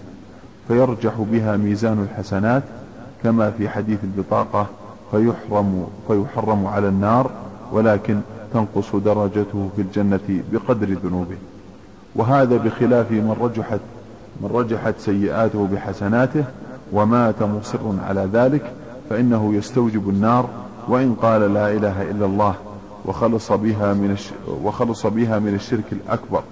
[0.67, 2.63] فيرجح بها ميزان الحسنات
[3.23, 4.67] كما في حديث البطاقة
[5.11, 7.31] فيحرم فيحرم على النار
[7.71, 8.19] ولكن
[8.53, 11.37] تنقص درجته في الجنة بقدر ذنوبه.
[12.15, 13.79] وهذا بخلاف من رجحت
[14.41, 16.43] من رجحت سيئاته بحسناته
[16.91, 18.71] ومات مصر على ذلك
[19.09, 20.49] فإنه يستوجب النار
[20.87, 22.55] وإن قال لا إله إلا الله
[23.05, 24.31] وخلص بها من الش...
[24.63, 26.43] وخلص بها من الشرك الأكبر.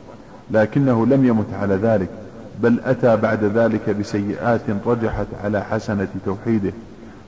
[0.51, 2.09] لكنه لم يمت على ذلك
[2.61, 6.73] بل أتى بعد ذلك بسيئات رجحت على حسنة توحيده.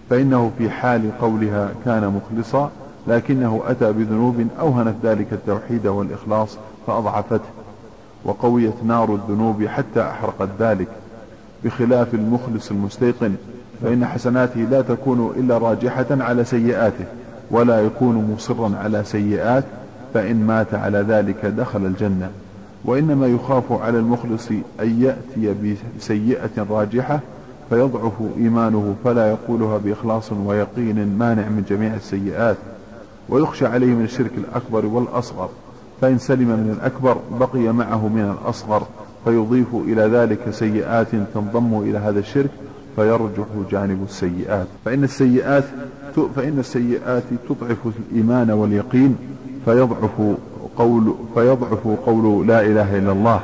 [0.10, 2.72] فإنه في حال قولها كان مخلصا
[3.08, 6.58] لكنه أتى بذنوب أوهنت ذلك التوحيد والإخلاص
[6.88, 7.50] فأضعفته.
[8.26, 10.88] وقويت نار الذنوب حتى أحرقت ذلك
[11.64, 13.36] بخلاف المخلص المستيقن.
[13.84, 17.06] فإن حسناته لا تكون إلا راجحة على سيئاته
[17.52, 19.64] ولا يكون مصرا على سيئات
[20.14, 22.30] فإن مات على ذلك دخل الجنة.
[22.86, 27.20] وإنما يخاف على المخلص أن يأتي بسيئة راجحة
[27.70, 32.58] فيضعف إيمانه فلا يقولها بإخلاص ويقين مانع من جميع السيئات.
[33.30, 35.50] ويخشى عليه من الشرك الأكبر والأصغر
[36.02, 38.84] فإن سلم من الأكبر بقي معه من الأصغر
[39.26, 42.50] فيضيف إلى ذلك سيئات تنضم إلى هذا الشرك
[42.96, 44.68] فيرجح جانب السيئات.
[44.86, 45.64] فإن السيئات
[46.36, 49.16] فإن السيئات تضعف الإيمان واليقين
[49.66, 50.36] فيضعف
[50.78, 53.40] قول فيضعف قول لا إله إلا الله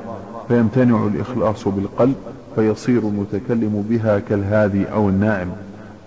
[0.47, 2.15] فيمتنع الإخلاص بالقلب
[2.55, 5.51] فيصير المتكلم بها كالهادي أو النائم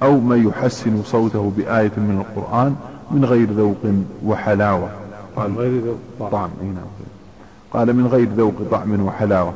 [0.03, 2.75] أو من يحسن صوته بآية من القرآن
[3.11, 3.95] من غير ذوق
[4.27, 4.89] وحلاوة.
[5.37, 6.51] قال غير ذوق طعم.
[6.63, 6.85] نعم.
[7.73, 9.53] قال من غير ذوق طعم وحلاوة.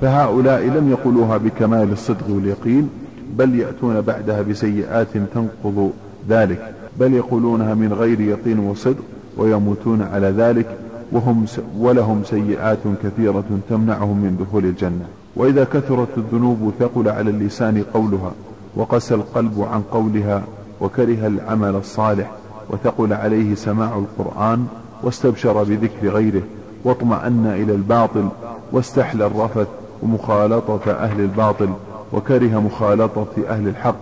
[0.00, 2.90] فهؤلاء لم يقولوها بكمال الصدق واليقين
[3.38, 5.92] بل يأتون بعدها بسيئات تنقض
[6.28, 9.04] ذلك بل يقولونها من غير يقين وصدق
[9.36, 10.66] ويموتون على ذلك
[11.12, 11.44] وهم
[11.78, 15.04] ولهم سيئات كثيرة تمنعهم من دخول الجنة.
[15.36, 18.32] وإذا كثرت الذنوب ثقل على اللسان قولها
[18.76, 20.42] وقسى القلب عن قولها
[20.80, 22.30] وكره العمل الصالح
[22.70, 24.66] وثقل عليه سماع القرآن
[25.02, 26.42] واستبشر بذكر غيره
[26.84, 28.28] واطمأن إلى الباطل
[28.72, 29.66] واستحلى الرفث
[30.02, 31.68] ومخالطة أهل الباطل.
[32.12, 33.96] وكره مخالطة أهل الحق.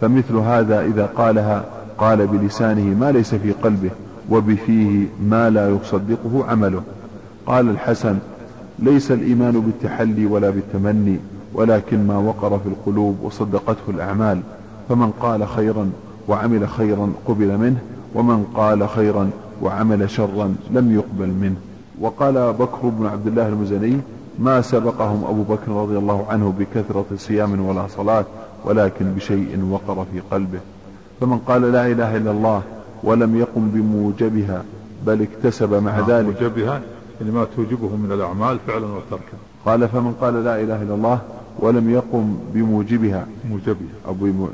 [0.00, 1.64] فمثل هذا إذا قالها
[1.98, 3.90] قال بلسانه ما ليس في قلبه
[4.30, 6.82] وبفيه ما لا يصدقه عمله.
[7.46, 8.18] قال الحسن
[8.78, 11.18] ليس الإيمان بالتحلي ولا بالتمني
[11.54, 14.40] ولكن ما وقر في القلوب وصدقته الأعمال.
[14.88, 15.90] فمن قال خيرا
[16.28, 17.78] وعمل خيرا قبل منه
[18.14, 19.30] ومن قال خيرا
[19.62, 21.56] وعمل شرا لم يقبل منه.
[22.00, 23.96] وقال بكر بن عبد الله المزني
[24.38, 28.24] ما سبقهم أبو بكر رضي الله عنه بكثرة صيام ولا صلاة
[28.64, 30.60] ولكن بشيء وقر في قلبه.
[31.20, 32.62] فمن قال لا إله إلا الله
[33.02, 34.62] ولم يقم بموجبها
[35.06, 36.42] بل اكتسب مع نعم، ذلك.
[36.42, 36.80] موجبها
[37.20, 39.36] يعني ما توجبه من الأعمال فعلا وتركا.
[39.66, 41.18] قال فمن قال لا إله إلا الله
[41.58, 43.26] ولم يقم بموجبها.
[43.50, 43.94] موجبها.
[44.06, 44.48] أو بمو...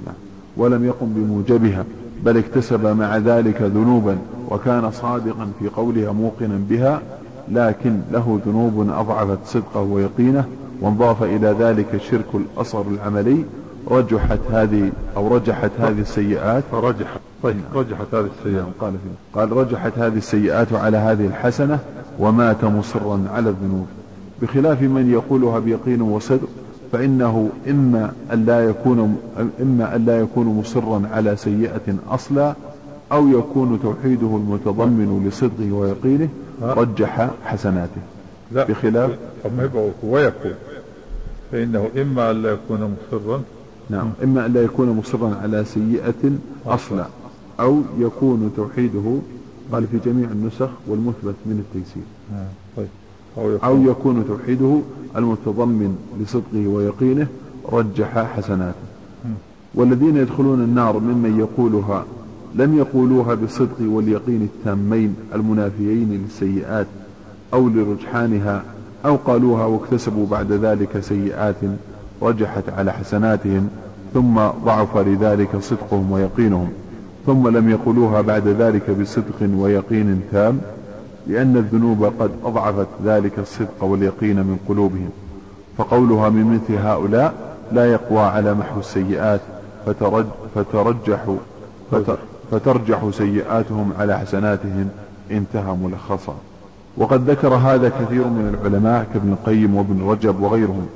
[0.56, 1.84] ولم يقم بموجبها
[2.24, 4.18] بل اكتسب مع ذلك ذنوبا
[4.50, 7.02] وكان صادقا في قولها موقنا بها
[7.48, 10.44] لكن له ذنوب أضعفت صدقه ويقينه
[10.80, 13.44] وانضاف إلى ذلك الشرك الأصغر العملي
[13.90, 16.62] رجحت هذه أو رجحت هذه السيئات.
[16.72, 18.66] فرجحت طيب رجحت هذه السيئات.
[18.80, 21.78] قال فيه قال رجحت هذه السيئات على هذه الحسنة
[22.18, 23.86] ومات مصرا على الذنوب.
[24.42, 26.48] بخلاف من يقولها بيقين وصدق
[26.92, 29.16] فإنه إما أن لا يكون
[29.62, 32.54] إما أن لا يكون مصرا على سيئة أصلا
[33.12, 36.28] أو يكون توحيده المتضمن لصدقه ويقينه
[36.62, 38.00] رجح حسناته.
[38.52, 39.10] لا بخلاف
[39.46, 40.54] أما يبقى ويكون
[41.52, 43.42] فإنه إما أن لا يكون مصرا.
[43.90, 46.32] نعم إما أن لا يكون مصرا على سيئة
[46.66, 47.06] أصلا
[47.60, 49.18] أو يكون توحيده
[49.72, 52.02] قال في جميع النسخ والمثبت من التيسير.
[52.34, 52.46] آه،
[52.76, 52.88] طيب.
[53.38, 54.80] أو يكون, أو يكون توحيده
[55.16, 57.26] المتضمن لصدقه ويقينه
[57.72, 58.84] رجح حسناته.
[59.74, 62.04] والذين يدخلون النار ممن يقولها
[62.54, 66.86] لم يقولوها بالصدق واليقين التامين المنافيين للسيئات
[67.54, 68.62] أو لرجحانها
[69.06, 71.56] أو قالوها واكتسبوا بعد ذلك سيئات
[72.22, 73.68] رجحت على حسناتهم
[74.14, 74.34] ثم
[74.64, 76.68] ضعف لذلك صدقهم ويقينهم
[77.26, 80.60] ثم لم يقولوها بعد ذلك بصدق ويقين تام
[81.26, 85.10] لأن الذنوب قد أضعفت ذلك الصدق واليقين من قلوبهم
[85.78, 87.34] فقولها من مثل هؤلاء
[87.72, 89.40] لا يقوى على محو السيئات
[89.86, 91.36] فترج فترجح
[92.50, 94.88] فترجح سيئاتهم على حسناتهم
[95.30, 96.34] انتهى ملخصا.
[96.96, 100.86] وقد ذكر هذا كثير من العلماء كابن القيم وابن رجب وغيرهم.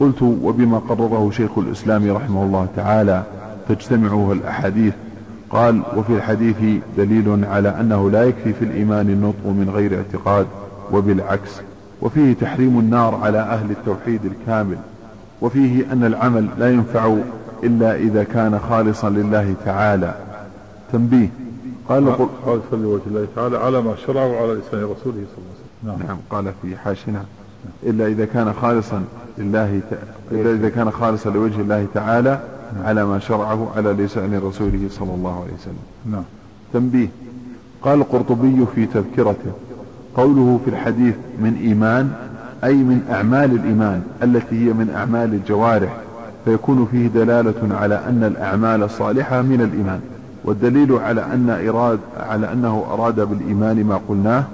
[0.00, 3.22] قلت وبما قرره شيخ الإسلام رحمه الله تعالى
[3.68, 4.94] تجتمعه الأحاديث.
[5.50, 6.56] قال وفي الحديث
[6.96, 10.46] دليل على أنه لا يكفي في الإيمان النطق من غير اعتقاد
[10.92, 11.60] وبالعكس.
[12.02, 14.76] وفيه تحريم النار على أهل التوحيد الكامل.
[15.40, 17.16] وفيه أن العمل لا ينفع
[17.64, 20.14] إلا إذا كان خالصا لله تعالى.
[20.94, 21.28] تنبيه
[21.88, 25.88] قال خالصا لوجه الله تعالى على ما شرعه على لسان رسوله صلى الله عليه وسلم.
[25.88, 26.18] نعم, نعم.
[26.30, 27.24] قال في حاشنا
[27.82, 29.04] إلا إذا كان خالصا
[29.38, 29.80] لله
[30.32, 32.40] إلا إذا كان خالصا لوجه الله تعالى
[32.84, 35.84] على ما شرعه على لسان رسوله صلى الله عليه وسلم.
[36.10, 36.22] نعم.
[36.72, 37.08] تنبيه.
[37.82, 39.52] قال القرطبي في تذكرته
[40.16, 42.12] قوله في الحديث من إيمان
[42.64, 45.96] أي من أعمال الإيمان التي هي من أعمال الجوارح
[46.44, 50.00] فيكون فيه دلالة على أن الأعمال الصالحة من الإيمان.
[50.44, 54.44] والدليل على أن إراد على أنه أراد بالإيمان ما قلناه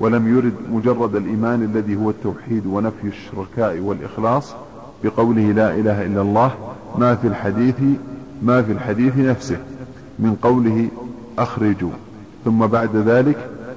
[0.00, 4.54] ولم يرد مجرد الإيمان الذي هو التوحيد ونفي الشركاء والإخلاص
[5.04, 6.50] بقوله لا إله إلا الله
[6.98, 7.74] ما في الحديث
[8.42, 9.56] ما في الحديث نفسه
[10.18, 10.88] من قوله
[11.38, 11.90] أخرجوا.
[12.44, 13.36] ثم بعد ذلك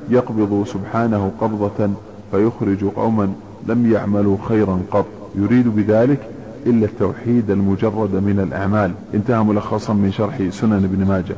[0.10, 1.90] يقبض سبحانه قبضة
[2.32, 3.34] فيخرج قوما
[3.68, 5.06] لم يعملوا خيرا قط.
[5.36, 6.30] يريد بذلك
[6.66, 8.92] إلا التوحيد المجرد من الأعمال.
[9.14, 11.36] انتهى ملخصا من شرح سنن ابن ماجه.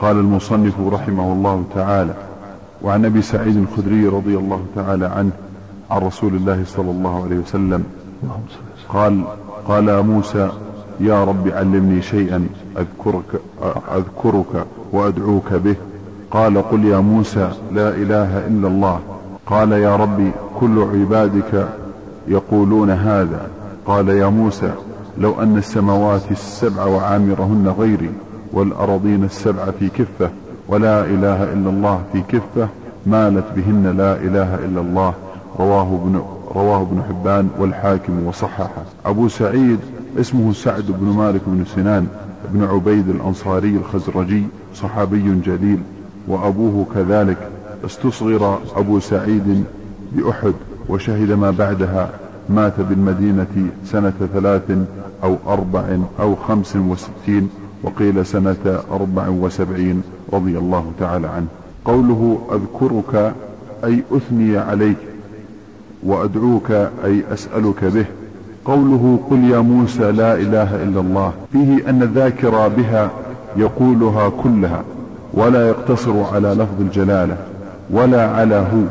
[0.00, 2.14] قال المصنف رحمه الله تعالى
[2.82, 5.30] وعن أبي سعيد الخدري رضي الله تعالى عنه
[5.90, 7.84] عن رسول الله صلى الله عليه وسلم
[8.88, 9.22] قال
[9.68, 10.50] قال موسى
[11.00, 12.46] يا رب علمني شيئا
[12.76, 13.40] أذكرك
[13.96, 15.74] أذكرك وأدعوك به
[16.30, 19.00] قال قل يا موسى لا إله إلا الله
[19.46, 20.30] قال يا ربي
[20.60, 21.68] كل عبادك
[22.28, 23.46] يقولون هذا
[23.86, 24.72] قال يا موسى
[25.18, 28.10] لو أن السماوات السبع وعامرهن غيري
[28.52, 30.30] والأراضين السبع في كفة
[30.68, 32.68] ولا إله إلا الله في كفة
[33.06, 35.14] مالت بهن لا إله إلا الله.
[35.58, 36.22] رواه ابن
[36.54, 38.84] رواه ابن حبان والحاكم وصححه.
[39.06, 39.78] أبو سعيد
[40.20, 42.06] اسمه سعد بن مالك بن سنان
[42.52, 44.42] بن عبيد الأنصاري الخزرجي
[44.74, 45.78] صحابي جليل
[46.28, 47.36] وأبوه كذلك.
[47.84, 49.64] استصغر أبو سعيد
[50.12, 50.54] بأحد
[50.88, 52.10] وشهد ما بعدها
[52.48, 54.78] مات بالمدينة سنة ثلاث
[55.24, 55.84] أو أربع
[56.20, 57.50] أو خمس وستين
[57.82, 60.02] وقيل سنة أربع وسبعين
[60.32, 61.46] رضي الله تعالى عنه.
[61.84, 63.34] قوله أذكرك
[63.84, 64.96] أي أثني عليك
[66.02, 66.70] وأدعوك
[67.04, 68.04] أي أسألك به.
[68.64, 71.32] قوله قل يا موسى لا إله إلا الله.
[71.52, 73.10] فيه أن الذاكر بها
[73.56, 74.82] يقولها كلها
[75.34, 77.36] ولا يقتصر على لفظ الجلالة
[77.90, 78.82] ولا على هو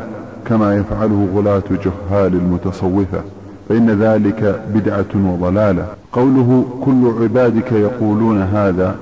[0.46, 3.22] كما يفعله غلاة جهال المتصوفة.
[3.70, 5.86] فإن ذلك بدعة وضلالة.
[6.18, 8.96] قوله كل عبادك يقولون هذا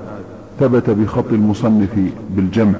[0.60, 1.90] ثبت بخط المصنف
[2.30, 2.78] بالجمع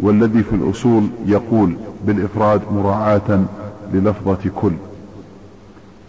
[0.00, 1.72] والذي في الأصول يقول
[2.06, 3.40] بالإفراد مراعاة
[3.94, 4.72] للفظة كل.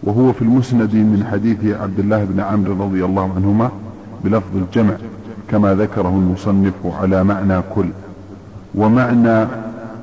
[0.02, 3.70] وهو في المسند من حديث عبد الله بن عمرو رضي الله عنهما
[4.24, 4.94] بلفظ الجمع
[5.50, 7.88] كما ذكره المصنف على معنى كل.
[8.74, 9.46] ومعنى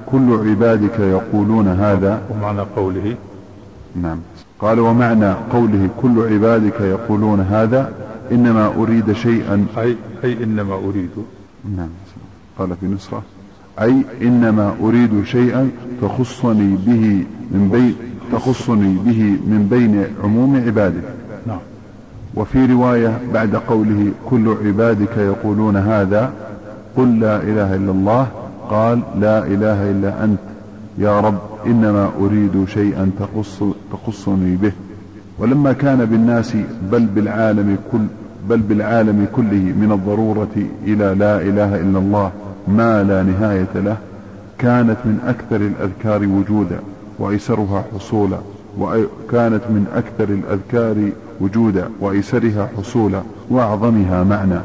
[0.05, 3.15] كل عبادك يقولون هذا ومعنى قوله
[4.01, 4.17] نعم.
[4.59, 7.91] قال ومعنى قوله كل عبادك يقولون هذا
[8.31, 9.65] إنما أريد شيئا.
[9.77, 11.09] أي, أي إنما أريد.
[11.77, 11.89] نعم.
[12.59, 13.21] قال في نسخة
[13.81, 15.69] أي إنما أريد شيئا
[16.01, 17.95] تخصني به من بين
[18.31, 21.03] تخصني به من بين عموم عبادك.
[21.47, 21.59] نعم.
[22.35, 26.33] وفي رواية بعد قوله كل عبادك يقولون هذا
[26.97, 28.27] قل لا إله إلا الله
[28.69, 30.54] قال لا إله إلا أنت.
[30.97, 34.71] يا رب إنما أريد شيئا تخص تخصني به.
[35.39, 36.53] ولما كان بالناس
[36.91, 37.99] بل بالعالم كل
[38.49, 42.31] بل بالعالم كله من الضرورة إلى لا إله إلا الله
[42.67, 43.97] ما لا نهاية له
[44.57, 46.79] كانت من أكثر الأذكار وجودا
[47.19, 48.37] وأيسرها حصولا
[48.79, 51.09] وكانت من أكثر الأذكار
[51.41, 54.59] وجودا وأيسرها حصولا وأعظمها معنى.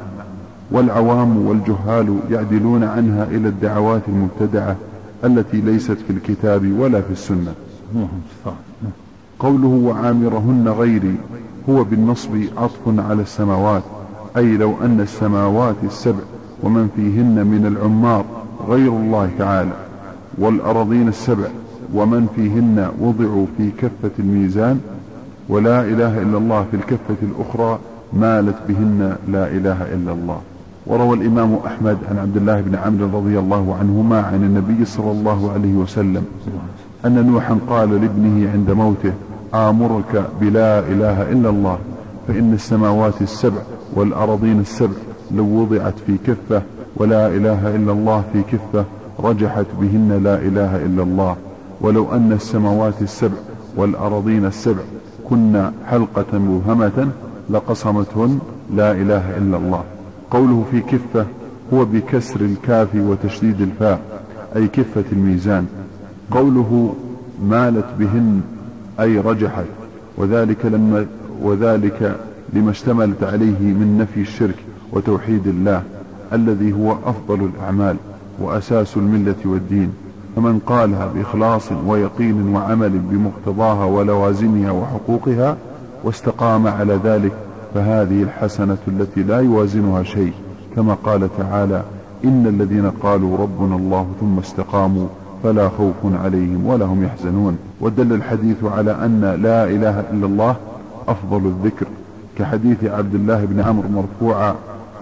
[0.70, 4.76] والعوام والجهال يعدلون عنها إلى الدعوات المبتدعة
[5.25, 7.55] التي ليست في الكتاب ولا في السنة.
[9.39, 11.14] قوله وعامرهن غيري
[11.68, 13.83] هو بالنصب عطف على السماوات
[14.37, 16.23] أي لو أن السماوات السبع
[16.62, 18.25] ومن فيهن من العمار
[18.68, 19.73] غير الله تعالى
[20.39, 21.49] والأراضين السبع
[21.95, 24.81] ومن فيهن وضعوا في كفة الميزان
[25.49, 27.79] ولا إله إلا الله في الكفة الأخرى
[28.12, 30.41] مالت بهن لا إله إلا الله.
[30.91, 35.53] وروى الإمام أحمد عن عبد الله بن عمرو رضي الله عنهما عن النبي صلى الله
[35.53, 36.24] عليه وسلم
[37.07, 39.12] أن نوحا قال لابنه عند موته
[39.55, 41.78] آمرك بلا إله إلا الله
[42.28, 43.62] فإن السماوات السبع
[43.95, 44.97] والأراضين السبع
[45.34, 46.62] لو وضعت في كفة
[46.97, 48.84] ولا إله إلا الله في كفة
[49.20, 51.36] رجحت بهن لا إله إلا الله
[51.80, 53.36] ولو أن السماوات السبع
[53.76, 54.82] والأراضين السبع
[55.30, 57.09] كن حلقة مبهمة
[57.51, 58.38] لقصمتهن
[58.74, 59.84] لا إله إلا الله.
[60.31, 61.26] قوله في كفة
[61.74, 64.01] هو بكسر الكاف وتشديد الفاء
[64.57, 65.66] أي كفة الميزان.
[66.31, 66.95] قوله
[67.45, 68.41] مالت بهن
[69.01, 69.64] أي رجحت.
[70.16, 71.07] وذلك لما
[71.43, 72.16] وذلك
[72.53, 74.57] لما اشتملت عليه من نفي الشرك
[74.93, 75.83] وتوحيد الله
[76.33, 77.97] الذي هو أفضل الأعمال
[78.41, 79.93] وأساس الملة والدين.
[80.37, 85.57] فمن قالها بإخلاص ويقين وعمل بمقتضاها ولوازمها وحقوقها
[86.05, 87.33] واستقام على ذلك
[87.75, 90.33] فهذه الحسنة التي لا يوازنها شيء.
[90.77, 91.83] كما قال تعالى
[92.25, 95.07] إن الذين قالوا ربنا الله ثم استقاموا
[95.43, 95.95] فلا خوف
[96.25, 97.59] عليهم ولا هم يحزنون.
[97.81, 100.57] ودل الحديث على أن لا إله إلا الله
[101.09, 101.87] أفضل الذكر.
[102.39, 104.55] كحديث عبد الله بن عمرو مرفوعا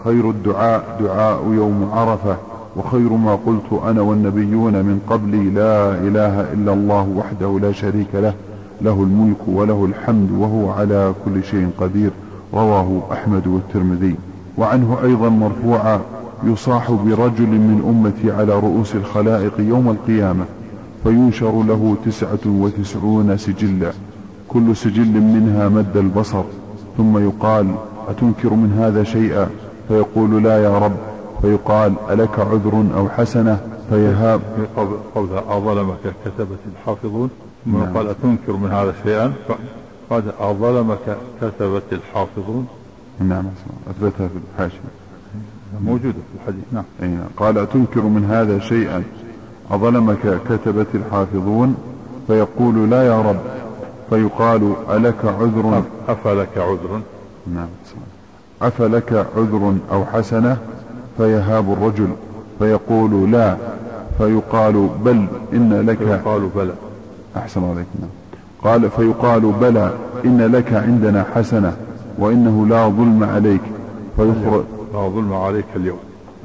[0.04, 2.36] خير الدعاء دعاء يوم عرفة
[2.76, 8.34] وخير ما قلت أنا والنبيون من قبلي لا إله إلا الله وحده لا شريك له
[8.80, 12.10] له الملك وله الحمد وهو على كل شيء قدير.
[12.54, 14.14] رواه أحمد والترمذي.
[14.58, 16.00] وعنه أيضا مرفوعا
[16.44, 20.44] يصاح برجل من أمتي على رؤوس الخلائق يوم القيامة
[21.04, 23.92] فينشر له تسعة وتسعون سجلا.
[24.48, 26.42] كل سجل منها مد البصر.
[26.96, 27.66] ثم يقال
[28.08, 29.48] أتنكر من هذا شيئا؟
[29.88, 30.96] فيقول لا يا رب.
[31.42, 34.40] فيقال ألك عذر أو حسنة؟ فيهاب
[35.14, 37.30] قول أظلمك كتبت الحافظون.
[37.64, 37.96] ثم نعم.
[37.96, 39.32] قال أتنكر من هذا شيئا؟
[40.10, 42.66] قال أظلمك كتبت الحافظون؟
[43.20, 43.44] نعم
[43.90, 44.78] أثبتها في الحاشية.
[45.84, 46.84] موجودة في الحديث نعم.
[47.02, 47.26] أي نعم.
[47.36, 49.02] قال أتنكر من هذا شيئا.
[49.70, 51.76] أظلمك كتبت الحافظون؟
[52.26, 53.40] فيقول لا يا رب.
[54.10, 57.00] فيقال ألك عذر؟ أفلك عذر؟
[57.54, 57.68] نعم
[58.62, 60.56] أفلك عذر أو حسنة؟
[61.16, 62.08] فيهاب الرجل.
[62.58, 63.56] فيقول لا.
[64.18, 65.98] فيقال بل إن لك.
[65.98, 66.72] فيقال بلى.
[67.36, 68.10] أحسن عليك نعم.
[68.64, 69.92] قال فيقال بلى
[70.24, 71.76] إن لك عندنا حسنة
[72.18, 73.60] وإنه لا ظلم عليك.
[74.16, 75.98] فيخرج لا ظلم عليك اليوم.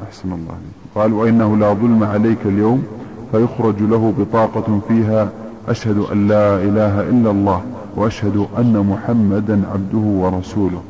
[0.08, 0.74] أحسن الله عليك.
[0.96, 2.84] قال وإنه لا ظلم عليك اليوم.
[3.32, 5.30] فيخرج له بطاقة فيها
[5.70, 7.62] أشهد أن لا إله إلا الله
[7.96, 10.82] وأشهد أن محمدا عبده ورسوله.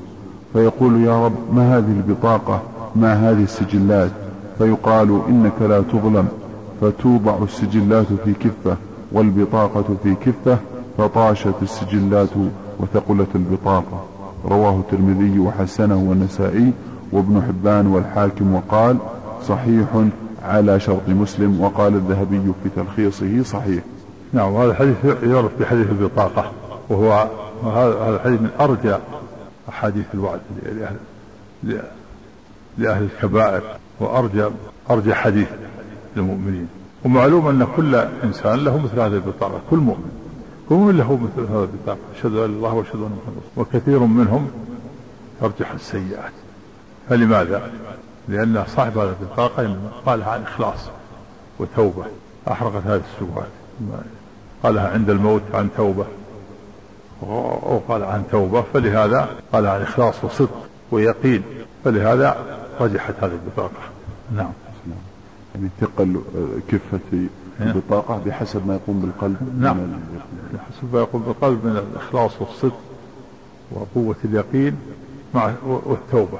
[0.53, 2.61] فيقول يا رب ما هذه البطاقة؟
[2.95, 4.11] ما هذه السجلات؟
[4.57, 6.27] فيقال إنك لا تظلم.
[6.81, 8.77] فتوضع السجلات في كفة
[9.11, 10.57] والبطاقة في كفة
[10.97, 12.29] فطاشت السجلات
[12.79, 14.05] وثقلت البطاقة.
[14.45, 16.73] رواه الترمذي وحسنه والنسائي
[17.11, 18.97] وابن حبان والحاكم وقال
[19.47, 19.87] صحيح
[20.43, 23.83] على شرط مسلم وقال الذهبي في تلخيصه صحيح.
[24.33, 26.51] نعم وهذا الحديث يعرف بحديث البطاقة
[26.89, 27.27] وهو
[27.63, 28.95] هذا الحديث من أرجى
[29.69, 30.95] أحاديث الوعد لأهل
[32.77, 33.61] لأهل الكبائر
[33.99, 34.45] وأرجى
[34.89, 35.47] أرجى حديث
[36.15, 36.67] للمؤمنين.
[37.05, 40.22] ومعلوم أن كل إنسان له مثل هذه البطاقة كل مؤمن.
[40.71, 44.51] مؤمن له مثل هذه البطاقة أشهد أن الله وأشهد أن محمد وكثير منهم
[45.41, 46.31] ترجح السيئات.
[47.09, 47.71] فلماذا؟
[48.27, 50.89] لأن صاحب هذه البطاقة قالها عن إخلاص
[51.59, 52.05] وتوبة.
[52.47, 53.49] أحرقت هذه السبحات
[54.63, 56.05] قالها عند الموت عن توبة.
[57.21, 58.63] وقال عن توبة.
[58.73, 61.43] فلهذا قال عن إخلاص وصدق ويقين.
[61.83, 62.37] فلهذا
[62.79, 63.81] رجحت هذه البطاقة
[64.35, 64.51] نعم.
[65.55, 66.21] يعني ثقل
[66.67, 67.27] كفة
[67.67, 69.77] البطاقة بحسب ما يقوم بالقلب نعم.
[70.53, 72.79] بحسب ما يقوم بالقلب من الإخلاص والصدق
[73.71, 74.75] وقوة اليقين
[75.35, 76.39] مع والتوبة.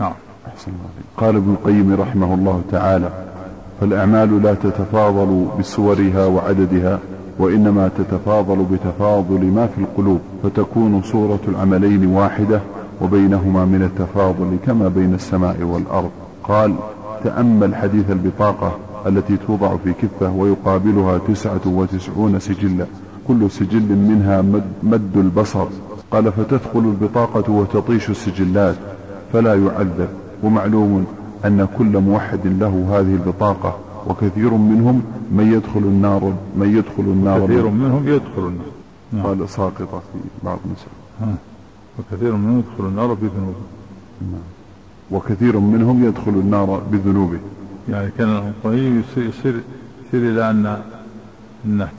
[0.00, 0.12] نعم.
[0.46, 3.10] أحسن الله قال ابن القيم رحمه الله تعالى
[3.80, 6.98] فالأعمال لا تتفاضل بصورها وعددها
[7.38, 12.60] وإنما تتفاضل بتفاضل ما في القلوب فتكون صورة العملين واحدة
[13.00, 16.10] وبينهما من التفاضل كما بين السماء والأرض.
[16.44, 16.74] قال
[17.24, 22.86] تأمل حديث البطاقة التي توضع في كفة ويقابلها تسعة وتسعون سجلا.
[23.28, 25.66] كل سجل منها مد, مد البصر.
[26.10, 28.76] قال فتدخل البطاقة وتطيش السجلات
[29.32, 30.08] فلا يعذب.
[30.42, 31.06] ومعلوم
[31.44, 33.78] أن كل موحد له هذه البطاقة
[34.08, 35.02] وكثير منهم
[35.32, 37.44] من يدخل النار من يدخل النار.
[37.44, 38.74] كثير منهم يدخل النار.
[39.12, 39.26] نعم.
[39.26, 41.36] قال ساقطة في بعض النساء
[41.98, 43.64] وكثير منهم يدخل النار بذنوبه.
[44.20, 44.40] نعم.
[45.10, 47.38] وكثير منهم يدخل النار بذنوبه.
[47.88, 49.60] يعني كان القرآن يصير, يصير,
[50.14, 50.82] إلى أن
[51.64, 51.90] أنها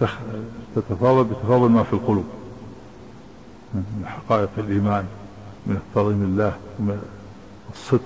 [0.76, 2.26] تتفاضل بتفاضل ما في القلوب.
[3.74, 5.04] من حقائق الإيمان
[5.68, 7.02] من تعظيم الله ومن
[7.74, 8.02] الصدق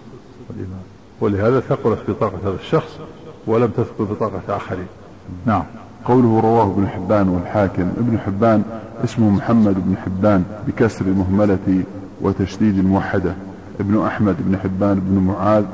[0.49, 0.81] والإيمان.
[1.21, 2.99] ولهذا ثقلت بطاقة هذا الشخص
[3.47, 4.87] ولم تثقل بطاقة آخرين.
[5.45, 5.63] نعم.
[6.05, 7.91] قوله رواه ابن حبان والحاكم.
[7.97, 8.63] ابن حبان
[9.03, 11.83] اسمه محمد بن حبان بكسر المهملة
[12.21, 13.33] وتشديد الموحدة
[13.79, 15.65] ابن أحمد بن حبان بن معاذ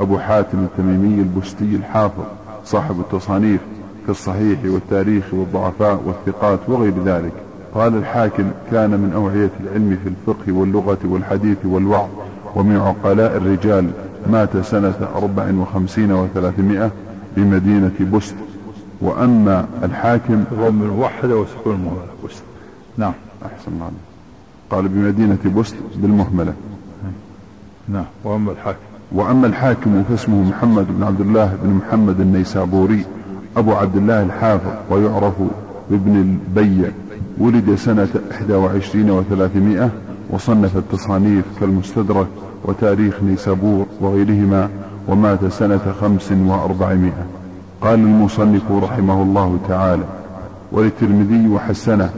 [0.00, 2.24] أبو حاتم التميمي البستي الحافظ
[2.64, 3.60] صاحب التصانيف
[4.06, 7.32] كالصحيح والتاريخ والضعفاء والثقات وغير ذلك.
[7.74, 12.08] قال الحاكم كان من أوعية العلم في الفقه واللغة والحديث والوعظ
[12.54, 13.90] ومن عقلاء الرجال
[14.26, 16.90] مات سنة أربع وخمسين وثلاثمائة
[17.36, 18.34] بمدينة بست
[19.00, 22.42] وأما الحاكم ضم الموحدة وسكون المهملة بست
[22.96, 23.12] نعم.
[23.46, 23.90] أحسن الله
[24.70, 26.54] قال بمدينة بست بالمهملة.
[27.88, 28.04] نعم.
[28.24, 28.93] وأما الحاكم.
[29.14, 33.04] وأما الحاكم فاسمه محمد بن عبد الله بن محمد النيسابوري
[33.56, 35.34] أبو عبد الله الحافظ ويعرف
[35.90, 36.88] بابن البيع
[37.38, 38.08] ولد سنة
[38.50, 39.88] 21 و300
[40.30, 42.26] وصنف التصانيف كالمستدرك
[42.64, 44.68] وتاريخ نيسابور وغيرهما
[45.08, 47.26] ومات سنة خمس وأربعمائة.
[47.80, 50.04] قال المصنف رحمه الله تعالى
[50.72, 52.10] وللترمذي وحسنه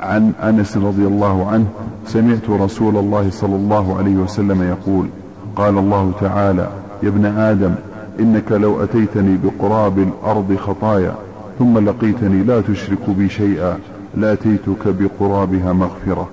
[0.00, 1.66] عن أنس رضي الله عنه
[2.06, 5.08] سمعت رسول الله صلى الله عليه وسلم يقول
[5.56, 6.68] قال الله تعالى
[7.02, 7.74] يا ابن آدم
[8.20, 11.14] إنك لو أتيتني بقراب الأرض خطايا
[11.58, 13.78] ثم لقيتني لا تشرك بي شيئا
[14.14, 16.28] لأتيتك بقرابها مغفرة.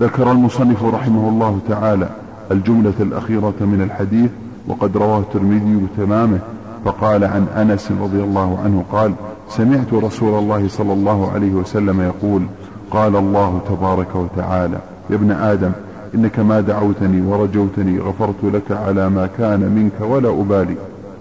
[0.00, 2.08] ذكر المصنف رحمه الله تعالى
[2.50, 4.30] الجملة الأخيرة من الحديث
[4.68, 6.38] وقد رواه الترمذي بتمامه
[6.84, 9.12] فقال عن أنس رضي الله عنه قال
[9.48, 12.42] سمعت رسول الله صلى الله عليه وسلم يقول
[12.90, 14.78] قال الله تبارك وتعالى
[15.10, 15.72] يا ابن آدم
[16.14, 20.76] إنك ما دعوتني ورجوتني غفرت لك على ما كان منك ولا أبالي.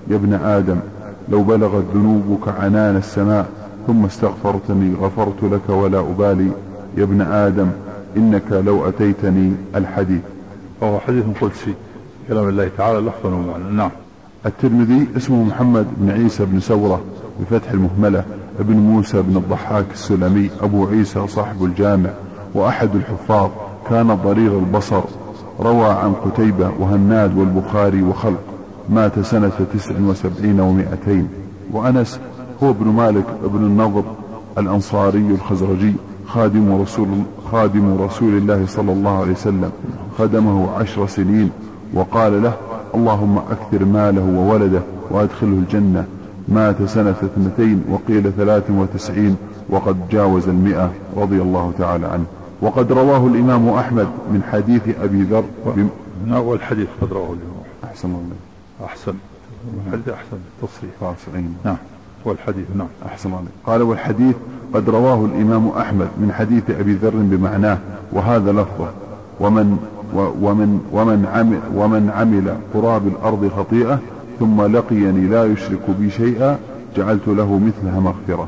[0.08, 0.78] يا ابن آدم
[1.30, 3.46] لو بلغت ذنوبك عنان السماء
[3.88, 6.52] ثم استغفرتني غفرت لك ولا أبالي.
[6.98, 7.68] يا ابن آدم
[8.18, 10.22] إنك لو أتيتني الحديث.
[10.82, 11.74] وهو حديث قدسي
[12.28, 13.64] كلام الله تعالى لفظا ومعنى.
[13.72, 13.90] نعم.
[14.46, 17.02] الترمذي اسمه محمد بن عيسى بن سورة
[17.40, 18.24] بفتح المهملة
[18.60, 22.10] ابن موسى بن الضحاك السلمي أبو عيسى صاحب الجامع
[22.54, 23.50] وأحد الحفاظ.
[23.90, 25.02] كان ضرير البصر.
[25.60, 28.44] روى عن قتيبة وهناد والبخاري وخلق
[28.90, 31.28] مات سنة تسع وسبعين ومائتين.
[31.72, 32.20] وأنس
[32.64, 34.04] هو ابن مالك ابن النضر
[34.58, 35.94] الأنصاري الخزرجي
[36.28, 37.08] خادم رسول,
[37.52, 39.72] خادم رسول الله صلى الله عليه وسلم.
[40.18, 41.50] خدمه عشر سنين
[41.94, 42.54] وقال له
[42.96, 44.82] اللهم أكثر ماله وولده
[45.12, 46.06] وأدخله الجنة.
[46.48, 49.36] مات سنة اثنتين وقيل ثلاث وتسعين
[49.70, 52.26] وقد جاوز المئة رضي الله تعالى عنه.
[52.62, 55.44] وقد رواه الإمام أحمد من حديث أبي ذر
[56.28, 57.66] والحديث قد رواه الإمام.
[57.84, 58.36] أحسن الله
[58.86, 59.14] أحسن.
[59.88, 60.38] الحديث أحسن.
[60.64, 60.92] التصريح.
[61.00, 61.78] فاصلين نعم.
[62.26, 62.88] والحديث نعم.
[63.06, 64.36] أحسن الله قال والحديث
[64.74, 67.78] قد رواه الإمام أحمد من حديث أبي ذر بمعناه
[68.12, 68.90] وهذا لفظه
[69.40, 69.78] ومن
[70.16, 74.00] ومن ومن عمل ومن عمل قراب الأرض خطيئة
[74.40, 76.60] ثم لقيني لا يشرك بي شيئا
[76.98, 78.48] جعلت له مثلها مغفرة.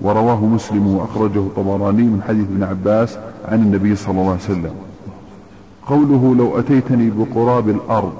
[0.00, 4.74] ورواه مسلم وأخرجه الطبراني من حديث ابن عباس عن النبي صلى الله عليه وسلم.
[5.86, 8.12] قوله لو أتيتني بقراب الأرض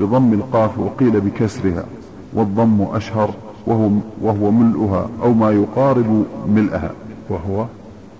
[0.00, 1.84] بضم القاف وقيل بكسرها
[2.32, 3.30] والضم أشهر
[3.66, 3.90] وهو,
[4.22, 6.90] وهو ملؤها أو ما يقارب ملئها
[7.30, 7.66] وهو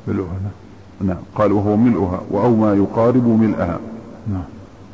[0.08, 0.50] ملؤها
[1.00, 1.16] نعم.
[1.34, 3.78] قال وهو ملؤها أو ما يقارب ملئها
[4.32, 4.42] نعم.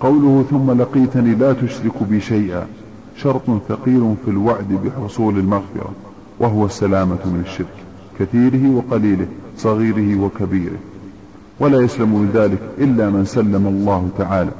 [0.00, 2.66] قوله ثم لقيتني لا تشرك بي شيئا
[3.16, 5.90] شرط ثقيل في الوعد بحصول المغفرة
[6.38, 7.66] وهو السلامة من الشرك
[8.18, 10.78] كثيره وقليله صغيره وكبيره.
[11.60, 14.50] ولا يسلم من ذلك إلا من سلم الله تعالى.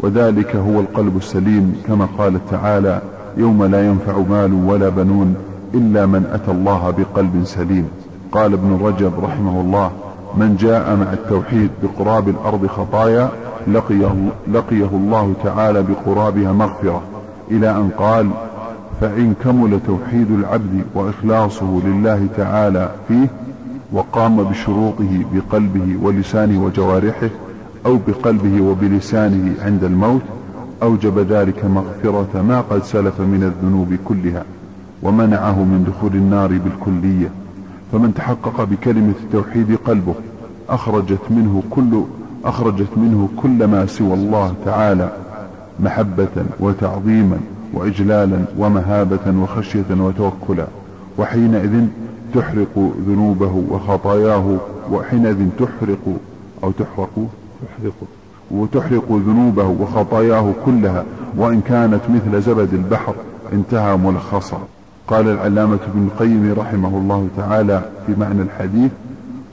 [0.00, 3.00] وذلك هو القلب السليم كما قال تعالى
[3.36, 5.34] يوم لا ينفع مال ولا بنون
[5.74, 7.88] إلا من أتى الله بقلب سليم.
[8.32, 9.90] قال ابن رجب رحمه الله
[10.36, 13.28] من جاء مع التوحيد بقراب الأرض خطايا
[13.72, 14.14] لقيه,
[14.52, 17.02] لقيه الله تعالى بقرابها مغفرة.
[17.50, 18.30] إلى أن قال
[19.00, 23.26] فإن كمل توحيد العبد وإخلاصه لله تعالى فيه
[23.92, 27.28] وقام بشروطه بقلبه ولسانه وجوارحه
[27.86, 30.22] أو بقلبه وبلسانه عند الموت
[30.82, 34.44] أوجب ذلك مغفرة ما قد سلف من الذنوب كلها
[35.02, 37.30] ومنعه من دخول النار بالكلية.
[37.92, 40.14] فمن تحقق بكلمة التوحيد قلبه
[40.68, 42.02] أخرجت منه كل
[42.44, 45.12] أخرجت منه كل ما سوى الله تعالى
[45.80, 47.38] محبة وتعظيما
[47.74, 50.66] وإجلالا ومهابة وخشية وتوكلا.
[51.18, 51.86] وحينئذ
[52.34, 54.56] تحرق ذنوبه وخطاياه
[54.90, 56.16] وحينئذ تحرق
[56.64, 57.28] أو تحرق
[57.62, 57.94] تحرق
[58.50, 61.04] وتحرق ذنوبه وخطاياه كلها
[61.36, 63.14] وإن كانت مثل زبد البحر
[63.52, 64.60] انتهى ملخصا.
[65.08, 68.90] قال العلامة ابن القيم رحمه الله تعالى في معنى الحديث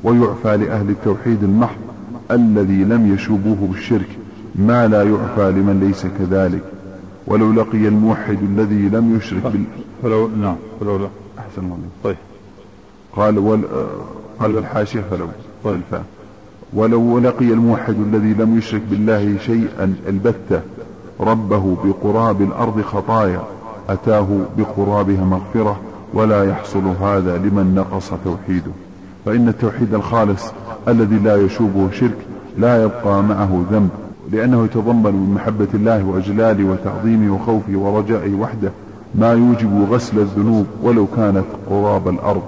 [0.04, 1.78] ويعفى لأهل التوحيد المحض
[2.32, 4.10] الذي لم يشوبوه بالشرك
[4.56, 6.64] ما لا يعفى لمن ليس كذلك.
[7.28, 9.64] ولو لقي الموحد الذي لم يشرك بال
[10.04, 11.08] فلو نعم فلو لا.
[11.40, 12.18] أحسن الله طيب.
[13.16, 13.62] قال ول...
[14.40, 15.28] قال الحاشية فلو
[15.64, 15.82] طيب
[16.74, 20.62] ولو لقي الموحد الذي لم يشرك بالله شيئا البتة
[21.20, 23.44] ربه بقراب الأرض خطايا
[23.90, 24.28] أتاه
[24.58, 25.80] بقرابها مغفرة
[26.14, 28.72] ولا يحصل هذا لمن نقص توحيده.
[29.26, 30.44] فإن التوحيد الخالص
[30.88, 32.18] الذي لا يشوبه شرك
[32.58, 33.90] لا يبقى معه ذنب
[34.32, 38.72] لأنه يتضمن من محبة الله وأجلاله وتعظيمه وخوفه ورجائه وحده
[39.16, 42.44] ما يوجب غسل الذنوب ولو كانت قراب الأرض.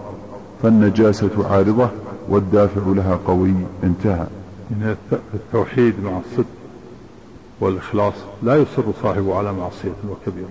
[0.64, 1.90] فالنجاسة عارضة
[2.30, 3.54] والدافع لها قوي
[3.84, 4.28] انتهى.
[4.70, 4.96] من
[5.34, 6.46] التوحيد مع الصدق
[7.60, 8.14] والإخلاص
[8.44, 10.50] لا يصر صاحبه على معصية وكبيرة.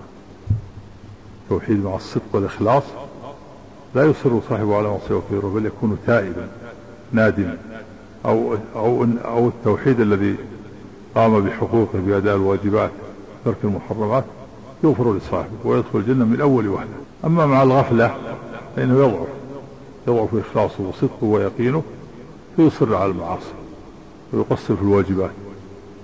[1.43, 2.83] التوحيد مع الصدق والإخلاص
[3.95, 6.47] لا يصر صاحبه على معصية وكبيرة بل يكون تائبا
[7.11, 7.57] نادما.
[8.25, 10.35] أو, أو, أو التوحيد الذي
[11.15, 12.91] قام بحقوقه بأداء الواجبات
[13.45, 14.23] ترك المحرمات
[14.83, 16.87] يغفر لصاحبه ويدخل الجنة من أول وهلة
[17.25, 18.15] أما مع الغفلة
[18.75, 19.27] فإنه يضعف.
[20.07, 21.83] يضعف إخلاصه وصدقه ويقينه
[22.55, 23.53] فيصر على المعاصي
[24.33, 25.31] ويقصر في الواجبات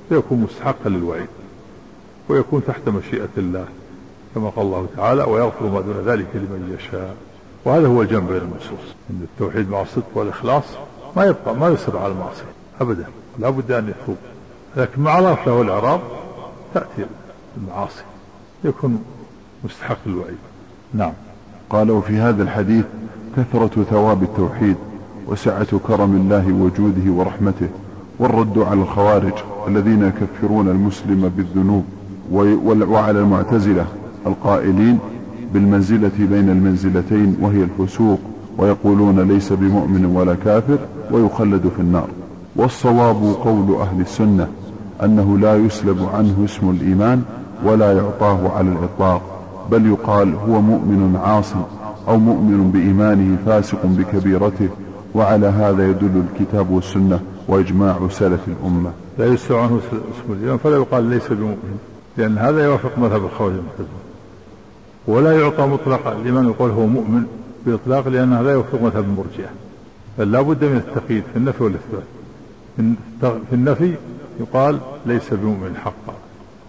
[0.10, 1.28] فيكون مستحقا للوعيد
[2.30, 3.66] ويكون تحت مشيئة الله
[4.36, 7.16] كما قال الله تعالى ويغفر ما دون ذلك لمن يشاء
[7.66, 10.64] وهذا هو الجمع بين النصوص إن التوحيد مع الصدق والإخلاص
[11.16, 12.44] ما يبقى ما يصر على المعصيه
[12.82, 13.06] ابدا.
[13.40, 14.18] لا بد أن يتوب.
[14.78, 16.00] لكن مع الغفله والاعراض
[16.74, 17.06] تأتي
[17.58, 18.04] المعاصي
[18.64, 19.04] يكون
[19.64, 20.38] مستحق الوعيد
[20.94, 21.14] نعم.
[21.70, 22.86] قال وفي هذا الحديث
[23.38, 24.76] كثرة ثواب التوحيد
[25.28, 27.68] وسعة كرم الله وجوده ورحمته
[28.20, 29.34] والرد على الخوارج
[29.68, 31.84] الذين يكفرون المسلم بالذنوب
[32.92, 33.86] وعلى المعتزلة
[34.28, 35.00] القائلين
[35.54, 38.20] بالمنزلة بين المنزلتين وهي الفسوق
[38.58, 40.78] ويقولون ليس بمؤمن ولا كافر
[41.12, 42.08] ويخلد في النار.
[42.56, 44.48] والصواب قول أهل السنة
[45.04, 47.22] أنه لا يسلب عنه اسم الإيمان
[47.66, 49.22] ولا يعطاه على الإطلاق
[49.72, 51.56] بل يقال هو مؤمن عاصي
[52.08, 54.70] أو مؤمن بإيمانه فاسق بكبيرته
[55.16, 58.92] وعلى هذا يدل الكتاب والسنة وإجماع سلف الأمة.
[59.20, 61.78] لا يسلب عنه اسم الإيمان فلا يقال ليس بمؤمن
[62.18, 64.04] لأن هذا يوافق مذهب الخوارج المعتزلة
[65.08, 67.24] ولا يعطى مطلقا الإيمان يقول هو مؤمن
[67.66, 69.50] بإطلاق لأن هذا يوافق مذهب المرجئة.
[70.20, 72.04] بل لا بد من التقييد في النفي والإثبات.
[73.50, 73.96] في النفي
[74.40, 76.14] يقال ليس بمؤمن حقا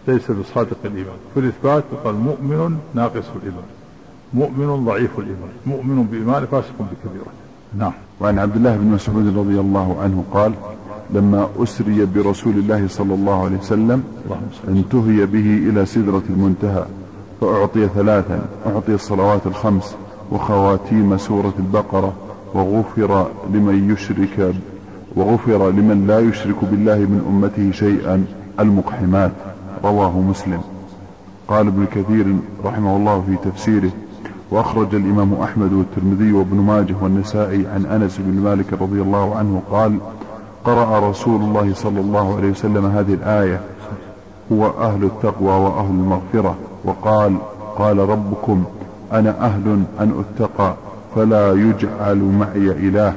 [0.08, 1.16] ليس بصادق الإيمان.
[1.34, 3.64] في الإثبات يقال مؤمن ناقص الإيمان.
[4.34, 5.52] مؤمن ضعيف الإيمان.
[5.66, 7.32] مؤمن بإيمان فاسق بكبيرة.
[7.78, 7.92] نعم.
[8.20, 10.52] وعن عبد الله بن مسعود رضي الله عنه قال
[11.10, 14.04] لما أسري برسول الله صلى الله عليه وسلم
[14.68, 16.84] انتهي به إلى سدرة المنتهى
[17.40, 19.96] فأعطي ثلاثا أعطي الصلوات الخمس
[20.32, 22.12] وخواتيم سورة البقرة
[22.54, 24.54] وغفر لمن يشرك
[25.16, 28.24] وغفر لمن لا يشرك بالله من أمته شيئا
[28.60, 29.32] المقحمات.
[29.84, 30.60] رواه مسلم.
[31.48, 33.90] قال ابن كثير رحمه الله في تفسيره
[34.54, 39.98] وأخرج الإمام أحمد والترمذي وابن ماجه والنسائي عن أنس بن مالك رضي الله عنه قال
[40.64, 43.60] قرأ رسول الله صلى الله عليه وسلم هذه الآية
[44.52, 47.36] هو أهل التقوى وأهل المغفرة وقال
[47.76, 48.64] قال ربكم
[49.12, 50.74] أنا أهل أن أتقى
[51.14, 53.14] فلا يجعل معي إله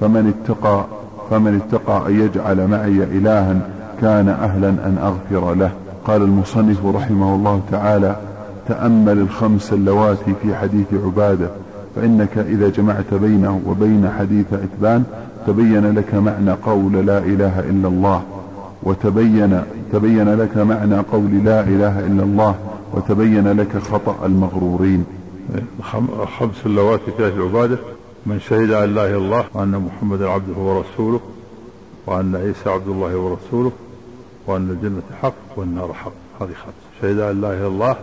[0.00, 0.84] فمن اتقى
[1.30, 3.60] فمن اتقى أن يجعل معي إلها
[4.00, 5.70] كان أهلا أن أغفر له
[6.04, 8.16] قال المصنف رحمه الله تعالى
[8.68, 11.50] تأمل الخمس اللواتي في حديث عبادة
[11.96, 15.04] فإنك إذا جمعت بينه وبين حديث عتبان
[15.46, 18.22] تبين لك معنى قول لا إله إلا الله
[18.82, 19.62] وتبين
[19.92, 22.54] تبين لك معنى قول لا إله إلا الله
[22.94, 25.04] وتبين لك خطأ المغرورين.
[26.38, 27.78] خمس اللواتي في العبادة
[28.26, 31.20] من شهد أن لا إله إلا الله وأن محمدا عبده ورسوله
[32.06, 33.72] وأن عيسى عبد الله ورسوله
[34.46, 36.12] وأن الجنة حق والنار حق.
[36.40, 36.74] هذه خمس.
[37.02, 37.96] شهد أن لا إله إلا الله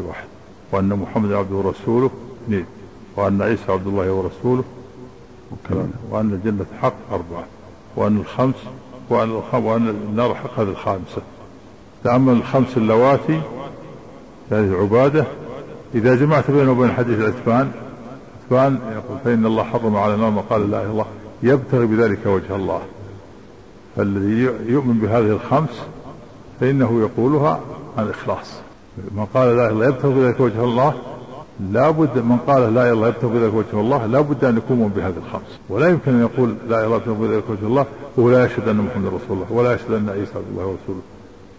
[0.00, 0.26] واحد
[0.72, 2.10] وأن محمدا عبده ورسوله
[2.44, 2.64] اثنين.
[3.16, 4.64] وأن عيسى عبد الله ورسوله
[5.52, 7.44] وكذا وأن الجنة حق أربعة.
[7.96, 8.54] وأن الخمس
[9.10, 11.22] وأن, وأن النار حق هذه الخامسة.
[12.04, 13.40] تأمل الخمس اللواتي
[14.50, 15.24] هذه عبادة.
[15.94, 17.70] إذا جمعت بينه وبين حديث عتبان
[18.44, 21.06] عتبان يقول فإن الله حرم على النار ما قال لا إله إلا الله.
[21.42, 22.80] يبتغي بذلك وجه الله.
[23.96, 24.42] فالذي
[24.72, 25.82] يؤمن بهذه الخمس
[26.60, 27.60] فإنه يقولها
[27.98, 28.65] عن إخلاص.
[29.16, 30.94] من قال لا الله يبتغي بذلك وجه الله
[31.72, 35.14] لا بد من قال لا إله يبتغي بذلك وجه الله لا بد أن يكون بهذه
[35.26, 35.58] الخمس.
[35.68, 37.86] ولا يمكن أن يقول لا إله يبتغي بذلك وجه الله
[38.16, 41.02] وهو لا يشهد أن محمد رسول الله ولا يشهد أن عيسى عبد الله ورسوله.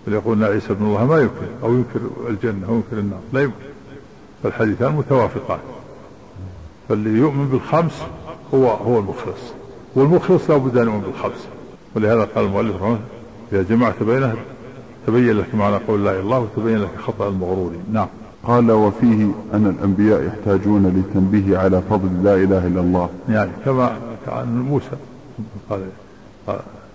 [0.07, 1.99] بل يقول ان عيسى ابن الله ما يمكن أو ينكر
[2.29, 3.19] الجنة أو ينكر النار.
[3.33, 3.55] لا يمكن.
[4.43, 5.59] فالحديثان متوافقان.
[6.89, 8.03] فالذي يؤمن بالخمس
[8.53, 9.53] هو هو المخلص.
[9.95, 11.47] والمخلص لا بد أن يؤمن بالخمس.
[11.95, 12.99] ولهذا قال المؤلف رحمه
[13.53, 14.35] إذا جمعت بينه
[15.07, 18.07] تبين لك معنى قول لا إله إلا الله وتبين لك خطأ المغرورين نعم.
[18.43, 23.09] قال وفيه أن الأنبياء يحتاجون للتنبيه على فضل لا إله إلا الله.
[23.29, 24.97] يعني كما كان موسى
[25.69, 25.81] قال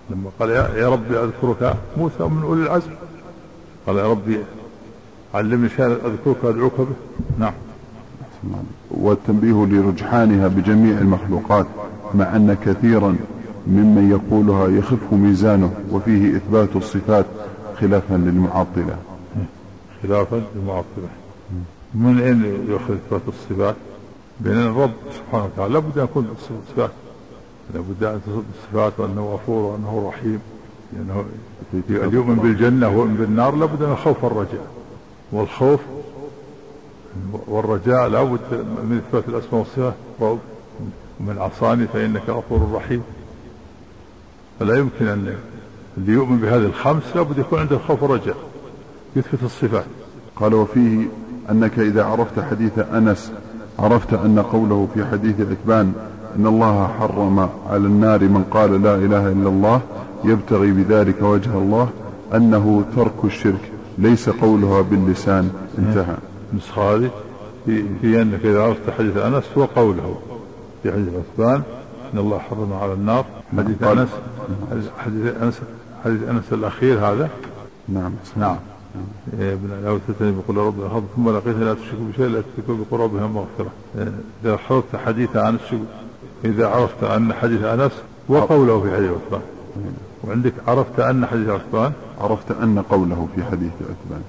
[0.09, 2.91] لما قال يا ربي أذكرك موسى من أولي العزم.
[3.87, 4.37] قال يا ربي
[5.33, 6.95] علمني شيئا أذكرك وأدعوك به.
[7.39, 7.53] نعم.
[8.91, 11.65] والتنبيه لرجحانها بجميع المخلوقات
[12.13, 13.15] مع أن كثيرا
[13.67, 17.25] ممن يقولها يخف ميزانه وفيه إثبات الصفات
[17.79, 18.97] خلافا للمعطلة.
[20.03, 21.09] خلافا للمعطلة.
[21.95, 23.75] من أين يؤخذ إثبات الصفات؟
[24.39, 25.73] بين الرب سبحانه وتعالى.
[25.73, 26.27] لابد أن يكون
[26.69, 26.91] صفات
[27.73, 30.39] لابد أن تصف الصفات وأنه غفور وأنه رحيم.
[30.93, 31.25] لأنه
[31.89, 34.67] يعني يؤمن بالجنة ويؤمن بالنار لابد من الخوف والرجاء
[35.31, 35.79] والخوف
[37.47, 39.93] والرجاء لابد من إثبات الأسماء والصفات.
[41.19, 43.03] ومن عصاني فإنك غفور رحيم.
[44.59, 45.35] فلا يمكن أن
[45.97, 48.35] اللي يؤمن بهذه الخمس لابد يكون عنده الخوف والرجاء
[49.15, 49.85] يثبت الصفات.
[50.35, 51.07] قال وفيه
[51.51, 53.31] أنك إذا عرفت حديث أنس
[53.79, 55.93] عرفت أن قوله في حديث عتبان
[56.35, 59.81] إن الله حرم على النار من قال لا إله إلا الله
[60.23, 61.89] يبتغي بذلك وجه الله
[62.33, 65.51] أنه ترك الشرك ليس قولها باللسان.
[65.77, 66.15] انتهى.
[66.53, 67.09] النسخة هذه
[67.65, 70.15] في, في أنك إذا عرفت حديث أنس هو قوله
[70.83, 71.61] في حديث عثمان
[72.13, 73.25] إن الله حرم على النار.
[73.57, 74.09] حديث أنس
[74.97, 75.59] حديث أنس
[76.03, 77.29] حديث أنس الأخير هذا؟
[77.89, 78.11] نعم.
[78.37, 78.57] نعم.
[79.39, 83.71] ابن لو تتني بقول رب الأرض ثم لقيت لا تشرك بشيء لا تشرك بقربها مغفرة.
[84.43, 85.75] إذا حفظت حديث أنس
[86.45, 87.91] إذا عرفت أن حديث أنس
[88.29, 89.41] وقوله في حديث عثمان.
[90.23, 94.23] وعندك عرفت أن حديث عثمان؟ عرفت أن قوله في حديث عثمان.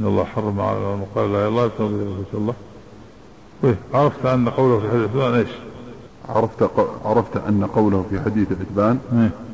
[0.00, 1.86] إن الله حرم على من قال لا إله إلا
[2.34, 2.54] الله.
[3.64, 5.48] الله عرفت أن قوله في حديث عثمان إيش؟
[6.28, 6.70] عرفت
[7.04, 8.98] عرفت أن قوله في حديث عتبان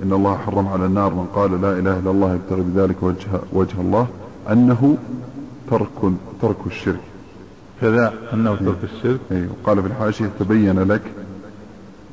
[0.02, 3.80] إن الله حرم على النار من قال لا إله إلا الله يبتغي بذلك وجه وجه
[3.80, 4.06] الله
[4.50, 4.96] أنه
[5.70, 5.88] ترك
[6.42, 7.00] ترك الشرك.
[7.80, 9.20] كذا أنه ترك الشرك.
[9.32, 11.02] أي وقال في الحاشية تبين لك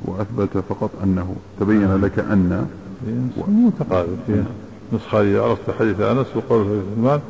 [0.04, 2.66] وأثبت فقط أنه تبين لك أن
[3.48, 4.44] متقابل فيها.
[4.92, 7.20] نسخة عرفت حديث أنس وقول في عثمان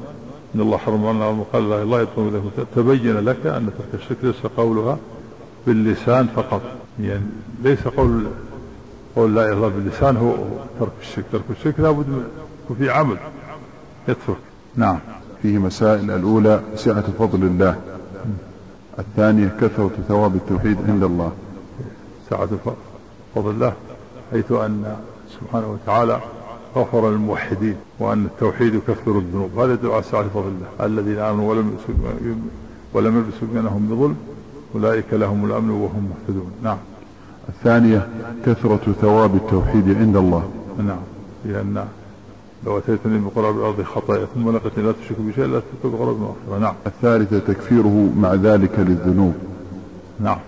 [0.54, 2.40] إن الله حرم على النار من قال لا إله إلا الله.
[2.76, 4.98] تبين لك أن ترك الشرك ليس قولها
[5.66, 6.62] باللسان فقط.
[7.04, 7.22] يعني
[7.62, 8.26] ليس قول
[9.16, 10.34] قول لا اله الا الله باللسان هو
[10.80, 11.24] ترك الشرك.
[11.32, 12.06] ترك الشرك لابد
[12.64, 13.16] يكون في عمل
[14.08, 14.36] يترك
[14.76, 14.98] نعم.
[15.42, 16.10] فيه مسائل.
[16.10, 17.76] الأولى سعة فضل الله.
[18.98, 21.32] الثانية كثرة ثواب التوحيد عند الله.
[22.30, 22.48] سعة
[23.34, 23.72] فضل الله
[24.30, 24.96] حيث أن
[25.40, 26.20] سبحانه وتعالى
[26.76, 29.58] غفر للموحدين وأن التوحيد يكفر الذنوب.
[29.58, 30.86] هذا يدل على سعة فضل الله.
[30.86, 31.76] الذين آمنوا ولم
[32.94, 34.16] ولم يلبسوا بينهم بظلم
[34.74, 36.52] أولئك لهم الأمن وهم مهتدون.
[36.62, 36.78] نعم.
[37.50, 38.08] الثانية
[38.46, 40.50] كثرة ثواب التوحيد عند الله.
[40.78, 40.98] نعم.
[41.44, 41.84] لأن
[42.66, 46.74] لو أتيتني بقراب الأرض خطايا ثم لقيتني لا تشرك بشيء لا تشرك بقراب المغفرة نعم.
[46.86, 49.34] الثالثة تكفيره مع ذلك للذنوب.
[50.20, 50.38] نعم.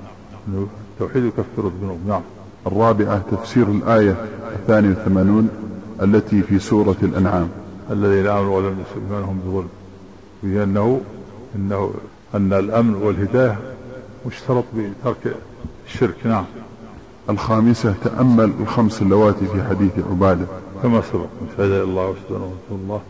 [0.93, 1.99] التوحيد يكفر الذنوب.
[2.09, 2.21] نعم.
[2.67, 4.17] الرابعة تفسير الآية
[4.57, 5.49] الثانية والثمانون
[6.03, 7.49] التي في سورة الأنعام.
[7.91, 9.69] الذين آمنوا ولم يسلموا إيمانهم بظلم.
[10.43, 11.01] وهي أنه
[11.57, 11.91] أنه
[12.35, 13.59] أن الأمن والهداية
[14.27, 15.37] مشترط بترك
[15.87, 16.17] الشرك.
[16.25, 16.45] نعم.
[17.31, 20.47] الخامسة تأمل الخمس اللواتي في حديث عبادة.
[20.83, 21.27] كما سبق
[21.57, 23.01] شهد الله وشهد رسول الله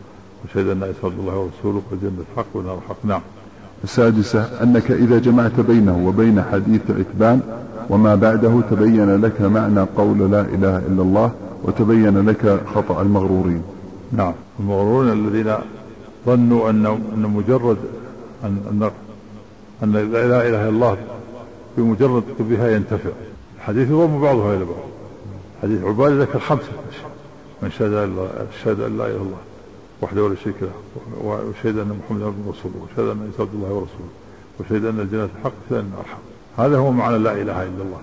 [0.45, 3.21] وشهد أن عبد الله ورسوله والجنة حق والنار حق نعم.
[3.83, 7.41] السادسة أنك إذا جمعت بينه وبين حديث عتبان
[7.89, 11.31] وما بعده تبين لك معنى قول لا إله إلا الله
[11.63, 13.61] وتبين لك خطأ المغرورين.
[14.11, 14.33] نعم.
[14.59, 15.53] المغرورين الذين
[16.25, 17.77] ظنوا أن أن مجرد
[18.43, 18.91] أن أن
[19.83, 20.97] أن لا إله إلا الله
[21.77, 23.09] بمجرد بها ينتفع.
[23.63, 24.89] الحديث يضم بعضها إلى بعض
[25.61, 26.71] حديث عبادة ذكر خمسة
[27.61, 27.91] من شهد
[28.63, 29.37] شهد أن لا إله إلا الله
[30.01, 30.71] وحده ولا شريك له
[31.23, 34.09] وشهد أن محمدا عبده ورسوله وشهد أن عيسى الله ورسوله
[34.59, 38.01] وشهد أن الجنة حق وشهد أن النار حق هذا هو معنى لا إله إلا الله.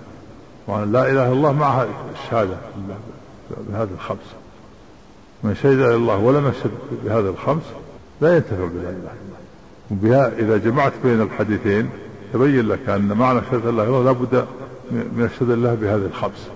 [0.68, 2.56] معنى لا إله إلا الله مع الشهادة
[3.68, 4.34] بهذه الخمس.
[5.44, 6.70] من شهد الله ولم يشهد
[7.04, 7.62] بهذه الخمس
[8.20, 9.40] لا ينتفع بلا إله إلا الله.
[9.90, 11.90] وبها إذا جمعت بين الحديثين
[12.32, 14.46] تبين لك أن معنى شهادة الله لا بد
[14.92, 16.48] من الشهادة الله بهذه الخمس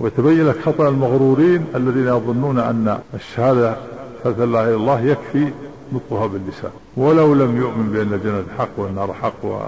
[0.00, 3.76] ويتبين لك خطأ المغرورين الذين يظنون أن الشهادة
[4.24, 5.52] شهادة لا إله إلا الله يكفي
[5.92, 6.70] نطقها باللسان.
[6.96, 9.58] ولو لم يؤمن بأن الجنة حق والنار حق و...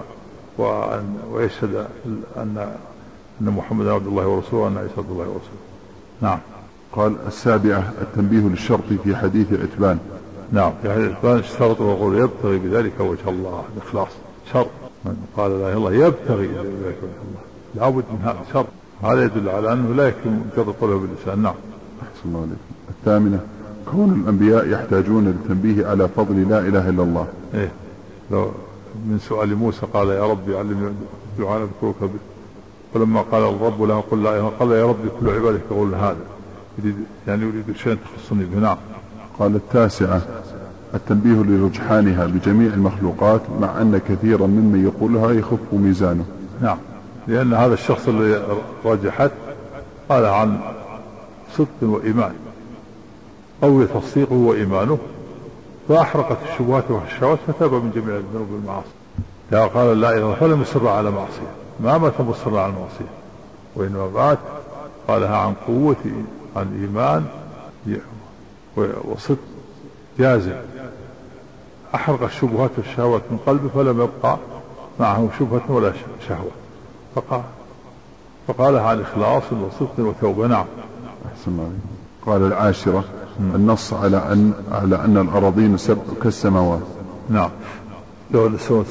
[0.58, 1.86] وأن ويشهد
[2.36, 2.76] أن
[3.40, 5.62] أن محمدا عبد الله ورسوله وأن عيسى عبد الله ورسوله.
[6.20, 6.38] نعم.
[6.92, 9.98] قال السابعة التنبيه للشرط في حديث عتبان.
[10.52, 10.72] نعم.
[10.82, 14.12] في حديث عتبان اشترط ويقول يبتغي بذلك وجه الله الإخلاص.
[14.52, 14.70] شرط.
[15.04, 17.51] من قال لا إله إلا الله يبتغي بذلك وجه الله.
[17.74, 18.66] لابد من هذا شرط
[19.02, 21.42] هذا يدل على أنه لا يكفي مجرد قوله باللسان.
[21.42, 21.54] نعم.
[22.02, 22.56] أحسن الله عليكم.
[22.90, 23.40] الثامنة
[23.90, 27.26] كون الأنبياء يحتاجون للتنبيه على فضل لا إله إلا الله.
[27.54, 27.70] إيه.
[28.30, 28.50] لو
[28.94, 30.92] من سؤال موسى قال يا ربي علمني
[31.38, 32.18] دعاء أذكرك به.
[32.94, 36.16] فلما قال الرب له قل لا قال يا ربي كل عبادك يقول هذا.
[36.78, 36.96] يريد
[37.26, 38.60] يعني يريد شيئا تخصني به.
[38.60, 38.76] نعم.
[39.38, 40.22] قال التاسعة
[40.94, 46.24] التنبيه لرجحانها بجميع المخلوقات مع أن كثيرا ممن يقولها يخف ميزانه.
[46.62, 46.78] نعم.
[47.28, 48.42] لأن هذا الشخص الذي
[48.84, 49.30] رجحت
[50.08, 50.60] قال عن
[51.56, 52.34] صدق وإيمان
[53.62, 54.98] قوي تصديقه وإيمانه
[55.88, 58.88] فأحرقت الشبهات والشهوات فتاب من جميع الذنوب والمعاصي.
[59.74, 61.52] قال لا إله فلم يصر على معصية.
[61.80, 63.12] ما مات مصر على المعصية.
[63.76, 64.38] وإنما مات
[65.08, 65.96] قالها عن قوة
[66.56, 67.24] عن إيمان
[69.04, 69.38] وصدق
[70.18, 70.52] جازم.
[71.94, 74.38] أحرق الشبهات والشهوات من قلبه فلم يبقى
[75.00, 75.92] معه شبهة ولا
[76.28, 76.50] شهوة.
[77.14, 77.42] فقال
[78.48, 80.46] فقالها عن إخلاص وصدق وتوبة.
[80.46, 80.64] نعم.
[81.32, 81.70] أحسن الله
[82.26, 83.04] قال العاشرة
[83.40, 86.82] النص على أن على أن الأراضين سبع كالسماوات.
[87.30, 87.50] نعم.
[88.30, 88.86] لو أن السماوات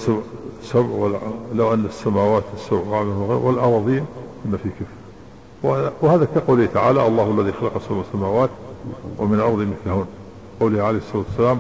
[0.64, 1.19] سبع
[1.56, 4.06] لو أن السماوات السبع والأراضين
[4.45, 8.49] إن في كفر وهذا كقوله تعالى الله الذي خلق سبع سماوات
[9.18, 10.06] ومن الأرض مثلهن.
[10.60, 11.60] قوله عليه الصلاة والسلام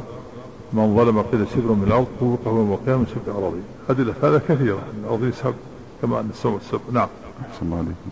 [0.73, 4.79] من ظلم قيل شبر من الأرض طوقه يوم القيامة من سبع أراضين أدلة هذا كثيرة.
[5.03, 5.53] الأراضين سبع.
[6.01, 6.79] كما السماء السبع.
[6.91, 7.07] نعم.
[7.51, 8.09] أحسن الله عليكم.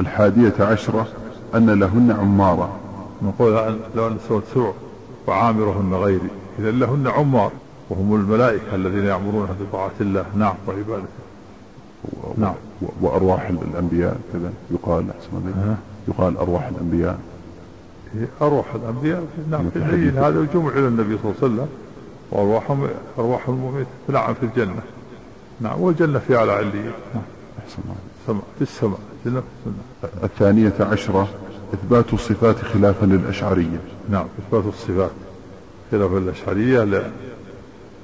[0.00, 1.06] الحادية عشرة
[1.54, 2.78] أن لهن عمارة.
[3.22, 4.72] نقول لو أن سبع
[5.26, 6.28] وعامرهن غيري.
[6.58, 7.52] إذا لهن عمار
[7.90, 10.24] وهم الملائكة الذين يعمرون بطاعة الله.
[10.36, 11.20] نعم وعبادته
[12.38, 12.54] نعم.
[13.00, 14.52] وأرواح الأنبياء كذا.
[14.70, 15.76] يقال أحسن الله
[16.08, 17.18] يقال أرواح الأنبياء.
[18.42, 19.24] أرواح الأنبياء.
[19.50, 21.68] نعم في العيد هذا الجمع إلى النبي صلى الله عليه وسلم.
[22.30, 22.88] وأرواحهم
[23.18, 23.86] أرواح المؤمنين.
[24.08, 24.82] نعم في الجنة.
[25.60, 27.22] نعم والجنة في أعلى عليين نعم.
[27.66, 29.44] السماء في السماء في السماء.
[30.24, 31.28] الثانية عشرة
[31.74, 33.80] إثبات الصفات خلافا للأشعرية.
[34.08, 35.10] نعم إثبات الصفات
[35.90, 36.84] خلافا للأشعرية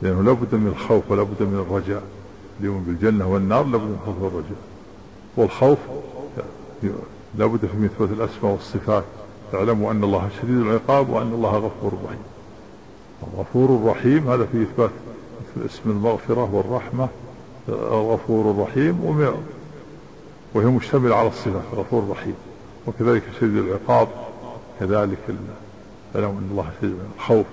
[0.03, 2.03] لأنه لابد من الخوف ولابد من الرجاء.
[2.61, 4.59] اليوم بالجنة والنار لابد من الخوف والرجاء
[5.37, 5.79] والخوف
[7.39, 9.05] لابد في إثبات الأسماء والصفات.
[9.55, 12.23] اعلموا أن الله شديد العقاب وأن الله غفور رحيم.
[13.35, 14.91] الغفور الرحيم هذا في إثبات
[15.67, 17.09] اسم المغفرة والرحمة.
[17.69, 19.05] الغفور الرحيم
[20.55, 22.35] وهي مشتملة على الصفة الغفور الرحيم.
[22.87, 24.09] وكذلك شديد العقاب
[24.81, 25.19] كذلك
[26.17, 27.47] اعلموا أن الله شديد الخوف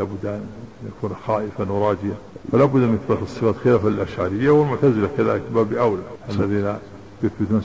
[0.00, 0.46] لابد أن
[0.86, 2.14] يكون خائفا وراجيا.
[2.52, 6.02] فلا بد من إثبات الصفات خلافا للأشعرية والمعتزلة كذلك باب أولى.
[6.30, 6.74] الذين
[7.22, 7.62] يثبتون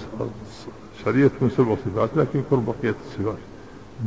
[0.96, 3.38] الأشعرية تكون سبع صفات لكن يكون بقية الصفات.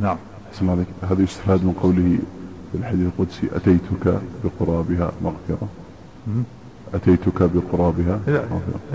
[0.01, 0.17] نعم.
[0.53, 0.87] أحسن عليك.
[1.01, 2.19] هذا يستفاد من قوله
[2.71, 5.67] في الحديث القدسي أتيتك بقرابها مغفرة.
[6.93, 8.19] أتيتك بقرابها؟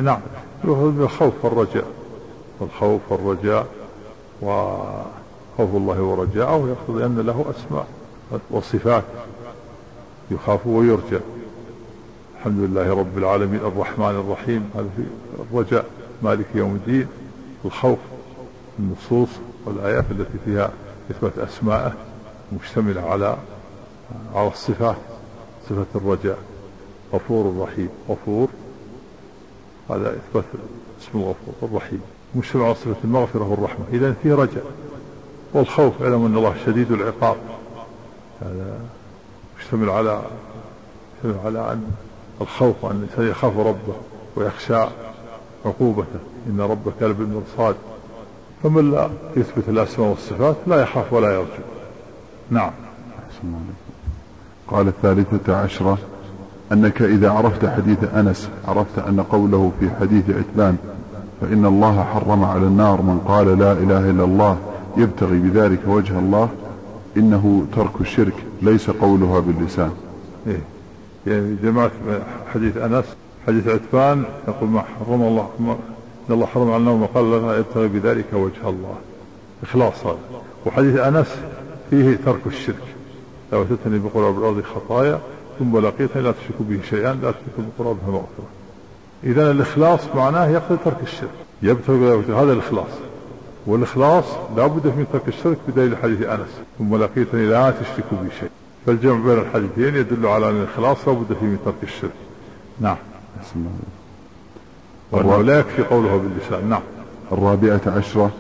[0.03, 0.21] نعم.
[1.01, 1.87] الخوف والرجاء.
[2.61, 3.67] الخوف والرجاء
[4.43, 7.87] وخوف الله ورجاءه يقتضي أن له أسماء
[8.51, 9.05] وصفات
[10.31, 11.21] يخاف ويرجى.
[12.39, 15.03] الحمد لله رب العالمين الرحمن الرحيم هذا في
[15.53, 15.85] الرجاء.
[16.23, 17.07] مالك يوم الدين.
[17.65, 17.99] الخوف
[18.79, 19.29] النصوص
[19.65, 20.71] والآيات التي فيها
[21.11, 21.93] إثبات أسماءه
[22.61, 23.37] مشتملة على
[24.35, 24.97] على الصفات
[25.69, 26.39] صفة الرجاء.
[27.13, 27.89] غفور رحيم.
[28.09, 28.49] غفور
[29.91, 30.45] هذا إثبات
[31.01, 32.01] اسم الغفور الرحيم.
[32.35, 33.85] مشتمل على صفة المغفرة والرحمة.
[33.93, 34.65] إذا فيه رجاء.
[35.55, 37.37] والخوف علم أن الله شديد العقاب.
[38.43, 38.81] هذا
[39.59, 40.23] مشتمل على
[41.17, 41.91] مشتمل على أن
[42.41, 43.95] الخوف أن الإنسان يخاف ربه
[44.37, 44.87] ويخشى
[45.65, 46.21] عقوبته.
[46.47, 47.77] إن ربك لبالمرصاد.
[48.63, 51.63] فمن لا يثبت الأسماء والصفات لا يخاف ولا يرجو.
[52.51, 52.71] نعم.
[54.69, 55.99] قال الثالثة عشرة.
[56.73, 60.77] أنك إذا عرفت حديث أنس عرفت أن قوله في حديث عتبان
[61.41, 64.59] فإن الله حرم على النار من قال لا إله إلا الله
[64.97, 66.49] يبتغي بذلك وجه الله
[67.17, 69.91] إنه ترك الشرك ليس قولها باللسان.
[70.47, 70.61] إيه.
[71.27, 71.91] يعني جماعة
[72.55, 73.05] حديث أنس
[73.47, 75.73] حديث عتبان يقول ما حرم الله ما
[76.29, 78.95] إن الله حرم على النار من قال لا يبتغي بذلك وجه الله.
[79.63, 80.19] إخلاص هذا.
[80.67, 81.37] وحديث أنس
[81.91, 82.83] فيه ترك الشرك.
[83.53, 85.21] لو أتتني بقراب الأرض خطايا
[85.59, 88.47] ثم لقيتني لا تشرك به شيئا لا تشرك بقرابها مغفرة
[89.25, 91.31] إذا الإخلاص معناه يقتضي ترك الشرك.
[91.63, 92.91] يبتغي هذا الإخلاص.
[93.67, 94.25] والإخلاص
[94.57, 96.49] لا بد من ترك الشرك بدليل حديث أنس.
[96.79, 98.51] ثم لقيتني لا تشرك بي شيء
[98.87, 102.11] فالجمع بين الحديثين يدل على أن الإخلاص لا بد فيه من ترك الشرك.
[102.81, 102.97] نعم.
[105.13, 106.69] وأنه لا يكفي قوله باللسان.
[106.71, 106.83] نعم.
[107.33, 108.31] الرابعة عشرة.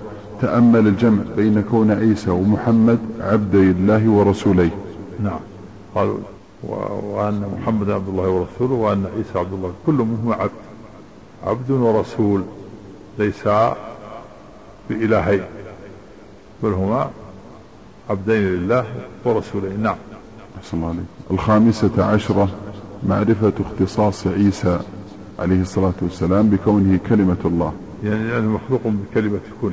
[0.40, 4.70] تأمل الجمع بين كون عيسى ومحمد عبدي الله ورسوليه
[5.22, 5.40] نعم.
[5.94, 6.18] قالوا
[6.62, 10.50] وأن محمد عبد الله ورسوله وأن عيسى عبد الله كل منهما عبد
[11.46, 12.44] عبد ورسول
[13.18, 13.48] ليس
[14.90, 15.44] بإلهين
[16.62, 17.10] بل هما
[18.10, 18.84] عبدين لله
[19.24, 19.82] ورسولين.
[19.82, 19.96] نعم.
[20.58, 22.48] أحسن الله عليك الخامسة عشرة
[23.08, 24.80] معرفة اختصاص عيسى
[25.38, 27.72] عليه الصلاة والسلام بكونه كلمة الله.
[28.04, 29.72] يعني يعني مخلوق بكلمة كن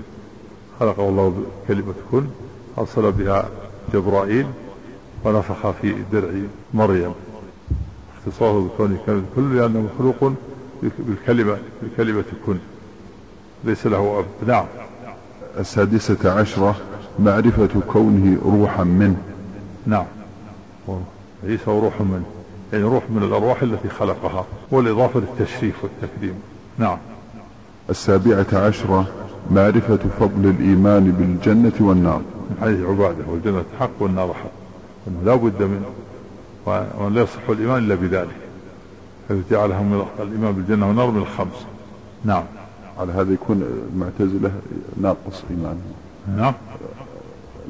[0.79, 1.33] خلقه الله
[1.67, 2.25] بكلمة كن
[2.77, 3.49] أرسل بها
[3.93, 4.45] جبرائيل
[5.25, 6.29] ونفخ في درع
[6.73, 7.13] مريم.
[8.17, 10.33] اختصاصه بكونه كلمة كن لأنه مخلوق
[10.99, 12.57] بالكلمة بكلمة كن.
[13.63, 14.25] ليس له أب.
[14.47, 14.65] نعم.
[15.59, 16.75] السادسة عشرة
[17.19, 19.17] معرفة كونه روحا منه
[19.85, 20.05] نعم.
[21.43, 22.23] عيسى روح منه
[22.73, 26.33] يعني روح من الأرواح التي خلقها والإضافة للتشريف والتكريم.
[26.77, 26.97] نعم.
[27.89, 29.07] السابعة عشرة
[29.51, 32.21] معرفة فضل الإيمان بالجنة والنار.
[32.49, 34.62] من حديث عبادة والجنة حق والنار حق.
[35.05, 35.85] وأنه لا بد من
[36.65, 38.35] وأن لا يصح الإيمان إلا بذلك
[39.29, 41.65] حيث جعلها من الإيمان بالجنة والنار من الخمس.
[42.25, 42.43] نعم.
[42.99, 43.63] على هذا يكون
[43.93, 44.51] المعتزلة
[45.01, 45.93] ناقص إيمانهم
[46.37, 46.53] نعم.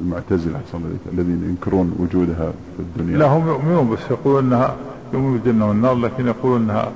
[0.00, 0.60] المعتزلة
[1.12, 3.18] الذين ينكرون وجودها في الدنيا.
[3.18, 4.76] لا هم يؤمنون بس يقولون إنها
[5.12, 6.92] يؤمنون بالجنة والنار لكن يقولون إنها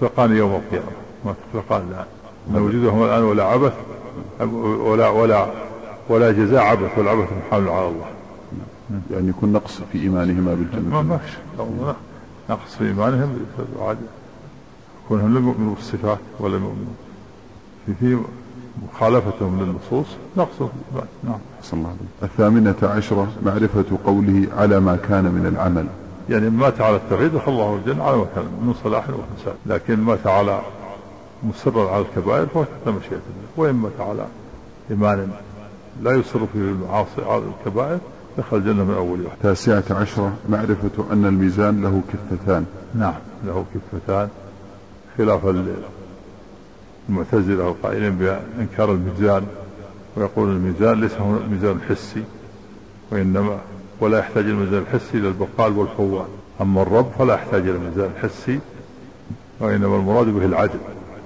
[0.00, 0.92] تخلقان يوم القيامة.
[1.24, 2.06] ما تخلقان الآن.
[2.52, 3.72] ما وجودهما الآن ولا عبث
[4.84, 5.46] ولا ولا
[6.08, 8.13] ولا جزاء عبث والعبث محال على الله.
[9.10, 11.02] يعني يكون نقص في إيمانهما بالجنة.
[11.02, 11.20] ما
[11.58, 11.94] ما
[12.50, 13.38] نقص في إيمانهم
[15.08, 16.94] كونهم لم يؤمنوا بالصفات ولم يؤمنوا
[17.86, 18.18] في في
[18.82, 20.06] مخالفتهم للنصوص
[20.36, 20.70] نقص
[21.24, 21.38] نعم.
[21.62, 25.86] صلى الله عليه الثامنة عشرة معرفة قوله على ما كان من العمل.
[26.30, 30.26] يعني مات على التوحيد دخل الله الجنة على ما كان من صلاح وفساد لكن مات
[30.26, 30.60] على
[31.42, 33.48] مصرا على الكبائر فهو تحت مشيئة الله.
[33.56, 34.26] وإن مات على
[34.90, 35.30] إيمان
[36.02, 37.98] لا يصر فيه المعاصي على الكبائر
[38.38, 39.30] دخل الجنة من أول يوم.
[39.42, 42.64] تاسعة عشرة معرفة أن الميزان له كفتان.
[42.94, 43.14] نعم.
[43.46, 44.28] له كفتان.
[45.18, 45.40] خلاف
[47.08, 49.46] المعتزلة القائلين بإنكار الميزان
[50.16, 52.24] ويقول الميزان ليس هو ميزان حسي
[53.12, 53.58] وإنما
[54.00, 56.26] ولا يحتاج الميزان الحسي إلى البقال والحوال
[56.60, 58.60] أما الرب فلا يحتاج إلى الميزان الحسي
[59.60, 60.78] وإنما المراد به العدل.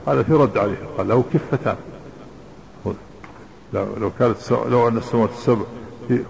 [0.06, 0.76] هذا في رد عليه.
[0.98, 1.76] قال له كفتان.
[3.72, 5.64] لو لو كانت لو أن السماوات السبع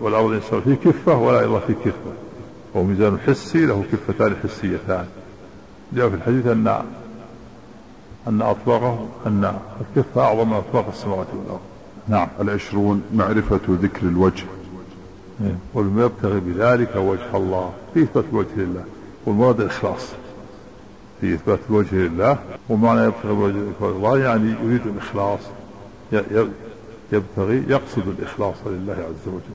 [0.00, 2.12] والأرض السبع في كفة ولا إلا في كفة.
[2.74, 5.06] وهو ميزان حسي له كفتان حسيتان.
[5.92, 6.82] جاء في الحديث أن
[8.28, 11.60] أن أطباقه أن الكفة أعظم من أطباق السماوات والأرض.
[12.08, 12.28] نعم.
[12.40, 14.44] العشرون معرفة ذكر الوجه.
[15.44, 15.54] إيه.
[15.74, 18.84] والما يبتغي بذلك وجه الله في إثبات الوجه لله.
[19.26, 20.08] والمراد الإخلاص
[21.20, 22.38] في إثبات الوجه لله.
[22.68, 25.40] ومعنى يبتغي بوجه الله يعني يريد الإخلاص.
[27.12, 29.40] يبتغي يقصد الإخلاص لله عز وجل.